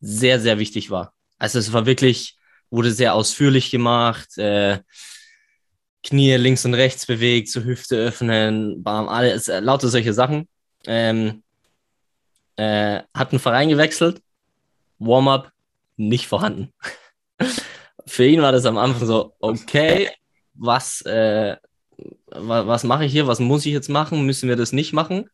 sehr, 0.00 0.40
sehr 0.40 0.58
wichtig 0.58 0.90
war. 0.90 1.14
Also 1.38 1.58
es 1.58 1.72
war 1.72 1.86
wirklich, 1.86 2.36
wurde 2.70 2.92
sehr 2.92 3.14
ausführlich 3.14 3.70
gemacht. 3.70 4.36
Äh, 4.36 4.80
Knie 6.04 6.34
links 6.36 6.64
und 6.64 6.74
rechts 6.74 7.06
bewegt, 7.06 7.48
zur 7.48 7.64
Hüfte 7.64 7.96
öffnen, 7.96 8.82
bam, 8.82 9.08
alles, 9.08 9.48
äh, 9.48 9.60
lauter 9.60 9.88
solche 9.88 10.12
Sachen. 10.12 10.48
Ähm, 10.86 11.42
äh, 12.56 13.02
hat 13.14 13.32
einen 13.32 13.40
Verein 13.40 13.68
gewechselt, 13.68 14.22
Warm-up 14.98 15.52
nicht 15.96 16.26
vorhanden. 16.26 16.72
Für 18.06 18.26
ihn 18.26 18.42
war 18.42 18.52
das 18.52 18.64
am 18.64 18.78
Anfang 18.78 19.06
so, 19.06 19.34
okay, 19.40 20.10
was, 20.54 21.02
äh, 21.02 21.56
was, 22.26 22.66
was 22.66 22.84
mache 22.84 23.04
ich 23.04 23.12
hier, 23.12 23.26
was 23.26 23.40
muss 23.40 23.66
ich 23.66 23.72
jetzt 23.72 23.88
machen, 23.88 24.26
müssen 24.26 24.48
wir 24.48 24.56
das 24.56 24.72
nicht 24.72 24.92
machen? 24.92 25.28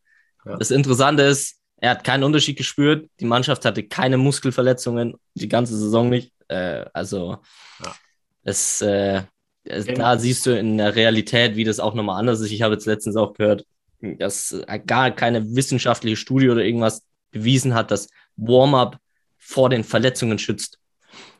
Ja. 0.45 0.57
Das 0.57 0.71
Interessante 0.71 1.23
ist, 1.23 1.59
er 1.77 1.91
hat 1.91 2.03
keinen 2.03 2.23
Unterschied 2.23 2.57
gespürt, 2.57 3.09
die 3.19 3.25
Mannschaft 3.25 3.65
hatte 3.65 3.83
keine 3.83 4.17
Muskelverletzungen, 4.17 5.15
die 5.33 5.49
ganze 5.49 5.77
Saison 5.77 6.09
nicht. 6.09 6.31
Äh, 6.47 6.85
also 6.93 7.37
ja. 7.83 7.95
es, 8.43 8.81
äh, 8.81 9.23
es, 9.63 9.85
da 9.85 10.17
siehst 10.17 10.45
du 10.45 10.57
in 10.57 10.77
der 10.77 10.95
Realität, 10.95 11.55
wie 11.55 11.63
das 11.63 11.79
auch 11.79 11.93
nochmal 11.93 12.19
anders 12.19 12.39
ist. 12.39 12.51
Ich 12.51 12.61
habe 12.61 12.75
jetzt 12.75 12.85
letztens 12.85 13.15
auch 13.15 13.33
gehört, 13.33 13.65
dass 14.01 14.55
gar 14.85 15.11
keine 15.11 15.55
wissenschaftliche 15.55 16.17
Studie 16.17 16.49
oder 16.49 16.63
irgendwas 16.63 17.03
bewiesen 17.31 17.73
hat, 17.73 17.91
dass 17.91 18.09
Warm-up 18.35 18.99
vor 19.37 19.69
den 19.69 19.83
Verletzungen 19.83 20.39
schützt. 20.39 20.79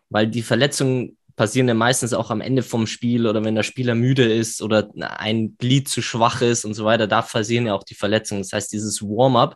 Weil 0.10 0.28
die 0.28 0.42
Verletzungen 0.42 1.18
passieren 1.36 1.68
ja 1.68 1.74
meistens 1.74 2.14
auch 2.14 2.32
am 2.32 2.42
Ende 2.42 2.64
vom 2.64 2.88
Spiel 2.88 3.28
oder 3.28 3.44
wenn 3.44 3.56
der 3.56 3.64
Spieler 3.64 3.96
müde 3.96 4.24
ist 4.24 4.62
oder 4.62 4.90
ein 4.96 5.58
Glied 5.58 5.90
zu 5.90 6.02
schwach 6.02 6.42
ist 6.42 6.66
und 6.66 6.74
so 6.74 6.86
weiter, 6.86 7.08
da 7.08 7.22
passieren 7.22 7.68
ja 7.68 7.74
auch 7.74 7.84
die 7.84 7.96
Verletzungen. 7.96 8.42
Das 8.42 8.54
heißt, 8.54 8.72
dieses 8.72 9.02
Warm-up 9.02 9.56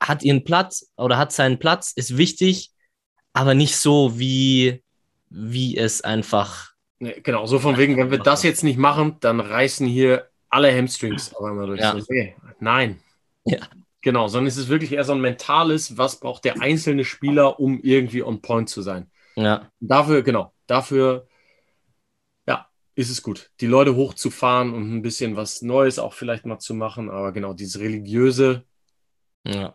hat 0.00 0.22
ihren 0.22 0.44
Platz 0.44 0.90
oder 0.96 1.18
hat 1.18 1.32
seinen 1.32 1.58
Platz, 1.58 1.92
ist 1.92 2.16
wichtig, 2.16 2.70
aber 3.32 3.54
nicht 3.54 3.76
so, 3.76 4.18
wie, 4.18 4.82
wie 5.28 5.76
es 5.76 6.00
einfach. 6.02 6.72
Nee, 6.98 7.20
genau, 7.22 7.46
so 7.46 7.58
von 7.58 7.76
wegen, 7.76 7.96
wenn 7.96 8.10
wir 8.10 8.18
das 8.18 8.42
jetzt 8.42 8.64
nicht 8.64 8.78
machen, 8.78 9.16
dann 9.20 9.40
reißen 9.40 9.86
hier 9.86 10.28
alle 10.48 10.74
Hamstrings 10.74 11.34
auf 11.34 11.44
einmal 11.44 11.66
durch. 11.66 11.80
Ja. 11.80 11.92
So, 11.92 11.98
okay. 11.98 12.34
Nein. 12.60 13.00
Ja. 13.44 13.58
Genau, 14.02 14.26
sondern 14.26 14.48
es 14.48 14.56
ist 14.56 14.68
wirklich 14.68 14.92
eher 14.92 15.04
so 15.04 15.12
ein 15.12 15.20
mentales, 15.20 15.96
was 15.96 16.18
braucht 16.18 16.44
der 16.44 16.60
einzelne 16.60 17.04
Spieler, 17.04 17.60
um 17.60 17.80
irgendwie 17.80 18.22
on 18.22 18.42
point 18.42 18.68
zu 18.68 18.82
sein. 18.82 19.11
Ja. 19.36 19.70
Dafür, 19.80 20.22
genau, 20.22 20.52
dafür, 20.66 21.26
ja, 22.46 22.68
ist 22.94 23.10
es 23.10 23.22
gut, 23.22 23.50
die 23.60 23.66
Leute 23.66 23.94
hochzufahren 23.96 24.74
und 24.74 24.94
ein 24.94 25.02
bisschen 25.02 25.36
was 25.36 25.62
Neues 25.62 25.98
auch 25.98 26.12
vielleicht 26.14 26.46
mal 26.46 26.58
zu 26.58 26.74
machen. 26.74 27.10
Aber 27.10 27.32
genau, 27.32 27.54
dieses 27.54 27.80
religiöse, 27.80 28.64
ja. 29.44 29.72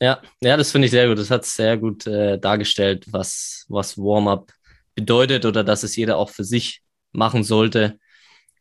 Ja, 0.00 0.20
ja, 0.42 0.56
das 0.58 0.72
finde 0.72 0.86
ich 0.86 0.90
sehr 0.90 1.08
gut. 1.08 1.18
Das 1.18 1.30
hat 1.30 1.44
sehr 1.46 1.78
gut 1.78 2.06
äh, 2.06 2.38
dargestellt, 2.38 3.06
was, 3.10 3.64
was 3.68 3.96
Warm-up 3.96 4.52
bedeutet 4.94 5.46
oder 5.46 5.64
dass 5.64 5.82
es 5.84 5.96
jeder 5.96 6.18
auch 6.18 6.28
für 6.30 6.44
sich 6.44 6.82
machen 7.12 7.42
sollte. 7.44 7.98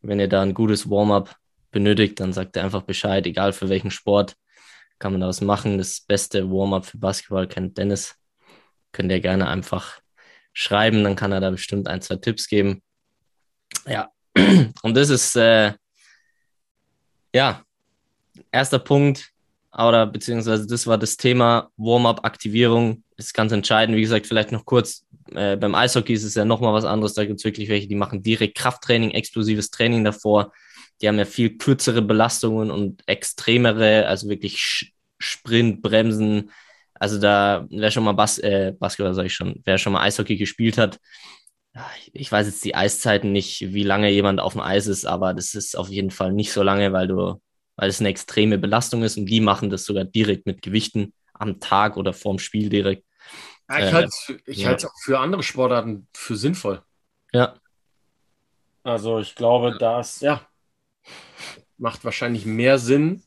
Wenn 0.02 0.20
ihr 0.20 0.30
da 0.30 0.42
ein 0.42 0.54
gutes 0.54 0.90
Warm-up 0.90 1.36
benötigt, 1.72 2.20
dann 2.22 2.32
sagt 2.32 2.56
er 2.56 2.64
einfach 2.64 2.84
Bescheid, 2.84 3.26
egal 3.28 3.52
für 3.52 3.68
welchen 3.68 3.92
Sport 3.92 4.36
kann 4.98 5.12
man 5.12 5.22
da 5.22 5.28
was 5.28 5.42
machen. 5.42 5.78
Das 5.78 6.00
beste 6.00 6.50
Warm-up 6.50 6.86
für 6.86 6.98
Basketball 7.00 7.48
kennt 7.48 7.78
Dennis. 7.78 8.16
Könnt 8.96 9.12
ihr 9.12 9.20
gerne 9.20 9.50
einfach 9.50 10.00
schreiben, 10.54 11.04
dann 11.04 11.18
kann 11.18 11.34
er 11.34 11.42
da 11.42 11.50
bestimmt 11.50 11.90
ein, 11.90 12.02
zwei 12.02 12.16
Tipps 12.16 12.48
geben. 12.48 12.82
Ja, 13.86 14.10
und 14.84 14.96
das 14.96 15.10
ist, 15.10 15.36
äh, 15.36 15.74
ja, 17.34 17.62
erster 18.54 18.80
Punkt, 18.80 19.34
oder 19.78 20.08
beziehungsweise 20.08 20.66
das 20.66 20.88
war 20.88 20.98
das 20.98 21.18
Thema 21.18 21.70
Warm-up-Aktivierung, 21.76 23.04
ist 23.18 23.34
ganz 23.34 23.52
entscheidend. 23.52 23.98
Wie 23.98 24.02
gesagt, 24.02 24.28
vielleicht 24.28 24.54
noch 24.54 24.64
kurz, 24.64 25.06
äh, 25.34 25.58
beim 25.58 25.76
Eishockey 25.76 26.14
ist 26.14 26.24
es 26.24 26.36
ja 26.36 26.46
nochmal 26.46 26.74
was 26.74 26.86
anderes, 26.86 27.16
da 27.16 27.26
gibt 27.26 27.40
es 27.40 27.44
wirklich 27.44 27.68
welche, 27.68 27.90
die 27.90 27.96
machen 27.96 28.24
direkt 28.24 28.58
Krafttraining, 28.58 29.12
explosives 29.12 29.72
Training 29.72 30.06
davor. 30.06 30.54
Die 31.02 31.10
haben 31.10 31.20
ja 31.20 31.26
viel 31.26 31.58
kürzere 31.58 32.02
Belastungen 32.02 32.72
und 32.72 33.04
extremere, 33.08 34.08
also 34.08 34.30
wirklich 34.30 34.94
Sprint, 35.20 35.82
Bremsen. 35.82 36.50
Also 36.96 37.20
da, 37.20 37.68
wer 37.70 37.92
schon 37.92 38.04
mal 38.04 38.14
Bas 38.14 38.38
äh, 38.40 38.74
Basketball, 38.78 39.14
sage 39.14 39.28
ich 39.28 39.34
schon, 39.34 39.62
wer 39.66 39.78
schon 39.78 39.94
mal 39.94 40.02
Eishockey 40.02 40.38
gespielt 40.38 40.78
hat, 40.78 41.00
ich 42.14 42.32
weiß 42.32 42.48
jetzt 42.48 42.64
die 42.64 42.76
Eiszeiten 42.76 43.32
nicht, 43.32 43.74
wie 43.74 43.84
lange 43.84 44.10
jemand 44.10 44.40
auf 44.40 44.54
dem 44.54 44.62
Eis 44.62 44.88
ist, 44.88 45.06
aber 45.06 45.34
das 45.34 45.54
ist 45.56 45.76
auf 45.76 45.90
jeden 45.90 46.12
Fall 46.12 46.32
nicht 46.32 46.54
so 46.54 46.64
lange, 46.64 46.94
weil 46.94 47.08
du, 47.08 47.42
weil 47.76 47.90
es 47.90 48.00
eine 48.00 48.10
extreme 48.10 48.58
Belastung 48.58 49.04
ist 49.04 49.18
und 49.18 49.26
die 49.26 49.42
machen 49.42 49.70
das 49.70 49.84
sogar 49.84 50.06
direkt 50.06 50.46
mit 50.46 50.62
Gewichten 50.62 51.14
am 51.34 51.60
Tag 51.60 51.98
oder 51.98 52.14
vorm 52.14 52.40
Spiel 52.40 52.70
direkt. 52.70 53.04
Ja, 53.70 53.80
ich 53.80 53.94
halte 53.94 54.08
es 54.08 54.34
ich 54.46 54.58
ja. 54.60 54.74
auch 54.74 54.94
für 55.04 55.20
andere 55.20 55.44
Sportarten 55.44 56.08
für 56.14 56.38
sinnvoll. 56.38 56.82
Ja. 57.34 57.56
Also 58.84 59.20
ich 59.20 59.36
glaube, 59.36 59.76
das, 59.78 60.22
ja, 60.22 60.48
macht 61.78 62.06
wahrscheinlich 62.06 62.46
mehr 62.46 62.78
Sinn, 62.78 63.24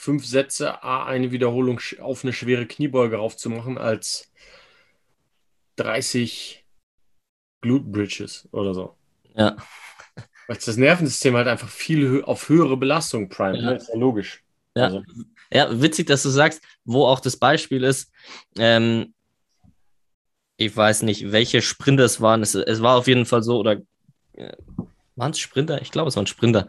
fünf 0.00 0.24
Sätze, 0.24 0.82
eine 0.82 1.30
Wiederholung 1.30 1.78
auf 2.00 2.24
eine 2.24 2.32
schwere 2.32 2.64
Kniebeuge 2.64 3.16
raufzumachen, 3.16 3.76
als 3.76 4.32
30 5.76 6.64
Glute 7.60 7.84
Bridges 7.84 8.48
oder 8.50 8.72
so. 8.72 8.96
Ja. 9.34 9.56
Weil 10.48 10.56
das 10.56 10.76
Nervensystem 10.78 11.36
halt 11.36 11.48
einfach 11.48 11.68
viel 11.68 12.24
auf 12.24 12.48
höhere 12.48 12.78
Belastung 12.78 13.28
prime. 13.28 13.58
Ja. 13.58 13.62
Ne? 13.62 13.76
Ist 13.76 13.88
ja 13.88 13.96
logisch. 13.96 14.42
Ja. 14.74 14.84
Also. 14.84 15.02
ja, 15.52 15.82
witzig, 15.82 16.06
dass 16.06 16.22
du 16.22 16.30
sagst, 16.30 16.62
wo 16.84 17.04
auch 17.04 17.20
das 17.20 17.36
Beispiel 17.36 17.84
ist. 17.84 18.10
Ähm, 18.56 19.12
ich 20.56 20.74
weiß 20.74 21.02
nicht, 21.02 21.30
welche 21.30 21.60
Sprinter 21.60 22.04
es 22.04 22.22
waren. 22.22 22.42
Es, 22.42 22.54
es 22.54 22.80
war 22.80 22.96
auf 22.96 23.06
jeden 23.06 23.26
Fall 23.26 23.42
so, 23.42 23.58
oder 23.58 23.82
äh, 24.32 24.56
waren 25.16 25.32
es 25.32 25.38
Sprinter? 25.38 25.82
Ich 25.82 25.90
glaube, 25.90 26.08
es 26.08 26.16
waren 26.16 26.26
Sprinter. 26.26 26.68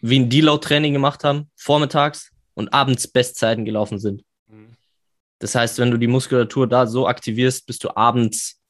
Wie 0.00 0.20
ein 0.20 0.30
Deload-Training 0.30 0.92
gemacht 0.92 1.24
haben, 1.24 1.50
vormittags 1.56 2.32
und 2.54 2.72
abends 2.72 3.08
Bestzeiten 3.08 3.64
gelaufen 3.64 3.98
sind. 3.98 4.24
Mhm. 4.48 4.76
Das 5.38 5.54
heißt, 5.54 5.78
wenn 5.78 5.90
du 5.90 5.98
die 5.98 6.06
Muskulatur 6.06 6.68
da 6.68 6.86
so 6.86 7.06
aktivierst, 7.06 7.66
bist 7.66 7.84
du 7.84 7.96
abends 7.96 8.62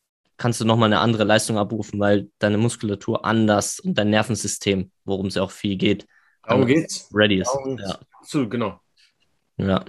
kannst 0.42 0.60
du 0.60 0.64
nochmal 0.64 0.88
eine 0.88 0.98
andere 0.98 1.22
Leistung 1.22 1.56
abrufen, 1.56 2.00
weil 2.00 2.28
deine 2.40 2.58
Muskulatur 2.58 3.24
anders 3.24 3.78
und 3.78 3.96
dein 3.96 4.10
Nervensystem, 4.10 4.90
worum 5.04 5.26
es 5.26 5.36
ja 5.36 5.42
auch 5.42 5.52
viel 5.52 5.76
geht, 5.76 6.06
Darum 6.42 6.66
geht's. 6.66 7.08
ready 7.14 7.40
ist. 7.40 7.56
Ja. 7.78 7.98
Absolut, 8.18 8.50
genau. 8.50 8.80
Ja. 9.56 9.84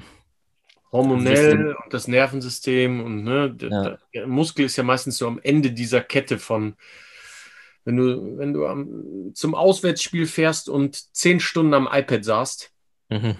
Hormonell 0.92 1.76
und 1.84 1.92
das 1.92 2.08
Nervensystem 2.08 3.04
und 3.04 3.24
ne, 3.24 3.56
ja. 3.60 3.98
der 4.14 4.28
Muskel 4.28 4.66
ist 4.66 4.76
ja 4.76 4.84
meistens 4.84 5.18
so 5.18 5.26
am 5.26 5.40
Ende 5.42 5.72
dieser 5.72 6.02
Kette 6.02 6.38
von, 6.38 6.76
wenn 7.84 7.98
du, 7.98 8.38
wenn 8.38 8.54
du 8.54 8.68
am, 8.68 9.32
zum 9.34 9.56
Auswärtsspiel 9.56 10.28
fährst 10.28 10.70
und 10.70 11.16
zehn 11.16 11.40
Stunden 11.40 11.74
am 11.74 11.90
iPad 11.92 12.24
saßt, 12.24 12.72
mhm. 13.10 13.38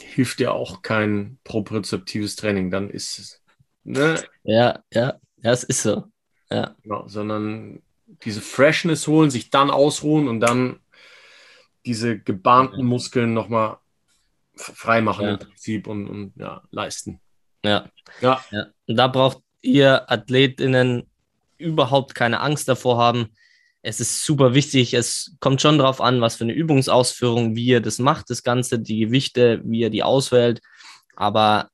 Hilft 0.00 0.38
dir 0.38 0.52
auch 0.54 0.82
kein 0.82 1.38
propriozeptives 1.44 2.36
Training. 2.36 2.70
Dann 2.70 2.90
ist 2.90 3.18
es. 3.18 3.42
Ne? 3.84 4.22
Ja, 4.44 4.80
ja. 4.92 5.18
Ja, 5.42 5.52
es 5.52 5.64
ist 5.64 5.82
so. 5.82 6.04
Ja. 6.50 6.74
Genau, 6.82 7.06
sondern 7.06 7.82
diese 8.24 8.40
Freshness 8.40 9.06
holen, 9.06 9.30
sich 9.30 9.50
dann 9.50 9.70
ausruhen 9.70 10.28
und 10.28 10.40
dann 10.40 10.80
diese 11.84 12.18
gebahnten 12.18 12.84
Muskeln 12.84 13.34
nochmal 13.34 13.78
freimachen 14.56 15.24
ja. 15.24 15.32
im 15.32 15.38
Prinzip 15.38 15.86
und, 15.86 16.08
und 16.08 16.32
ja, 16.36 16.62
leisten. 16.70 17.20
Ja. 17.64 17.88
ja. 18.20 18.42
ja. 18.50 18.66
Und 18.86 18.96
da 18.96 19.08
braucht 19.08 19.42
ihr 19.60 20.10
AthletInnen 20.10 21.08
überhaupt 21.58 22.14
keine 22.14 22.40
Angst 22.40 22.68
davor 22.68 22.98
haben. 22.98 23.32
Es 23.86 24.00
ist 24.00 24.24
super 24.24 24.52
wichtig. 24.52 24.94
Es 24.94 25.36
kommt 25.38 25.62
schon 25.62 25.78
darauf 25.78 26.00
an, 26.00 26.20
was 26.20 26.34
für 26.34 26.42
eine 26.42 26.54
Übungsausführung, 26.54 27.54
wie 27.54 27.66
ihr 27.66 27.80
das 27.80 28.00
macht, 28.00 28.30
das 28.30 28.42
Ganze, 28.42 28.80
die 28.80 28.98
Gewichte, 28.98 29.60
wie 29.62 29.78
ihr 29.78 29.90
die 29.90 30.02
auswählt. 30.02 30.60
Aber 31.14 31.70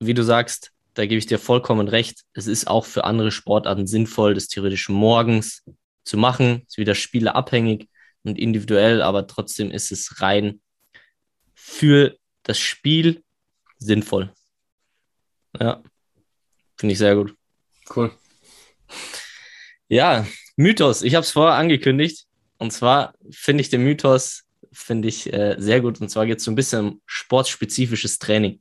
wie 0.00 0.14
du 0.14 0.24
sagst, 0.24 0.72
da 0.94 1.04
gebe 1.04 1.18
ich 1.18 1.26
dir 1.26 1.38
vollkommen 1.38 1.88
recht. 1.88 2.22
Es 2.32 2.46
ist 2.46 2.66
auch 2.66 2.86
für 2.86 3.04
andere 3.04 3.30
Sportarten 3.30 3.86
sinnvoll, 3.86 4.32
das 4.32 4.48
theoretisch 4.48 4.88
morgens 4.88 5.64
zu 6.02 6.16
machen. 6.16 6.62
Es 6.62 6.72
ist 6.72 6.78
wieder 6.78 6.94
spielerabhängig 6.94 7.90
und 8.22 8.38
individuell, 8.38 9.02
aber 9.02 9.26
trotzdem 9.26 9.70
ist 9.70 9.92
es 9.92 10.22
rein 10.22 10.62
für 11.52 12.16
das 12.42 12.58
Spiel 12.58 13.22
sinnvoll. 13.76 14.32
Ja, 15.60 15.82
finde 16.78 16.94
ich 16.94 16.98
sehr 16.98 17.16
gut. 17.16 17.36
Cool. 17.94 18.10
Ja, 19.88 20.26
Mythos. 20.56 21.02
Ich 21.02 21.14
habe 21.14 21.24
es 21.24 21.30
vorher 21.30 21.56
angekündigt. 21.56 22.26
Und 22.58 22.72
zwar 22.72 23.14
finde 23.30 23.60
ich 23.60 23.68
den 23.68 23.84
Mythos 23.84 24.46
finde 24.76 25.08
ich 25.08 25.32
äh, 25.32 25.56
sehr 25.58 25.80
gut. 25.80 26.00
Und 26.00 26.10
zwar 26.10 26.26
geht 26.26 26.38
es 26.38 26.44
so 26.44 26.50
ein 26.50 26.54
bisschen 26.54 26.86
um 26.86 27.00
sportspezifisches 27.06 28.18
Training. 28.18 28.60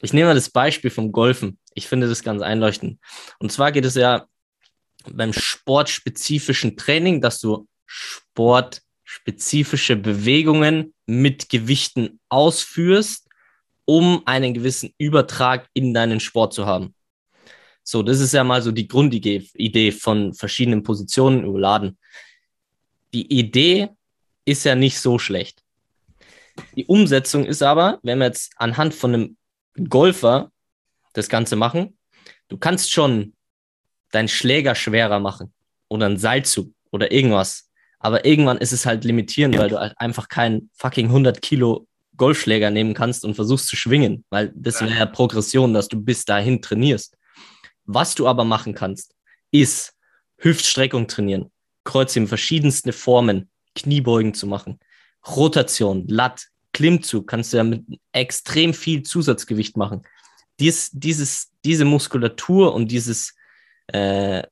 Ich 0.00 0.12
nehme 0.12 0.28
mal 0.28 0.34
das 0.34 0.50
Beispiel 0.50 0.90
vom 0.90 1.12
Golfen. 1.12 1.58
Ich 1.74 1.88
finde 1.88 2.08
das 2.08 2.22
ganz 2.22 2.42
einleuchtend. 2.42 3.00
Und 3.38 3.50
zwar 3.50 3.72
geht 3.72 3.84
es 3.84 3.94
ja 3.94 4.26
beim 5.10 5.32
sportspezifischen 5.32 6.76
Training, 6.76 7.20
dass 7.20 7.40
du 7.40 7.66
sportspezifische 7.86 9.96
Bewegungen 9.96 10.94
mit 11.06 11.48
Gewichten 11.48 12.20
ausführst, 12.28 13.26
um 13.84 14.22
einen 14.26 14.54
gewissen 14.54 14.94
Übertrag 14.98 15.68
in 15.72 15.94
deinen 15.94 16.20
Sport 16.20 16.54
zu 16.54 16.66
haben. 16.66 16.94
So, 17.84 18.02
das 18.02 18.20
ist 18.20 18.32
ja 18.32 18.44
mal 18.44 18.62
so 18.62 18.70
die 18.70 18.88
Grundidee 18.88 19.92
von 19.92 20.34
verschiedenen 20.34 20.82
Positionen 20.82 21.44
überladen. 21.44 21.98
Die 23.12 23.30
Idee 23.38 23.90
ist 24.44 24.64
ja 24.64 24.74
nicht 24.74 24.98
so 24.98 25.18
schlecht. 25.18 25.62
Die 26.76 26.86
Umsetzung 26.86 27.44
ist 27.44 27.62
aber, 27.62 27.98
wenn 28.02 28.18
wir 28.18 28.26
jetzt 28.26 28.52
anhand 28.56 28.94
von 28.94 29.14
einem 29.14 29.36
Golfer 29.88 30.50
das 31.12 31.28
Ganze 31.28 31.56
machen, 31.56 31.96
du 32.48 32.56
kannst 32.56 32.92
schon 32.92 33.34
deinen 34.10 34.28
Schläger 34.28 34.74
schwerer 34.74 35.20
machen 35.20 35.52
oder 35.88 36.06
einen 36.06 36.18
Seilzug 36.18 36.72
oder 36.90 37.10
irgendwas. 37.10 37.70
Aber 37.98 38.24
irgendwann 38.24 38.58
ist 38.58 38.72
es 38.72 38.84
halt 38.84 39.04
limitierend, 39.04 39.56
weil 39.58 39.68
du 39.68 39.78
halt 39.78 39.94
einfach 39.96 40.28
keinen 40.28 40.70
fucking 40.74 41.06
100 41.06 41.40
Kilo 41.40 41.86
Golfschläger 42.16 42.70
nehmen 42.70 42.94
kannst 42.94 43.24
und 43.24 43.34
versuchst 43.34 43.68
zu 43.68 43.76
schwingen, 43.76 44.24
weil 44.28 44.52
das 44.54 44.80
wäre 44.80 44.94
ja 44.94 45.06
Progression, 45.06 45.72
dass 45.72 45.88
du 45.88 46.00
bis 46.00 46.24
dahin 46.24 46.60
trainierst. 46.60 47.16
Was 47.84 48.14
du 48.14 48.26
aber 48.26 48.44
machen 48.44 48.74
kannst, 48.74 49.14
ist 49.50 49.94
Hüftstreckung 50.38 51.08
trainieren, 51.08 51.50
Kreuz 51.84 52.16
in 52.16 52.26
verschiedensten 52.26 52.92
Formen, 52.92 53.50
Kniebeugen 53.74 54.34
zu 54.34 54.46
machen, 54.46 54.78
Rotation, 55.26 56.06
Latt, 56.08 56.46
Klimmzug 56.72 57.26
kannst 57.26 57.52
du 57.52 57.58
ja 57.58 57.64
mit 57.64 57.84
extrem 58.12 58.74
viel 58.74 59.02
Zusatzgewicht 59.02 59.76
machen. 59.76 60.02
Dies, 60.58 60.90
dieses, 60.92 61.50
diese 61.64 61.84
Muskulatur 61.84 62.74
und 62.74 62.90
dieses, 62.90 63.34
äh, 63.88 64.42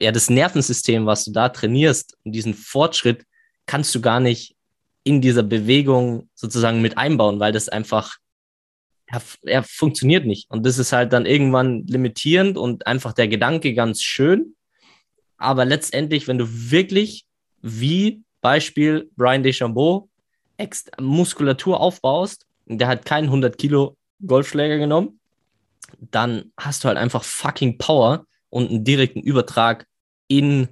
ja, 0.00 0.12
das 0.12 0.30
Nervensystem, 0.30 1.06
was 1.06 1.24
du 1.24 1.32
da 1.32 1.48
trainierst 1.48 2.16
und 2.24 2.32
diesen 2.32 2.54
Fortschritt 2.54 3.24
kannst 3.66 3.94
du 3.94 4.00
gar 4.00 4.20
nicht 4.20 4.56
in 5.04 5.20
dieser 5.20 5.42
Bewegung 5.42 6.28
sozusagen 6.34 6.82
mit 6.82 6.98
einbauen, 6.98 7.40
weil 7.40 7.52
das 7.52 7.68
einfach, 7.68 8.16
ja, 9.12 9.22
ja, 9.42 9.62
funktioniert 9.62 10.26
nicht. 10.26 10.50
Und 10.50 10.66
das 10.66 10.78
ist 10.78 10.92
halt 10.92 11.12
dann 11.12 11.26
irgendwann 11.26 11.86
limitierend 11.86 12.58
und 12.58 12.86
einfach 12.86 13.12
der 13.12 13.28
Gedanke 13.28 13.74
ganz 13.74 14.02
schön. 14.02 14.56
Aber 15.38 15.64
letztendlich, 15.64 16.28
wenn 16.28 16.38
du 16.38 16.46
wirklich 16.48 17.26
wie 17.62 18.22
Beispiel 18.40 19.10
Brian 19.16 19.42
DeChambeau 19.42 20.08
Muskulatur 20.98 21.80
aufbaust, 21.80 22.46
der 22.64 22.88
hat 22.88 23.04
keinen 23.04 23.26
100 23.26 23.58
Kilo 23.58 23.96
Golfschläger 24.26 24.78
genommen, 24.78 25.20
dann 25.98 26.52
hast 26.56 26.82
du 26.82 26.88
halt 26.88 26.98
einfach 26.98 27.22
fucking 27.22 27.78
Power 27.78 28.26
und 28.50 28.70
einen 28.70 28.84
direkten 28.84 29.20
Übertrag 29.20 29.86
in 30.28 30.68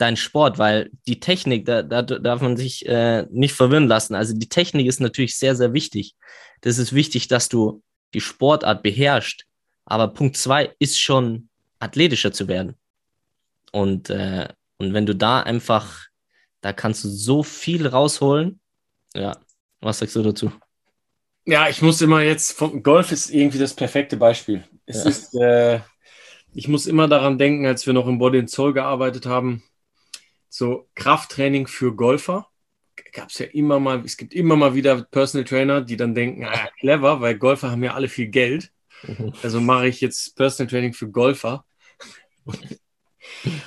deinen 0.00 0.16
Sport, 0.16 0.58
weil 0.58 0.90
die 1.06 1.20
Technik, 1.20 1.66
da, 1.66 1.82
da 1.82 2.02
darf 2.02 2.40
man 2.40 2.56
sich 2.56 2.86
äh, 2.86 3.26
nicht 3.30 3.54
verwirren 3.54 3.86
lassen. 3.86 4.14
Also 4.14 4.34
die 4.34 4.48
Technik 4.48 4.86
ist 4.86 5.00
natürlich 5.00 5.36
sehr, 5.36 5.54
sehr 5.54 5.72
wichtig. 5.72 6.14
Das 6.62 6.78
ist 6.78 6.94
wichtig, 6.94 7.28
dass 7.28 7.48
du 7.48 7.82
die 8.14 8.20
Sportart 8.20 8.82
beherrschst. 8.82 9.44
Aber 9.84 10.08
Punkt 10.08 10.36
zwei 10.36 10.74
ist 10.78 11.00
schon 11.00 11.48
athletischer 11.78 12.32
zu 12.32 12.48
werden. 12.48 12.76
Und, 13.72 14.10
äh, 14.10 14.48
und 14.78 14.94
wenn 14.94 15.06
du 15.06 15.14
da 15.14 15.40
einfach, 15.40 16.06
da 16.60 16.72
kannst 16.72 17.04
du 17.04 17.08
so 17.08 17.42
viel 17.42 17.86
rausholen. 17.86 18.60
Ja, 19.14 19.36
was 19.80 19.98
sagst 19.98 20.16
du 20.16 20.22
dazu? 20.22 20.52
Ja, 21.46 21.68
ich 21.68 21.82
muss 21.82 22.00
immer 22.00 22.22
jetzt, 22.22 22.56
Golf 22.82 23.12
ist 23.12 23.30
irgendwie 23.30 23.58
das 23.58 23.74
perfekte 23.74 24.16
Beispiel. 24.16 24.64
Es 24.86 25.04
ja. 25.04 25.10
ist, 25.10 25.34
äh, 25.34 25.80
ich 26.54 26.68
muss 26.68 26.86
immer 26.86 27.08
daran 27.08 27.38
denken, 27.38 27.66
als 27.66 27.86
wir 27.86 27.92
noch 27.92 28.06
im 28.06 28.18
Body 28.18 28.38
and 28.38 28.50
Soul 28.50 28.72
gearbeitet 28.72 29.26
haben, 29.26 29.62
so 30.50 30.88
Krafttraining 30.94 31.66
für 31.66 31.94
Golfer. 31.94 32.48
Gab 33.12 33.30
es 33.30 33.38
ja 33.38 33.46
immer 33.46 33.80
mal, 33.80 34.04
es 34.04 34.16
gibt 34.16 34.34
immer 34.34 34.56
mal 34.56 34.74
wieder 34.74 35.02
Personal 35.02 35.44
Trainer, 35.44 35.80
die 35.80 35.96
dann 35.96 36.14
denken, 36.14 36.44
ah, 36.44 36.68
clever, 36.78 37.20
weil 37.22 37.38
Golfer 37.38 37.70
haben 37.70 37.82
ja 37.82 37.94
alle 37.94 38.08
viel 38.08 38.28
Geld. 38.28 38.72
Also 39.42 39.62
mache 39.62 39.88
ich 39.88 40.02
jetzt 40.02 40.36
Personal 40.36 40.68
Training 40.68 40.92
für 40.92 41.10
Golfer. 41.10 41.64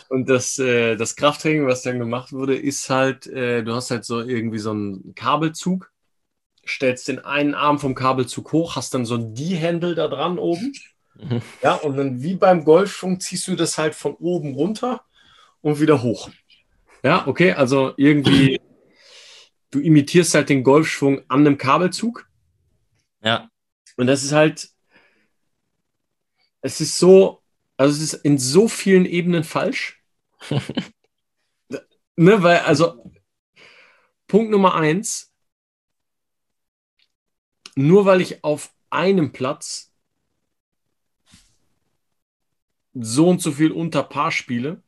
Und 0.10 0.30
das, 0.30 0.60
äh, 0.60 0.96
das 0.96 1.16
Krafttraining, 1.16 1.68
was 1.68 1.82
dann 1.82 2.00
gemacht 2.00 2.34
wurde, 2.34 2.56
ist 2.56 2.90
halt, 2.90 3.28
äh, 3.28 3.64
du 3.64 3.74
hast 3.74 3.92
halt 3.92 4.06
so 4.06 4.22
irgendwie 4.22 4.60
so 4.60 4.72
einen 4.72 5.16
Kabelzug, 5.16 5.92
stellst 6.66 7.08
den 7.08 7.20
einen 7.20 7.56
Arm 7.56 7.80
vom 7.80 7.96
Kabelzug 7.96 8.52
hoch, 8.52 8.76
hast 8.76 8.94
dann 8.94 9.06
so 9.06 9.16
ein 9.16 9.34
D-Handle 9.34 9.96
da 9.96 10.08
dran 10.08 10.38
oben. 10.38 10.74
Ja, 11.62 11.76
und 11.76 11.96
dann 11.96 12.24
wie 12.24 12.34
beim 12.34 12.66
Golfschwung 12.66 13.20
ziehst 13.20 13.48
du 13.48 13.56
das 13.56 13.78
halt 13.78 13.94
von 13.94 14.16
oben 14.16 14.56
runter 14.56 15.06
und 15.62 15.80
wieder 15.80 16.02
hoch. 16.02 16.30
Ja, 17.04 17.28
okay, 17.28 17.52
also 17.52 17.94
irgendwie, 17.98 18.62
du 19.72 19.80
imitierst 19.80 20.34
halt 20.36 20.50
den 20.50 20.64
Golfschwung 20.64 21.22
an 21.28 21.42
einem 21.42 21.58
Kabelzug. 21.58 22.30
Ja. 23.22 23.50
Und 23.98 24.08
das 24.08 24.24
ist 24.24 24.32
halt, 24.32 24.70
es 26.62 26.80
ist 26.80 26.98
so, 26.98 27.44
also 27.76 27.94
es 27.94 28.14
ist 28.14 28.26
in 28.26 28.38
so 28.38 28.70
vielen 28.70 29.06
Ebenen 29.06 29.44
falsch. 29.44 30.02
ne, 32.16 32.42
weil, 32.42 32.60
also, 32.60 33.12
Punkt 34.28 34.50
Nummer 34.50 34.76
eins, 34.76 35.34
nur 37.76 38.06
weil 38.06 38.22
ich 38.22 38.44
auf 38.44 38.74
einem 38.90 39.34
Platz 39.34 39.94
so 42.94 43.28
und 43.28 43.42
so 43.42 43.52
viel 43.52 43.72
unter 43.72 44.04
Paar 44.04 44.32
spiele, 44.32 44.82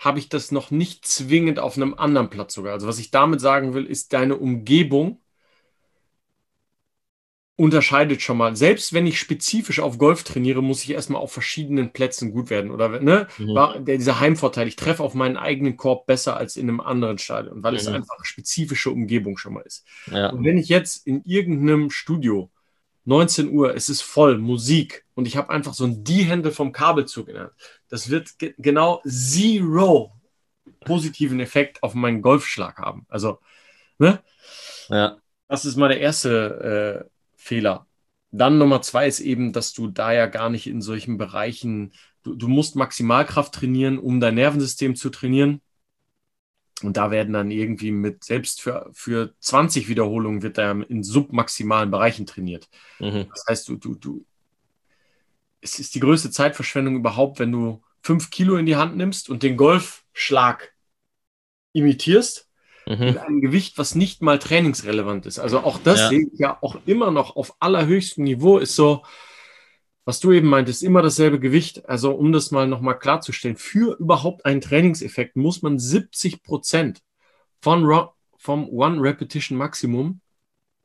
habe 0.00 0.18
ich 0.18 0.30
das 0.30 0.50
noch 0.50 0.70
nicht 0.70 1.06
zwingend 1.06 1.60
auf 1.60 1.76
einem 1.76 1.94
anderen 1.94 2.30
Platz 2.30 2.54
sogar. 2.54 2.72
Also 2.72 2.88
was 2.88 2.98
ich 2.98 3.10
damit 3.10 3.40
sagen 3.40 3.74
will, 3.74 3.84
ist 3.84 4.14
deine 4.14 4.36
Umgebung 4.36 5.20
unterscheidet 7.56 8.22
schon 8.22 8.38
mal. 8.38 8.56
Selbst 8.56 8.94
wenn 8.94 9.06
ich 9.06 9.18
spezifisch 9.18 9.80
auf 9.80 9.98
Golf 9.98 10.24
trainiere, 10.24 10.62
muss 10.62 10.82
ich 10.82 10.92
erstmal 10.92 11.20
auf 11.20 11.30
verschiedenen 11.30 11.92
Plätzen 11.92 12.32
gut 12.32 12.48
werden. 12.48 12.70
Oder 12.70 13.00
ne? 13.00 13.28
Mhm. 13.36 13.54
War 13.54 13.78
der, 13.78 13.98
dieser 13.98 14.18
Heimvorteil, 14.18 14.66
ich 14.66 14.76
treffe 14.76 15.02
auf 15.02 15.12
meinen 15.12 15.36
eigenen 15.36 15.76
Korb 15.76 16.06
besser 16.06 16.38
als 16.38 16.56
in 16.56 16.70
einem 16.70 16.80
anderen 16.80 17.18
Stadion, 17.18 17.62
weil 17.62 17.72
mhm. 17.72 17.78
es 17.78 17.86
einfach 17.86 18.24
spezifische 18.24 18.90
Umgebung 18.90 19.36
schon 19.36 19.52
mal 19.52 19.60
ist. 19.60 19.86
Ja. 20.10 20.30
Und 20.30 20.42
wenn 20.42 20.56
ich 20.56 20.70
jetzt 20.70 21.06
in 21.06 21.22
irgendeinem 21.26 21.90
Studio 21.90 22.50
19 23.10 23.50
Uhr, 23.50 23.74
es 23.74 23.88
ist 23.88 24.02
voll, 24.02 24.38
Musik 24.38 25.04
und 25.14 25.26
ich 25.26 25.36
habe 25.36 25.50
einfach 25.50 25.74
so 25.74 25.84
ein 25.84 26.04
D-Händel 26.04 26.52
vom 26.52 26.70
Kabelzug 26.70 27.26
in 27.26 27.34
der 27.34 27.50
Das 27.88 28.08
wird 28.08 28.38
ge 28.38 28.54
genau 28.56 29.02
zero 29.04 30.12
positiven 30.84 31.40
Effekt 31.40 31.82
auf 31.82 31.94
meinen 31.94 32.22
Golfschlag 32.22 32.78
haben. 32.78 33.06
Also, 33.08 33.40
ne? 33.98 34.20
Ja. 34.88 35.18
Das 35.48 35.64
ist 35.64 35.74
mal 35.74 35.88
der 35.88 35.98
erste 35.98 37.04
äh, 37.04 37.10
Fehler. 37.34 37.88
Dann 38.30 38.58
Nummer 38.58 38.80
zwei 38.80 39.08
ist 39.08 39.18
eben, 39.18 39.52
dass 39.52 39.72
du 39.72 39.88
da 39.88 40.12
ja 40.12 40.26
gar 40.26 40.48
nicht 40.48 40.68
in 40.68 40.80
solchen 40.80 41.18
Bereichen, 41.18 41.92
du, 42.22 42.36
du 42.36 42.46
musst 42.46 42.76
Maximalkraft 42.76 43.52
trainieren, 43.52 43.98
um 43.98 44.20
dein 44.20 44.36
Nervensystem 44.36 44.94
zu 44.94 45.10
trainieren. 45.10 45.60
Und 46.88 46.96
da 46.96 47.10
werden 47.10 47.32
dann 47.32 47.50
irgendwie 47.50 47.90
mit, 47.90 48.24
selbst 48.24 48.60
für, 48.62 48.90
für 48.92 49.34
20 49.40 49.88
Wiederholungen 49.88 50.42
wird 50.42 50.58
da 50.58 50.70
in 50.70 51.02
submaximalen 51.02 51.90
Bereichen 51.90 52.26
trainiert. 52.26 52.68
Mhm. 52.98 53.26
Das 53.30 53.44
heißt, 53.48 53.68
du, 53.68 53.76
du, 53.76 53.94
du, 53.94 54.24
es 55.60 55.78
ist 55.78 55.94
die 55.94 56.00
größte 56.00 56.30
Zeitverschwendung 56.30 56.96
überhaupt, 56.96 57.38
wenn 57.38 57.52
du 57.52 57.82
fünf 58.02 58.30
Kilo 58.30 58.56
in 58.56 58.66
die 58.66 58.76
Hand 58.76 58.96
nimmst 58.96 59.28
und 59.28 59.42
den 59.42 59.56
Golfschlag 59.56 60.72
imitierst 61.72 62.48
mhm. 62.86 63.04
mit 63.04 63.18
einem 63.18 63.40
Gewicht, 63.40 63.78
was 63.78 63.94
nicht 63.94 64.22
mal 64.22 64.38
trainingsrelevant 64.38 65.26
ist. 65.26 65.38
Also 65.38 65.60
auch 65.60 65.78
das 65.78 66.00
ja. 66.00 66.08
sehe 66.08 66.26
ich 66.32 66.38
ja 66.38 66.58
auch 66.60 66.76
immer 66.86 67.10
noch 67.10 67.36
auf 67.36 67.54
allerhöchstem 67.60 68.24
Niveau, 68.24 68.58
ist 68.58 68.74
so, 68.74 69.04
was 70.10 70.18
du 70.18 70.32
eben 70.32 70.48
meintest, 70.48 70.82
immer 70.82 71.02
dasselbe 71.02 71.38
Gewicht. 71.38 71.88
Also 71.88 72.10
um 72.10 72.32
das 72.32 72.50
mal 72.50 72.66
nochmal 72.66 72.98
klarzustellen, 72.98 73.54
für 73.54 73.96
überhaupt 74.00 74.44
einen 74.44 74.60
Trainingseffekt 74.60 75.36
muss 75.36 75.62
man 75.62 75.78
70 75.78 76.42
Prozent 76.42 77.00
von 77.60 78.08
vom 78.36 78.68
One 78.70 79.00
Repetition 79.00 79.56
Maximum 79.56 80.20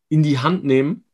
in 0.09 0.21
die 0.21 0.37
Hand 0.37 0.63
nehmen, 0.63 1.05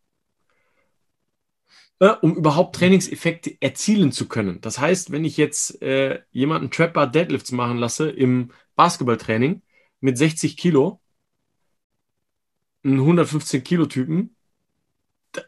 äh, 2.00 2.10
um 2.22 2.36
überhaupt 2.36 2.76
Trainingseffekte 2.76 3.56
erzielen 3.62 4.12
zu 4.12 4.28
können. 4.28 4.60
Das 4.60 4.78
heißt, 4.78 5.14
wenn 5.14 5.24
ich 5.24 5.38
jetzt 5.38 5.82
äh, 5.82 6.20
jemanden 6.32 6.70
Trapper 6.70 7.08
Deadlifts 7.08 7.54
machen 7.54 7.78
lasse 7.78 8.10
im 8.10 8.52
Basketballtraining 8.76 9.62
mit 10.02 10.18
60 10.18 10.58
Kilo, 10.58 11.00
einen 12.84 13.00
115 13.00 13.64
Kilo 13.64 13.86
Typen, 13.86 14.36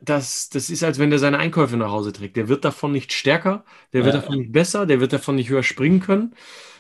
das, 0.02 0.50
das 0.50 0.70
ist, 0.70 0.84
als 0.84 1.00
wenn 1.00 1.10
der 1.10 1.20
seine 1.20 1.40
Einkäufe 1.40 1.78
nach 1.78 1.92
Hause 1.92 2.14
trägt. 2.14 2.38
Der 2.38 2.48
wird 2.48 2.66
davon 2.66 2.92
nicht 2.92 3.14
stärker, 3.14 3.66
der 3.92 4.06
wird 4.06 4.16
davon 4.16 4.38
nicht 4.38 4.52
besser, 4.52 4.86
der 4.86 5.00
wird 5.00 5.14
davon 5.14 5.36
nicht 5.36 5.50
höher 5.50 5.64
springen 5.64 6.00
können. 6.00 6.36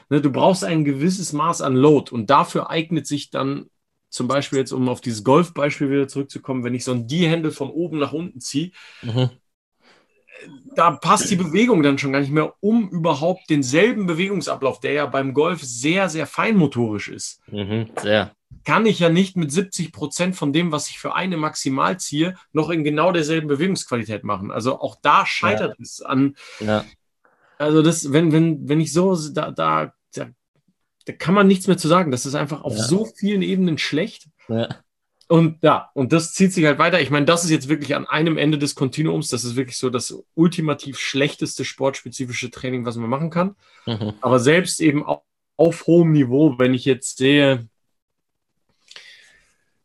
Ne, 0.10 0.22
du 0.22 0.32
brauchst 0.32 0.64
ein 0.64 0.86
gewisses 0.86 1.34
Maß 1.34 1.62
an 1.62 1.76
Load 1.76 2.12
und 2.12 2.30
dafür 2.30 2.70
eignet 2.70 3.08
sich 3.08 3.30
dann 3.30 3.70
zum 4.10 4.28
Beispiel 4.28 4.60
jetzt, 4.60 4.72
um 4.72 4.88
auf 4.90 5.02
dieses 5.02 5.24
Golfbeispiel 5.24 5.90
wieder 5.90 6.08
zurückzukommen, 6.08 6.64
wenn 6.64 6.76
ich 6.76 6.84
so 6.84 6.92
ein 6.92 7.08
D-Händel 7.08 7.52
von 7.52 7.70
oben 7.72 7.98
nach 7.98 8.14
unten 8.14 8.40
ziehe, 8.40 8.72
mhm. 9.02 9.32
Da 10.76 10.92
passt 10.92 11.30
die 11.30 11.36
Bewegung 11.36 11.84
dann 11.84 11.98
schon 11.98 12.14
gar 12.14 12.20
nicht 12.20 12.32
mehr, 12.32 12.54
um 12.62 12.90
überhaupt 12.90 13.50
denselben 13.50 14.06
Bewegungsablauf, 14.06 14.80
der 14.80 14.94
ja 14.94 15.06
beim 15.06 15.34
Golf 15.34 15.62
sehr, 15.62 16.10
sehr 16.10 16.28
feinmotorisch 16.28 17.10
ist. 17.10 17.42
Mhm, 17.52 17.90
sehr 18.02 18.32
kann 18.64 18.86
ich 18.86 19.00
ja 19.00 19.10
nicht 19.10 19.36
mit 19.36 19.52
70 19.52 19.92
Prozent 19.92 20.36
von 20.36 20.54
dem, 20.54 20.72
was 20.72 20.90
ich 20.90 21.00
für 21.00 21.16
eine 21.16 21.38
maximal 21.38 22.00
ziehe, 22.00 22.36
noch 22.52 22.70
in 22.70 22.84
genau 22.84 23.12
derselben 23.12 23.48
Bewegungsqualität 23.48 24.24
machen. 24.24 24.52
Also 24.52 24.80
auch 24.80 24.98
da 25.02 25.26
scheitert 25.26 25.76
ja. 25.78 25.84
es 25.84 26.02
an. 26.02 26.36
Ja. 26.60 26.86
Also 27.58 27.82
das, 27.82 28.12
wenn, 28.12 28.32
wenn, 28.32 28.68
wenn 28.68 28.80
ich 28.80 28.94
so, 28.94 29.16
da, 29.32 29.52
da, 29.52 29.94
da, 30.14 30.30
da 31.06 31.14
kann 31.14 31.34
man 31.34 31.48
nichts 31.48 31.68
mehr 31.68 31.78
zu 31.78 31.88
sagen. 31.88 32.12
Das 32.12 32.26
ist 32.26 32.36
einfach 32.36 32.64
auf 32.64 32.76
ja. 32.76 32.84
so 32.84 33.06
vielen 33.06 33.42
Ebenen 33.42 33.78
schlecht. 33.78 34.28
Ja. 34.48 34.70
Und 35.34 35.64
ja, 35.64 35.90
und 35.96 36.14
das 36.14 36.32
zieht 36.36 36.54
sich 36.54 36.64
halt 36.66 36.78
weiter. 36.78 37.02
Ich 37.02 37.10
meine, 37.10 37.26
das 37.26 37.44
ist 37.44 37.50
jetzt 37.50 37.68
wirklich 37.68 37.96
an 37.96 38.06
einem 38.06 38.38
Ende 38.38 38.60
des 38.60 38.76
Kontinuums. 38.76 39.30
Das 39.30 39.44
ist 39.44 39.56
wirklich 39.56 39.78
so 39.78 39.90
das 39.90 40.16
ultimativ 40.36 41.00
schlechteste 41.00 41.66
sportspezifische 41.66 42.52
Training, 42.52 42.86
was 42.86 42.98
man 42.98 43.10
machen 43.10 43.32
kann. 43.32 43.56
Mhm. 43.88 44.14
Aber 44.22 44.38
selbst 44.38 44.80
eben 44.80 45.04
auf, 45.04 45.24
auf 45.58 45.88
hohem 45.88 46.12
Niveau, 46.12 46.60
wenn 46.60 46.76
ich 46.76 46.86
jetzt 46.86 47.18
sehe, 47.18 47.68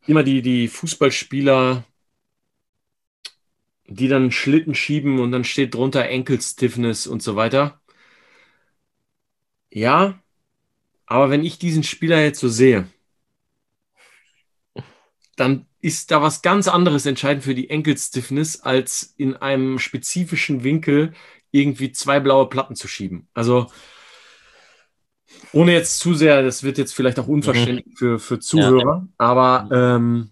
immer 0.07 0.23
die, 0.23 0.43
die 0.43 0.69
Fußballspieler, 0.69 1.83
die 3.87 4.09
dann 4.09 4.31
Schlitten 4.31 4.75
schieben 4.75 5.19
und 5.19 5.33
dann 5.33 5.45
steht 5.45 5.73
drunter 5.75 6.05
Ankle-Stiffness 6.11 7.07
und 7.07 7.23
so 7.23 7.37
weiter. 7.37 7.81
Ja, 9.73 10.23
aber 11.07 11.31
wenn 11.31 11.43
ich 11.43 11.59
diesen 11.59 11.85
Spieler 11.85 12.23
jetzt 12.23 12.41
so 12.41 12.49
sehe, 12.51 12.87
dann 15.39 15.67
ist 15.81 16.11
da 16.11 16.21
was 16.21 16.43
ganz 16.43 16.67
anderes 16.67 17.07
entscheidend 17.07 17.45
für 17.45 17.55
die 17.55 17.71
Ankle-Stiffness, 17.71 18.61
als 18.61 19.15
in 19.17 19.37
einem 19.37 19.79
spezifischen 19.79 20.65
Winkel 20.65 21.13
irgendwie 21.53 21.93
zwei 21.93 22.19
blaue 22.19 22.49
Platten 22.49 22.75
zu 22.75 22.89
schieben. 22.89 23.29
Also 23.35 23.69
ohne 25.53 25.73
jetzt 25.73 26.01
zu 26.01 26.15
sehr, 26.15 26.43
das 26.43 26.63
wird 26.63 26.79
jetzt 26.79 26.95
vielleicht 26.95 27.19
auch 27.19 27.29
unverständlich 27.29 27.87
mhm. 27.87 27.97
für, 27.97 28.19
für 28.19 28.41
Zuhörer, 28.41 29.07
ja. 29.07 29.09
aber 29.19 29.69
ähm, 29.73 30.31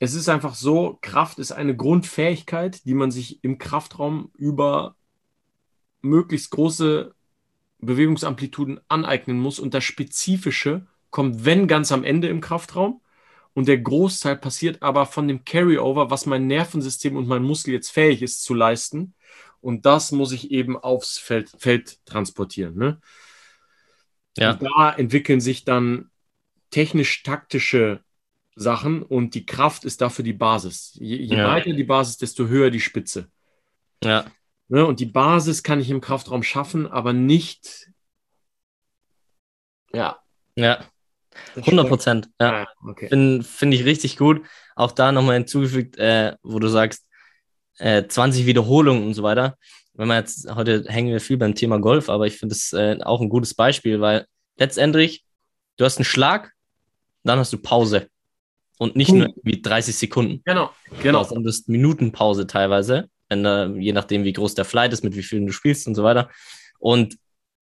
es 0.00 0.14
ist 0.14 0.28
einfach 0.28 0.54
so, 0.54 0.98
Kraft 1.02 1.38
ist 1.38 1.52
eine 1.52 1.76
Grundfähigkeit, 1.76 2.84
die 2.84 2.94
man 2.94 3.10
sich 3.10 3.44
im 3.44 3.58
Kraftraum 3.58 4.30
über 4.36 4.96
möglichst 6.00 6.50
große 6.50 7.14
Bewegungsamplituden 7.78 8.80
aneignen 8.88 9.38
muss 9.38 9.58
und 9.58 9.74
das 9.74 9.84
Spezifische 9.84 10.86
kommt, 11.10 11.44
wenn 11.44 11.68
ganz 11.68 11.92
am 11.92 12.04
Ende 12.04 12.28
im 12.28 12.40
Kraftraum 12.40 13.00
und 13.54 13.68
der 13.68 13.78
Großteil 13.78 14.36
passiert 14.36 14.82
aber 14.82 15.06
von 15.06 15.28
dem 15.28 15.44
Carryover, 15.44 16.10
was 16.10 16.26
mein 16.26 16.46
Nervensystem 16.46 17.16
und 17.16 17.26
mein 17.26 17.42
Muskel 17.42 17.72
jetzt 17.72 17.90
fähig 17.90 18.22
ist 18.22 18.44
zu 18.44 18.54
leisten 18.54 19.14
und 19.64 19.86
das 19.86 20.12
muss 20.12 20.32
ich 20.32 20.50
eben 20.50 20.76
aufs 20.76 21.18
Feld, 21.18 21.50
Feld 21.56 22.04
transportieren. 22.04 22.76
Ne? 22.76 23.00
Ja. 24.36 24.52
Und 24.52 24.62
da 24.62 24.92
entwickeln 24.92 25.40
sich 25.40 25.64
dann 25.64 26.10
technisch-taktische 26.70 28.04
Sachen 28.56 29.02
und 29.02 29.34
die 29.34 29.46
Kraft 29.46 29.84
ist 29.84 30.02
dafür 30.02 30.22
die 30.22 30.34
Basis. 30.34 30.92
Je, 31.00 31.16
je 31.16 31.36
ja. 31.36 31.48
weiter 31.48 31.72
die 31.72 31.84
Basis, 31.84 32.18
desto 32.18 32.46
höher 32.46 32.70
die 32.70 32.80
Spitze. 32.80 33.30
Ja. 34.02 34.26
Ne? 34.68 34.84
Und 34.84 35.00
die 35.00 35.06
Basis 35.06 35.62
kann 35.62 35.80
ich 35.80 35.88
im 35.88 36.02
Kraftraum 36.02 36.42
schaffen, 36.42 36.86
aber 36.86 37.14
nicht. 37.14 37.90
Ja. 39.94 40.18
Ja. 40.56 40.84
100 41.56 41.88
Prozent. 41.88 42.28
Ja. 42.40 42.62
Ah, 42.62 42.66
okay. 42.88 43.08
Finde 43.08 43.42
find 43.44 43.74
ich 43.74 43.84
richtig 43.84 44.16
gut. 44.16 44.42
Auch 44.76 44.92
da 44.92 45.12
nochmal 45.12 45.34
hinzugefügt, 45.36 45.96
äh, 45.98 46.34
wo 46.42 46.58
du 46.58 46.68
sagst, 46.68 47.06
äh, 47.78 48.06
20 48.06 48.46
Wiederholungen 48.46 49.04
und 49.04 49.14
so 49.14 49.22
weiter. 49.22 49.56
Wenn 49.94 50.08
man 50.08 50.18
jetzt, 50.18 50.48
heute 50.54 50.84
hängen 50.88 51.12
wir 51.12 51.20
viel 51.20 51.36
beim 51.36 51.54
Thema 51.54 51.78
Golf, 51.78 52.08
aber 52.08 52.26
ich 52.26 52.36
finde 52.36 52.54
es 52.54 52.72
äh, 52.72 52.98
auch 53.02 53.20
ein 53.20 53.28
gutes 53.28 53.54
Beispiel, 53.54 54.00
weil 54.00 54.26
letztendlich, 54.56 55.24
du 55.76 55.84
hast 55.84 55.98
einen 55.98 56.04
Schlag, 56.04 56.52
dann 57.22 57.38
hast 57.38 57.52
du 57.52 57.58
Pause. 57.58 58.08
Und 58.78 58.96
nicht 58.96 59.10
Hm. 59.10 59.18
nur 59.18 59.34
wie 59.44 59.62
30 59.62 59.96
Sekunden. 59.96 60.42
Genau, 60.44 60.70
genau. 61.00 61.22
Sondern 61.22 61.44
du 61.44 61.48
hast 61.50 61.68
Minutenpause 61.68 62.46
teilweise, 62.46 63.08
wenn, 63.28 63.44
äh, 63.44 63.68
je 63.78 63.92
nachdem, 63.92 64.24
wie 64.24 64.32
groß 64.32 64.54
der 64.54 64.64
Flight 64.64 64.92
ist, 64.92 65.04
mit 65.04 65.14
wie 65.14 65.22
vielen 65.22 65.46
du 65.46 65.52
spielst 65.52 65.86
und 65.86 65.94
so 65.94 66.02
weiter. 66.02 66.28
Und 66.80 67.16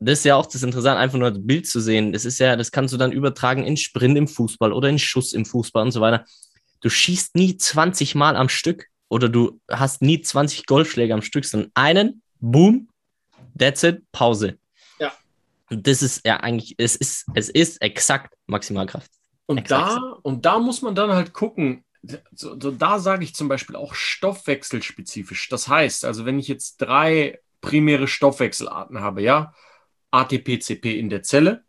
das 0.05 0.21
ist 0.21 0.25
ja 0.25 0.37
auch 0.37 0.47
das 0.47 0.63
Interessante, 0.63 0.99
einfach 0.99 1.19
nur 1.19 1.31
das 1.31 1.45
Bild 1.45 1.67
zu 1.67 1.81
sehen. 1.81 2.13
Das 2.13 2.25
ist 2.25 2.39
ja, 2.39 2.57
das 2.57 2.73
kannst 2.73 2.93
du 2.93 2.99
dann 2.99 3.13
übertragen 3.13 3.65
in 3.65 3.77
Sprint 3.77 4.17
im 4.17 4.29
Fußball 4.29 4.73
oder 4.73 4.89
in 4.89 4.99
Schuss 4.99 5.33
im 5.33 5.45
Fußball 5.45 5.85
und 5.85 5.93
so 5.93 6.01
weiter. 6.01 6.25
Du 6.81 6.89
schießt 6.89 7.37
nie 7.37 7.57
20 7.57 8.15
Mal 8.15 8.37
am 8.37 8.49
Stück 8.49 8.87
oder 9.09 9.29
du 9.29 9.61
hast 9.71 10.03
nie 10.03 10.21
20 10.21 10.67
Golfschläge 10.67 11.15
am 11.15 11.23
Stück, 11.23 11.45
sondern 11.45 11.71
einen, 11.75 12.23
boom, 12.41 12.89
that's 13.57 13.83
it, 13.83 14.03
Pause. 14.11 14.59
Ja. 14.99 15.13
Und 15.71 15.87
das 15.87 16.03
ist 16.03 16.27
ja 16.27 16.39
eigentlich, 16.39 16.75
es 16.79 16.97
ist, 16.97 17.27
es 17.35 17.49
ist 17.49 17.81
exakt 17.83 18.35
Maximalkraft. 18.47 19.11
Und 19.47 19.59
Exakt 19.59 19.97
da, 19.97 20.19
und 20.23 20.45
da 20.45 20.59
muss 20.59 20.83
man 20.83 20.95
dann 20.95 21.13
halt 21.13 21.33
gucken. 21.33 21.85
So, 22.35 22.59
so, 22.59 22.73
da 22.73 22.99
sage 22.99 23.23
ich 23.23 23.35
zum 23.35 23.49
Beispiel 23.49 23.77
auch 23.77 23.95
stoffwechselspezifisch. 23.95 25.49
Das 25.49 25.69
heißt, 25.69 26.05
also 26.05 26.25
wenn 26.25 26.39
ich 26.39 26.49
jetzt 26.49 26.79
drei 26.79 27.39
primäre 27.61 28.09
Stoffwechselarten 28.09 29.01
habe, 29.01 29.23
ja, 29.23 29.55
ATP, 30.13 30.61
CP 30.61 30.99
in 30.99 31.11
der 31.11 31.23
Zelle, 31.23 31.65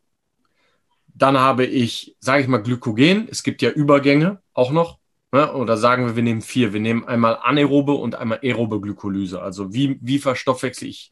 dann 1.16 1.40
habe 1.40 1.66
ich, 1.66 2.16
sage 2.20 2.42
ich 2.44 2.48
mal, 2.48 2.60
Glykogen. 2.60 3.28
Es 3.30 3.44
gibt 3.44 3.62
ja 3.62 3.70
Übergänge 3.70 4.42
auch 4.54 4.72
noch. 4.72 5.00
Ne? 5.32 5.52
Oder 5.54 5.78
sagen 5.78 6.06
wir, 6.06 6.16
wir 6.16 6.24
nehmen 6.24 6.42
vier. 6.42 6.74
Wir 6.74 6.80
nehmen 6.80 7.06
einmal 7.06 7.40
anaerobe 7.42 7.94
und 7.94 8.16
einmal 8.16 8.40
aerobe 8.44 8.80
Glykolyse. 8.82 9.42
Also 9.42 9.74
wie, 9.74 9.98
wie 10.02 10.20
verstoffwechsel 10.20 10.88
ich 10.88 11.12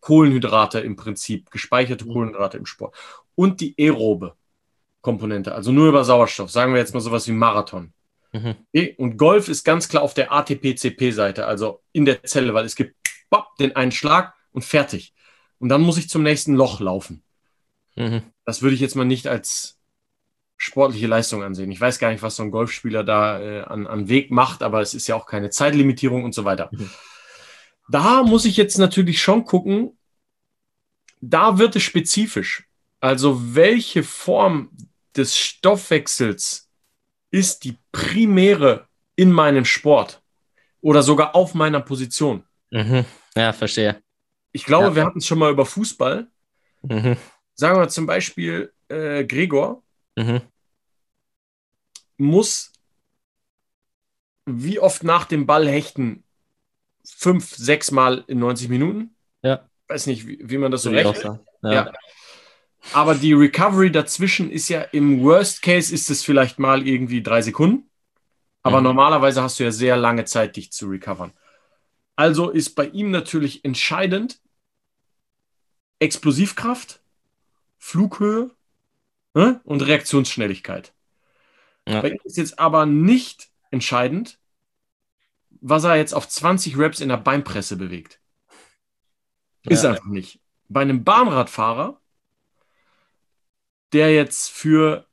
Kohlenhydrate 0.00 0.80
im 0.80 0.96
Prinzip, 0.96 1.50
gespeicherte 1.50 2.04
Mhm. 2.06 2.12
Kohlenhydrate 2.12 2.56
im 2.56 2.66
Sport. 2.66 2.96
Und 3.34 3.60
die 3.60 3.74
aerobe 3.78 4.34
Komponente, 5.02 5.54
also 5.54 5.72
nur 5.72 5.88
über 5.88 6.04
Sauerstoff. 6.04 6.50
Sagen 6.50 6.72
wir 6.72 6.80
jetzt 6.80 6.94
mal 6.94 7.00
sowas 7.00 7.26
wie 7.28 7.32
Marathon. 7.32 7.92
Mhm. 8.32 8.56
Und 8.96 9.16
Golf 9.16 9.48
ist 9.48 9.64
ganz 9.64 9.88
klar 9.88 10.02
auf 10.02 10.14
der 10.14 10.32
ATP-CP-Seite, 10.32 11.46
also 11.46 11.82
in 11.92 12.04
der 12.04 12.22
Zelle, 12.24 12.54
weil 12.54 12.64
es 12.64 12.76
gibt 12.76 12.94
bop, 13.28 13.56
den 13.58 13.74
einen 13.76 13.92
Schlag 13.92 14.34
und 14.52 14.64
fertig. 14.64 15.14
Und 15.60 15.68
dann 15.68 15.82
muss 15.82 15.98
ich 15.98 16.08
zum 16.08 16.24
nächsten 16.24 16.54
Loch 16.54 16.80
laufen. 16.80 17.22
Mhm. 17.94 18.22
Das 18.44 18.62
würde 18.62 18.74
ich 18.74 18.80
jetzt 18.80 18.96
mal 18.96 19.04
nicht 19.04 19.28
als 19.28 19.78
sportliche 20.56 21.06
Leistung 21.06 21.42
ansehen. 21.42 21.70
Ich 21.70 21.80
weiß 21.80 21.98
gar 21.98 22.10
nicht, 22.10 22.22
was 22.22 22.36
so 22.36 22.42
ein 22.42 22.50
Golfspieler 22.50 23.04
da 23.04 23.40
äh, 23.40 23.60
an, 23.62 23.86
an 23.86 24.08
Weg 24.08 24.30
macht, 24.30 24.62
aber 24.62 24.80
es 24.80 24.94
ist 24.94 25.06
ja 25.06 25.14
auch 25.14 25.26
keine 25.26 25.50
Zeitlimitierung 25.50 26.24
und 26.24 26.34
so 26.34 26.44
weiter. 26.44 26.70
Mhm. 26.72 26.90
Da 27.88 28.22
muss 28.22 28.44
ich 28.44 28.56
jetzt 28.56 28.78
natürlich 28.78 29.22
schon 29.22 29.44
gucken, 29.44 29.98
da 31.20 31.58
wird 31.58 31.76
es 31.76 31.82
spezifisch. 31.82 32.66
Also 33.00 33.54
welche 33.54 34.02
Form 34.02 34.70
des 35.16 35.36
Stoffwechsels 35.36 36.70
ist 37.30 37.64
die 37.64 37.76
primäre 37.92 38.88
in 39.16 39.32
meinem 39.32 39.64
Sport 39.64 40.22
oder 40.80 41.02
sogar 41.02 41.34
auf 41.34 41.54
meiner 41.54 41.80
Position? 41.80 42.44
Mhm. 42.70 43.04
Ja, 43.36 43.52
verstehe. 43.52 44.02
Ich 44.52 44.64
glaube, 44.64 44.88
Ja. 44.88 44.94
wir 44.96 45.04
hatten 45.04 45.18
es 45.18 45.26
schon 45.26 45.38
mal 45.38 45.50
über 45.52 45.64
Fußball. 45.66 46.28
Mhm. 46.82 47.16
Sagen 47.54 47.78
wir 47.80 47.88
zum 47.88 48.06
Beispiel 48.06 48.72
äh, 48.88 49.24
Gregor 49.24 49.82
Mhm. 50.16 50.40
muss 52.16 52.72
wie 54.46 54.78
oft 54.80 55.04
nach 55.04 55.26
dem 55.26 55.46
Ball 55.46 55.68
hechten? 55.68 56.24
Fünf, 57.04 57.54
sechs 57.54 57.90
Mal 57.90 58.24
in 58.26 58.38
90 58.40 58.68
Minuten? 58.68 59.14
Ja. 59.42 59.68
Weiß 59.88 60.06
nicht, 60.06 60.26
wie, 60.26 60.38
wie 60.42 60.58
man 60.58 60.70
das 60.72 60.82
so 60.82 60.90
rechnet. 60.90 61.22
Ja. 61.62 61.72
Ja. 61.72 61.92
Aber 62.92 63.14
die 63.14 63.32
Recovery 63.34 63.92
dazwischen 63.92 64.50
ist 64.50 64.68
ja 64.68 64.80
im 64.82 65.22
Worst 65.22 65.62
Case 65.62 65.94
ist 65.94 66.10
es 66.10 66.24
vielleicht 66.24 66.58
mal 66.58 66.86
irgendwie 66.86 67.22
drei 67.22 67.42
Sekunden. 67.42 67.88
Aber 68.62 68.78
Mhm. 68.78 68.84
normalerweise 68.84 69.42
hast 69.42 69.58
du 69.60 69.64
ja 69.64 69.70
sehr 69.70 69.96
lange 69.96 70.24
Zeit, 70.24 70.56
dich 70.56 70.72
zu 70.72 70.88
recovern. 70.88 71.32
Also 72.20 72.50
ist 72.50 72.74
bei 72.74 72.86
ihm 72.86 73.10
natürlich 73.10 73.64
entscheidend 73.64 74.42
Explosivkraft, 76.00 77.00
Flughöhe 77.78 78.50
ne, 79.32 79.62
und 79.64 79.80
Reaktionsschnelligkeit. 79.80 80.92
Ja. 81.88 82.02
Bei 82.02 82.10
ihm 82.10 82.18
ist 82.24 82.36
jetzt 82.36 82.58
aber 82.58 82.84
nicht 82.84 83.48
entscheidend, 83.70 84.38
was 85.62 85.84
er 85.84 85.96
jetzt 85.96 86.12
auf 86.12 86.28
20 86.28 86.76
Reps 86.76 87.00
in 87.00 87.08
der 87.08 87.16
Beinpresse 87.16 87.78
bewegt. 87.78 88.20
Ist 89.62 89.84
Ja. 89.84 89.92
einfach 89.92 90.04
nicht. 90.04 90.40
Bei 90.68 90.82
einem 90.82 91.04
Bahnradfahrer, 91.04 92.02
der 93.94 94.12
jetzt 94.12 94.50
für, 94.50 95.06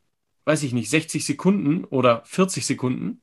weiß 0.44 0.62
ich 0.64 0.74
nicht, 0.74 0.90
60 0.90 1.26
Sekunden 1.26 1.86
oder 1.86 2.26
40 2.26 2.66
Sekunden 2.66 3.22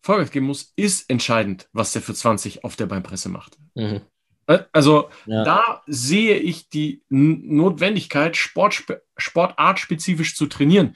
Vollgas 0.00 0.30
geben 0.30 0.46
muss, 0.46 0.72
ist 0.76 1.08
entscheidend, 1.10 1.68
was 1.72 1.92
der 1.92 2.02
für 2.02 2.14
20 2.14 2.64
auf 2.64 2.76
der 2.76 2.86
Beinpresse 2.86 3.28
macht. 3.28 3.56
Mhm. 3.74 4.00
Äh, 4.46 4.60
Also 4.72 5.10
Ja. 5.26 5.44
da 5.44 5.82
sehe 5.86 6.36
ich 6.38 6.68
die 6.68 7.02
Notwendigkeit, 7.08 8.36
Sportspe 8.36 9.02
sportartspezifisch 9.16 10.36
zu 10.36 10.46
trainieren. 10.46 10.94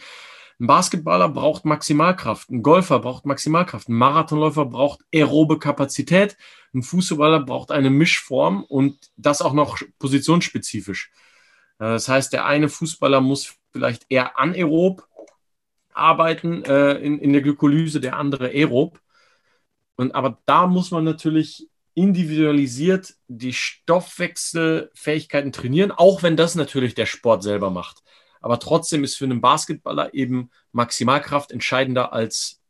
Ein 0.60 0.66
Basketballer 0.68 1.28
braucht 1.28 1.64
Maximalkraft, 1.64 2.50
ein 2.50 2.62
Golfer 2.62 3.00
braucht 3.00 3.26
Maximalkraft, 3.26 3.88
ein 3.88 3.94
Marathonläufer 3.94 4.66
braucht 4.66 5.00
aerobe 5.12 5.58
Kapazität, 5.58 6.36
ein 6.72 6.82
Fußballer 6.82 7.40
braucht 7.40 7.72
eine 7.72 7.90
Mischform 7.90 8.62
und 8.62 9.10
das 9.16 9.42
auch 9.42 9.52
noch 9.54 9.78
positionsspezifisch. 9.98 11.10
Äh, 11.78 11.84
Das 11.84 12.08
heißt, 12.08 12.32
der 12.32 12.46
eine 12.46 12.68
Fußballer 12.68 13.20
muss 13.20 13.56
vielleicht 13.72 14.06
eher 14.08 14.38
anaerob 14.38 15.08
arbeiten 15.94 16.64
äh, 16.64 16.94
in, 16.94 17.18
in 17.18 17.32
der 17.32 17.42
Glykolyse, 17.42 18.00
der 18.00 18.16
andere 18.16 18.48
aerob. 18.48 19.00
Und 19.96 20.14
aber 20.14 20.38
da 20.46 20.66
muss 20.66 20.90
man 20.90 21.04
natürlich 21.04 21.68
individualisiert 21.94 23.14
die 23.28 23.52
Stoffwechselfähigkeiten 23.52 25.52
trainieren, 25.52 25.90
auch 25.90 26.22
wenn 26.22 26.36
das 26.36 26.54
natürlich 26.54 26.94
der 26.94 27.06
Sport 27.06 27.42
selber 27.42 27.70
macht. 27.70 27.98
Aber 28.40 28.58
trotzdem 28.58 29.04
ist 29.04 29.16
für 29.16 29.24
einen 29.24 29.40
Basketballer 29.40 30.14
eben 30.14 30.50
Maximalkraft 30.72 31.52
entscheidender 31.52 32.12
als 32.12 32.60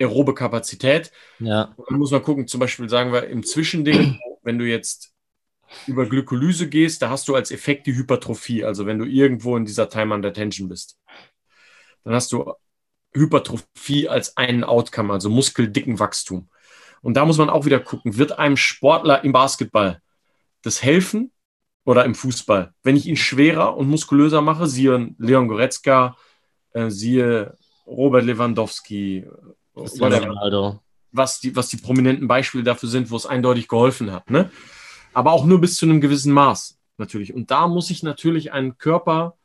aerobe 0.00 0.34
Kapazität. 0.34 1.12
ja. 1.40 1.74
Und 1.76 1.90
dann 1.90 1.98
muss 1.98 2.10
man 2.10 2.22
gucken, 2.22 2.46
zum 2.46 2.60
Beispiel 2.60 2.88
sagen 2.88 3.12
wir 3.12 3.26
im 3.26 3.44
Zwischending, 3.44 4.18
wenn 4.42 4.58
du 4.58 4.64
jetzt 4.64 5.12
über 5.86 6.06
Glykolyse 6.06 6.68
gehst, 6.68 7.02
da 7.02 7.10
hast 7.10 7.28
du 7.28 7.34
als 7.34 7.50
Effekt 7.50 7.86
die 7.86 7.94
Hypertrophie, 7.94 8.64
also 8.64 8.86
wenn 8.86 8.98
du 8.98 9.04
irgendwo 9.04 9.56
in 9.56 9.64
dieser 9.64 9.88
Time 9.88 10.14
under 10.14 10.32
Tension 10.32 10.68
bist. 10.68 10.98
Dann 12.04 12.14
hast 12.14 12.32
du 12.32 12.52
Hypertrophie 13.12 14.08
als 14.08 14.36
einen 14.36 14.64
Outcome, 14.64 15.12
also 15.12 15.30
muskeldicken 15.30 15.98
Wachstum. 15.98 16.48
Und 17.02 17.14
da 17.14 17.24
muss 17.24 17.38
man 17.38 17.50
auch 17.50 17.64
wieder 17.64 17.80
gucken, 17.80 18.18
wird 18.18 18.38
einem 18.38 18.56
Sportler 18.56 19.24
im 19.24 19.32
Basketball 19.32 20.00
das 20.62 20.82
helfen 20.82 21.32
oder 21.84 22.04
im 22.04 22.14
Fußball? 22.14 22.72
Wenn 22.82 22.96
ich 22.96 23.06
ihn 23.06 23.16
schwerer 23.16 23.76
und 23.76 23.88
muskulöser 23.88 24.42
mache, 24.42 24.66
siehe 24.66 25.14
Leon 25.18 25.48
Goretzka, 25.48 26.16
äh, 26.72 26.90
siehe 26.90 27.56
Robert 27.86 28.24
Lewandowski, 28.24 29.26
whatever 29.74 30.80
was 31.12 31.40
die, 31.40 31.56
was 31.56 31.68
die 31.68 31.76
prominenten 31.76 32.28
Beispiele 32.28 32.64
dafür 32.64 32.88
sind, 32.88 33.10
wo 33.10 33.16
es 33.16 33.26
eindeutig 33.26 33.68
geholfen 33.68 34.12
hat. 34.12 34.30
Ne? 34.30 34.50
Aber 35.12 35.32
auch 35.32 35.44
nur 35.44 35.60
bis 35.60 35.76
zu 35.76 35.86
einem 35.86 36.00
gewissen 36.00 36.32
Maß 36.32 36.78
natürlich. 36.98 37.34
Und 37.34 37.50
da 37.50 37.66
muss 37.66 37.90
ich 37.90 38.02
natürlich 38.02 38.52
einen 38.52 38.78
Körper 38.78 39.36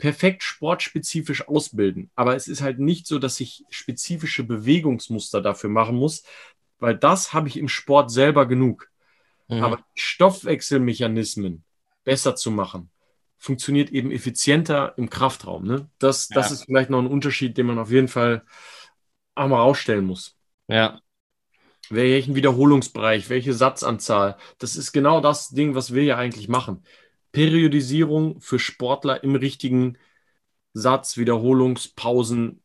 perfekt 0.00 0.42
sportspezifisch 0.42 1.46
ausbilden. 1.46 2.10
Aber 2.16 2.34
es 2.34 2.48
ist 2.48 2.62
halt 2.62 2.80
nicht 2.80 3.06
so, 3.06 3.20
dass 3.20 3.38
ich 3.38 3.64
spezifische 3.70 4.42
Bewegungsmuster 4.42 5.40
dafür 5.40 5.70
machen 5.70 5.96
muss, 5.96 6.24
weil 6.80 6.96
das 6.96 7.32
habe 7.32 7.46
ich 7.48 7.56
im 7.56 7.68
Sport 7.68 8.10
selber 8.10 8.46
genug. 8.46 8.90
Mhm. 9.48 9.62
Aber 9.62 9.84
Stoffwechselmechanismen 9.94 11.64
besser 12.04 12.34
zu 12.34 12.50
machen, 12.50 12.90
funktioniert 13.38 13.90
eben 13.90 14.10
effizienter 14.10 14.94
im 14.96 15.08
Kraftraum. 15.10 15.64
Ne? 15.64 15.88
Das, 15.98 16.28
das 16.28 16.48
Ja. 16.48 16.54
ist 16.54 16.64
vielleicht 16.64 16.90
noch 16.90 16.98
ein 16.98 17.06
Unterschied, 17.06 17.56
den 17.56 17.66
man 17.66 17.78
auf 17.78 17.92
jeden 17.92 18.08
Fall 18.08 18.44
auch 19.36 19.48
mal 19.48 19.60
rausstellen 19.60 20.04
muss 20.04 20.36
ja. 20.70 21.00
welchen 21.90 22.34
Wiederholungsbereich, 22.36 23.28
welche 23.28 23.52
Satzanzahl. 23.52 24.36
Das 24.58 24.76
ist 24.76 24.92
genau 24.92 25.20
das 25.20 25.48
Ding, 25.48 25.74
was 25.74 25.92
wir 25.92 26.04
ja 26.04 26.16
eigentlich 26.16 26.48
machen. 26.48 26.84
Periodisierung 27.32 28.40
für 28.40 28.58
Sportler 28.58 29.22
im 29.22 29.34
richtigen 29.34 29.96
Satz, 30.72 31.16
Wiederholungspausen, 31.16 32.60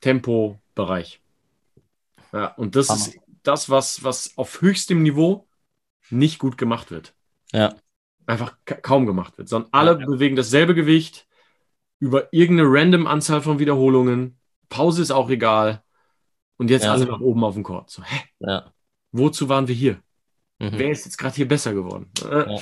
Tempobereich. 0.00 1.20
Ja, 2.32 2.54
und 2.54 2.76
das 2.76 2.88
Hammer. 2.88 3.00
ist 3.00 3.18
das, 3.42 3.70
was, 3.70 4.04
was 4.04 4.36
auf 4.36 4.60
höchstem 4.60 5.02
Niveau 5.02 5.46
nicht 6.10 6.38
gut 6.38 6.58
gemacht 6.58 6.90
wird. 6.90 7.14
Ja. 7.52 7.74
Einfach 8.26 8.56
kaum 8.64 9.06
gemacht 9.06 9.38
wird, 9.38 9.48
sondern 9.48 9.72
alle 9.72 9.98
ja. 9.98 10.06
bewegen 10.06 10.36
dasselbe 10.36 10.74
Gewicht 10.74 11.26
über 11.98 12.32
irgendeine 12.32 12.68
random 12.70 13.06
Anzahl 13.06 13.40
von 13.40 13.58
Wiederholungen. 13.58 14.38
Pause 14.68 15.02
ist 15.02 15.10
auch 15.10 15.30
egal. 15.30 15.82
Und 16.58 16.70
jetzt 16.70 16.84
ja. 16.84 16.92
alle 16.92 17.06
nach 17.06 17.20
oben 17.20 17.42
auf 17.44 17.54
dem 17.54 17.62
Court. 17.62 17.88
So, 17.90 18.02
hä? 18.02 18.20
Ja. 18.40 18.72
Wozu 19.12 19.48
waren 19.48 19.68
wir 19.68 19.74
hier? 19.74 19.94
Mhm. 20.58 20.72
Wer 20.72 20.90
ist 20.90 21.04
jetzt 21.04 21.16
gerade 21.16 21.36
hier 21.36 21.48
besser 21.48 21.72
geworden? 21.72 22.10
Äh. 22.30 22.58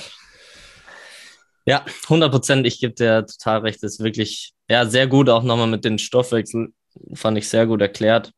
Ja. 1.67 1.83
Ja, 1.85 1.85
100 2.03 2.31
Prozent. 2.31 2.65
Ich 2.65 2.79
gebe 2.79 2.93
dir 2.93 3.25
total 3.25 3.59
recht. 3.59 3.83
Das 3.83 3.93
ist 3.93 4.03
wirklich, 4.03 4.53
ja, 4.69 4.85
sehr 4.85 5.05
gut. 5.05 5.29
Auch 5.29 5.43
nochmal 5.43 5.67
mit 5.67 5.83
den 5.83 5.99
Stoffwechsel 5.99 6.73
fand 7.13 7.37
ich 7.37 7.49
sehr 7.49 7.67
gut 7.67 7.81
erklärt. 7.81 8.31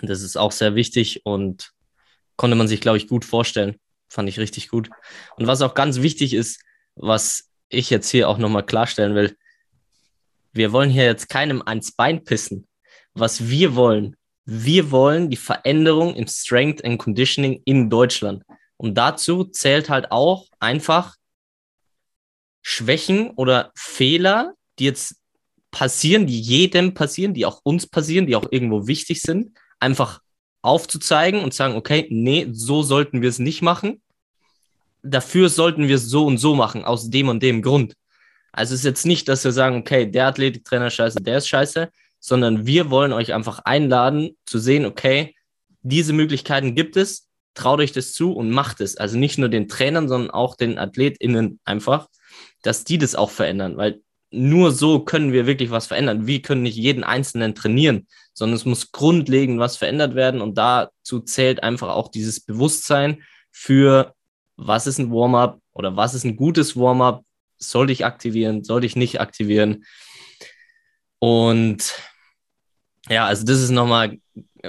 Das 0.00 0.22
ist 0.22 0.36
auch 0.36 0.52
sehr 0.52 0.74
wichtig 0.74 1.20
und 1.24 1.72
konnte 2.36 2.56
man 2.56 2.68
sich, 2.68 2.80
glaube 2.80 2.96
ich, 2.96 3.06
gut 3.06 3.26
vorstellen. 3.26 3.76
Fand 4.08 4.30
ich 4.30 4.38
richtig 4.38 4.68
gut. 4.68 4.88
Und 5.36 5.46
was 5.46 5.60
auch 5.60 5.74
ganz 5.74 6.00
wichtig 6.00 6.32
ist, 6.32 6.62
was 6.94 7.50
ich 7.68 7.90
jetzt 7.90 8.08
hier 8.08 8.28
auch 8.28 8.38
nochmal 8.38 8.64
klarstellen 8.64 9.14
will, 9.14 9.36
wir 10.52 10.72
wollen 10.72 10.90
hier 10.90 11.04
jetzt 11.04 11.28
keinem 11.28 11.62
ans 11.64 11.92
Bein 11.92 12.24
pissen. 12.24 12.66
Was 13.12 13.48
wir 13.48 13.74
wollen, 13.74 14.16
wir 14.46 14.90
wollen 14.90 15.28
die 15.28 15.36
Veränderung 15.36 16.14
im 16.14 16.26
Strength 16.26 16.82
and 16.84 16.98
Conditioning 16.98 17.60
in 17.66 17.90
Deutschland. 17.90 18.42
Und 18.78 18.96
dazu 18.96 19.44
zählt 19.44 19.90
halt 19.90 20.10
auch 20.10 20.48
einfach 20.58 21.16
Schwächen 22.62 23.30
oder 23.30 23.72
Fehler, 23.74 24.54
die 24.78 24.84
jetzt 24.84 25.16
passieren, 25.70 26.26
die 26.26 26.40
jedem 26.40 26.94
passieren, 26.94 27.34
die 27.34 27.46
auch 27.46 27.60
uns 27.64 27.86
passieren, 27.86 28.26
die 28.26 28.36
auch 28.36 28.46
irgendwo 28.50 28.86
wichtig 28.86 29.20
sind, 29.20 29.52
einfach 29.80 30.20
aufzuzeigen 30.62 31.42
und 31.42 31.52
sagen, 31.52 31.74
okay, 31.74 32.06
nee, 32.10 32.48
so 32.52 32.82
sollten 32.82 33.20
wir 33.20 33.28
es 33.28 33.40
nicht 33.40 33.62
machen. 33.62 34.00
Dafür 35.02 35.48
sollten 35.48 35.88
wir 35.88 35.96
es 35.96 36.06
so 36.06 36.26
und 36.26 36.38
so 36.38 36.54
machen, 36.54 36.84
aus 36.84 37.10
dem 37.10 37.28
und 37.28 37.42
dem 37.42 37.62
Grund. 37.62 37.94
Also 38.52 38.74
es 38.74 38.80
ist 38.80 38.84
jetzt 38.84 39.06
nicht, 39.06 39.28
dass 39.28 39.42
wir 39.44 39.52
sagen, 39.52 39.76
okay, 39.76 40.08
der 40.08 40.26
Athletiktrainer 40.26 40.86
ist 40.86 40.94
scheiße, 40.94 41.20
der 41.20 41.38
ist 41.38 41.48
scheiße, 41.48 41.90
sondern 42.20 42.66
wir 42.66 42.90
wollen 42.90 43.12
euch 43.12 43.34
einfach 43.34 43.60
einladen 43.60 44.36
zu 44.46 44.58
sehen, 44.58 44.86
okay, 44.86 45.34
diese 45.80 46.12
Möglichkeiten 46.12 46.76
gibt 46.76 46.96
es, 46.96 47.28
traut 47.54 47.80
euch 47.80 47.92
das 47.92 48.12
zu 48.12 48.32
und 48.32 48.50
macht 48.50 48.80
es. 48.80 48.96
Also 48.96 49.18
nicht 49.18 49.38
nur 49.38 49.48
den 49.48 49.68
Trainern, 49.68 50.08
sondern 50.08 50.30
auch 50.30 50.54
den 50.54 50.78
AthletInnen 50.78 51.58
einfach 51.64 52.06
dass 52.62 52.84
die 52.84 52.98
das 52.98 53.14
auch 53.14 53.30
verändern, 53.30 53.76
weil 53.76 54.00
nur 54.30 54.72
so 54.72 55.00
können 55.00 55.32
wir 55.32 55.46
wirklich 55.46 55.70
was 55.70 55.86
verändern. 55.86 56.26
Wir 56.26 56.40
können 56.40 56.62
nicht 56.62 56.76
jeden 56.76 57.04
Einzelnen 57.04 57.54
trainieren, 57.54 58.06
sondern 58.32 58.56
es 58.56 58.64
muss 58.64 58.90
grundlegend 58.90 59.58
was 59.58 59.76
verändert 59.76 60.14
werden 60.14 60.40
und 60.40 60.56
dazu 60.56 61.20
zählt 61.20 61.62
einfach 61.62 61.90
auch 61.90 62.08
dieses 62.08 62.40
Bewusstsein 62.40 63.22
für, 63.50 64.14
was 64.56 64.86
ist 64.86 64.98
ein 64.98 65.10
Warm-up 65.10 65.60
oder 65.72 65.96
was 65.96 66.14
ist 66.14 66.24
ein 66.24 66.36
gutes 66.36 66.76
Warm-up, 66.76 67.24
sollte 67.58 67.92
ich 67.92 68.06
aktivieren, 68.06 68.64
sollte 68.64 68.86
ich 68.86 68.96
nicht 68.96 69.20
aktivieren. 69.20 69.84
Und 71.18 71.94
ja, 73.08 73.26
also 73.26 73.44
das 73.44 73.60
ist 73.60 73.70
nochmal 73.70 74.18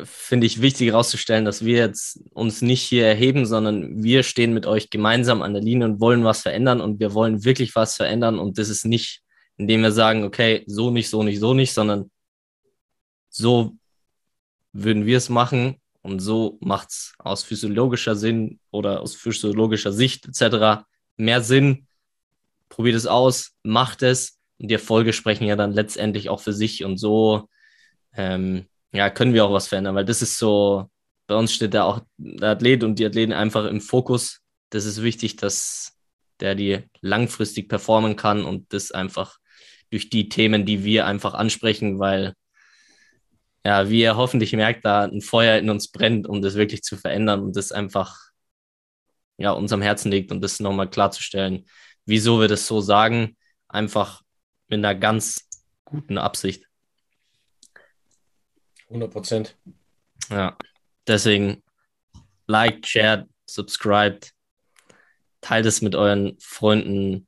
finde 0.04 0.48
ich 0.48 0.62
wichtig 0.62 0.88
herauszustellen, 0.88 1.46
dass 1.46 1.64
wir 1.64 1.78
jetzt 1.78 2.20
uns 2.32 2.62
nicht 2.62 2.82
hier 2.82 3.06
erheben, 3.06 3.46
sondern 3.46 4.04
wir 4.04 4.24
stehen 4.24 4.54
mit 4.54 4.66
euch 4.66 4.90
gemeinsam 4.90 5.42
an 5.42 5.54
der 5.54 5.62
Linie 5.62 5.86
und 5.86 6.00
wollen 6.00 6.24
was 6.24 6.42
verändern 6.42 6.82
und 6.82 7.00
wir 7.00 7.14
wollen 7.14 7.46
wirklich 7.46 7.76
was 7.76 7.96
verändern 7.96 8.40
und 8.40 8.58
das 8.58 8.70
ist 8.70 8.86
nicht, 8.86 9.22
indem 9.58 9.82
wir 9.82 9.92
sagen, 9.92 10.24
okay, 10.24 10.64
so 10.66 10.90
nicht, 10.90 11.10
so 11.10 11.22
nicht, 11.22 11.40
so 11.40 11.54
nicht, 11.54 11.74
sondern 11.74 12.10
so 13.30 13.76
würden 14.72 15.06
wir 15.06 15.18
es 15.18 15.30
machen 15.30 15.80
und 16.02 16.20
so 16.20 16.58
macht 16.60 16.90
es 16.90 17.14
aus 17.20 17.44
physiologischer 17.44 18.16
Sinn 18.16 18.60
oder 18.72 19.02
aus 19.02 19.16
physiologischer 19.16 19.94
Sicht 19.94 20.28
etc. 20.28 20.86
mehr 21.18 21.42
Sinn. 21.42 21.88
Probiert 22.70 22.96
es 22.96 23.06
aus, 23.06 23.52
macht 23.62 24.02
es 24.02 24.40
und 24.58 24.70
die 24.70 24.74
Erfolge 24.74 25.14
sprechen 25.14 25.46
ja 25.46 25.56
dann 25.56 25.72
letztendlich 25.72 26.30
auch 26.30 26.42
für 26.42 26.54
sich 26.54 26.84
und 26.84 26.98
so 26.98 27.48
ähm, 28.16 28.68
ja, 28.92 29.10
können 29.10 29.34
wir 29.34 29.46
auch 29.46 29.54
was 29.54 29.68
verändern, 29.68 29.96
weil 29.96 30.06
das 30.06 30.22
ist 30.22 30.38
so, 30.38 30.90
bei 31.28 31.36
uns 31.36 31.54
steht 31.54 31.74
da 31.74 31.84
auch 31.84 32.02
der 32.18 32.52
Athlet 32.52 32.84
und 32.84 33.00
die 33.00 33.06
Athleten 33.06 33.34
einfach 33.34 33.66
im 33.66 33.82
Fokus. 33.82 34.42
Das 34.70 34.86
ist 34.86 35.02
wichtig, 35.02 35.36
dass 35.38 35.94
der 36.40 36.56
die 36.56 36.84
langfristig 37.02 37.70
performen 37.70 38.16
kann 38.16 38.44
und 38.44 38.74
das 38.74 38.92
einfach 38.92 39.38
durch 39.90 40.10
die 40.10 40.30
Themen, 40.30 40.66
die 40.66 40.84
wir 40.84 41.06
einfach 41.06 41.34
ansprechen, 41.34 42.00
weil 42.00 42.34
ja, 43.66 43.90
wie 43.90 44.02
ihr 44.02 44.18
hoffentlich 44.18 44.54
merkt, 44.54 44.84
da 44.86 45.04
ein 45.04 45.22
Feuer 45.22 45.58
in 45.58 45.70
uns 45.70 45.92
brennt, 45.92 46.28
um 46.28 46.42
das 46.42 46.56
wirklich 46.56 46.84
zu 46.84 46.98
verändern 46.98 47.42
und 47.42 47.56
das 47.56 47.72
einfach 47.72 48.18
ja, 49.38 49.52
uns 49.52 49.72
am 49.72 49.82
Herzen 49.82 50.12
liegt 50.12 50.32
und 50.32 50.42
das 50.42 50.60
nochmal 50.60 50.90
klarzustellen, 50.90 51.66
wieso 52.06 52.40
wir 52.40 52.48
das 52.48 52.68
so 52.68 52.82
sagen, 52.82 53.38
einfach 53.68 54.22
mit 54.68 54.80
einer 54.80 54.96
ganz 54.96 55.50
guten 55.86 56.18
Absicht. 56.18 56.66
100 58.94 59.12
Prozent. 59.12 59.58
Ja, 60.30 60.56
deswegen 61.08 61.64
like, 62.48 62.86
share, 62.86 63.28
subscribed, 63.48 64.34
teilt 65.42 65.66
es 65.66 65.82
mit 65.82 65.96
euren 65.96 66.38
Freunden, 66.40 67.28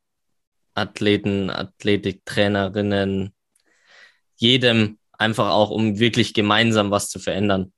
Athleten, 0.75 1.49
Athletiktrainerinnen, 1.49 3.33
jedem 4.35 4.99
einfach 5.13 5.49
auch, 5.49 5.71
um 5.71 5.99
wirklich 5.99 6.33
gemeinsam 6.33 6.91
was 6.91 7.09
zu 7.09 7.19
verändern. 7.19 7.73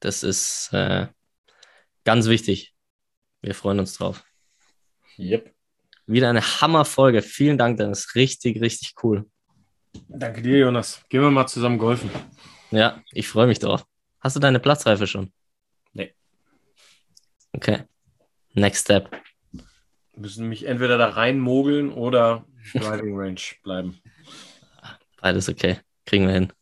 Das 0.00 0.22
ist 0.22 0.70
äh, 0.72 1.06
ganz 2.04 2.26
wichtig. 2.26 2.74
Wir 3.40 3.54
freuen 3.54 3.78
uns 3.78 3.94
drauf. 3.94 4.24
Yep. 5.18 5.54
Wieder 6.06 6.28
eine 6.28 6.42
Hammerfolge. 6.42 7.22
Vielen 7.22 7.56
Dank, 7.56 7.78
Dennis. 7.78 8.14
Richtig, 8.14 8.60
richtig 8.60 8.94
cool. 9.02 9.28
Danke 10.08 10.42
dir, 10.42 10.58
Jonas. 10.58 11.02
Gehen 11.08 11.22
wir 11.22 11.30
mal 11.30 11.46
zusammen 11.46 11.78
golfen. 11.78 12.10
Ja, 12.70 13.02
ich 13.12 13.28
freue 13.28 13.46
mich 13.46 13.58
drauf. 13.58 13.86
Hast 14.20 14.36
du 14.36 14.40
deine 14.40 14.58
Platzreife 14.58 15.06
schon? 15.06 15.32
Nee. 15.92 16.14
Okay. 17.52 17.84
Next 18.54 18.82
step. 18.82 19.10
Müssen 20.16 20.48
mich 20.48 20.64
entweder 20.64 20.98
da 20.98 21.10
reinmogeln 21.10 21.92
oder 21.92 22.44
Driving 22.72 23.16
Range 23.16 23.40
bleiben. 23.62 24.00
Beides 25.20 25.48
okay. 25.48 25.80
Kriegen 26.04 26.26
wir 26.26 26.34
hin. 26.34 26.52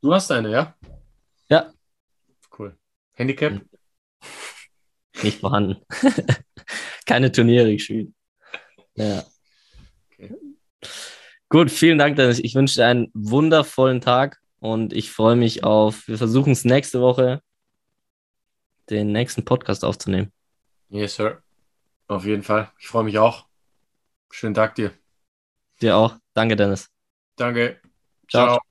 Du 0.00 0.12
hast 0.12 0.30
eine, 0.30 0.50
ja? 0.50 0.74
Ja. 1.48 1.72
Cool. 2.56 2.76
Handicap? 3.14 3.52
Hm. 3.52 3.68
Nicht 5.22 5.40
vorhanden. 5.40 5.76
Keine 7.06 7.32
Turniere 7.32 7.72
gespielt. 7.72 8.12
Ja. 8.94 9.24
Okay. 10.12 10.34
Gut, 11.48 11.70
vielen 11.70 11.98
Dank, 11.98 12.16
Dennis. 12.16 12.38
Ich 12.38 12.54
wünsche 12.54 12.76
dir 12.76 12.86
einen 12.86 13.10
wundervollen 13.14 14.00
Tag. 14.00 14.38
Und 14.60 14.92
ich 14.92 15.10
freue 15.10 15.36
mich 15.36 15.64
auf, 15.64 16.08
wir 16.08 16.18
versuchen 16.18 16.52
es 16.52 16.64
nächste 16.64 17.00
Woche, 17.00 17.42
den 18.90 19.12
nächsten 19.12 19.44
Podcast 19.44 19.84
aufzunehmen. 19.84 20.32
Yes, 20.88 21.16
sir. 21.16 21.42
Auf 22.06 22.24
jeden 22.24 22.42
Fall. 22.42 22.70
Ich 22.78 22.88
freue 22.88 23.04
mich 23.04 23.18
auch. 23.18 23.46
Schönen 24.30 24.54
Tag 24.54 24.74
dir. 24.74 24.92
Dir 25.80 25.96
auch. 25.96 26.16
Danke, 26.34 26.56
Dennis. 26.56 26.88
Danke. 27.36 27.80
Ciao. 28.28 28.46
Ciao. 28.46 28.67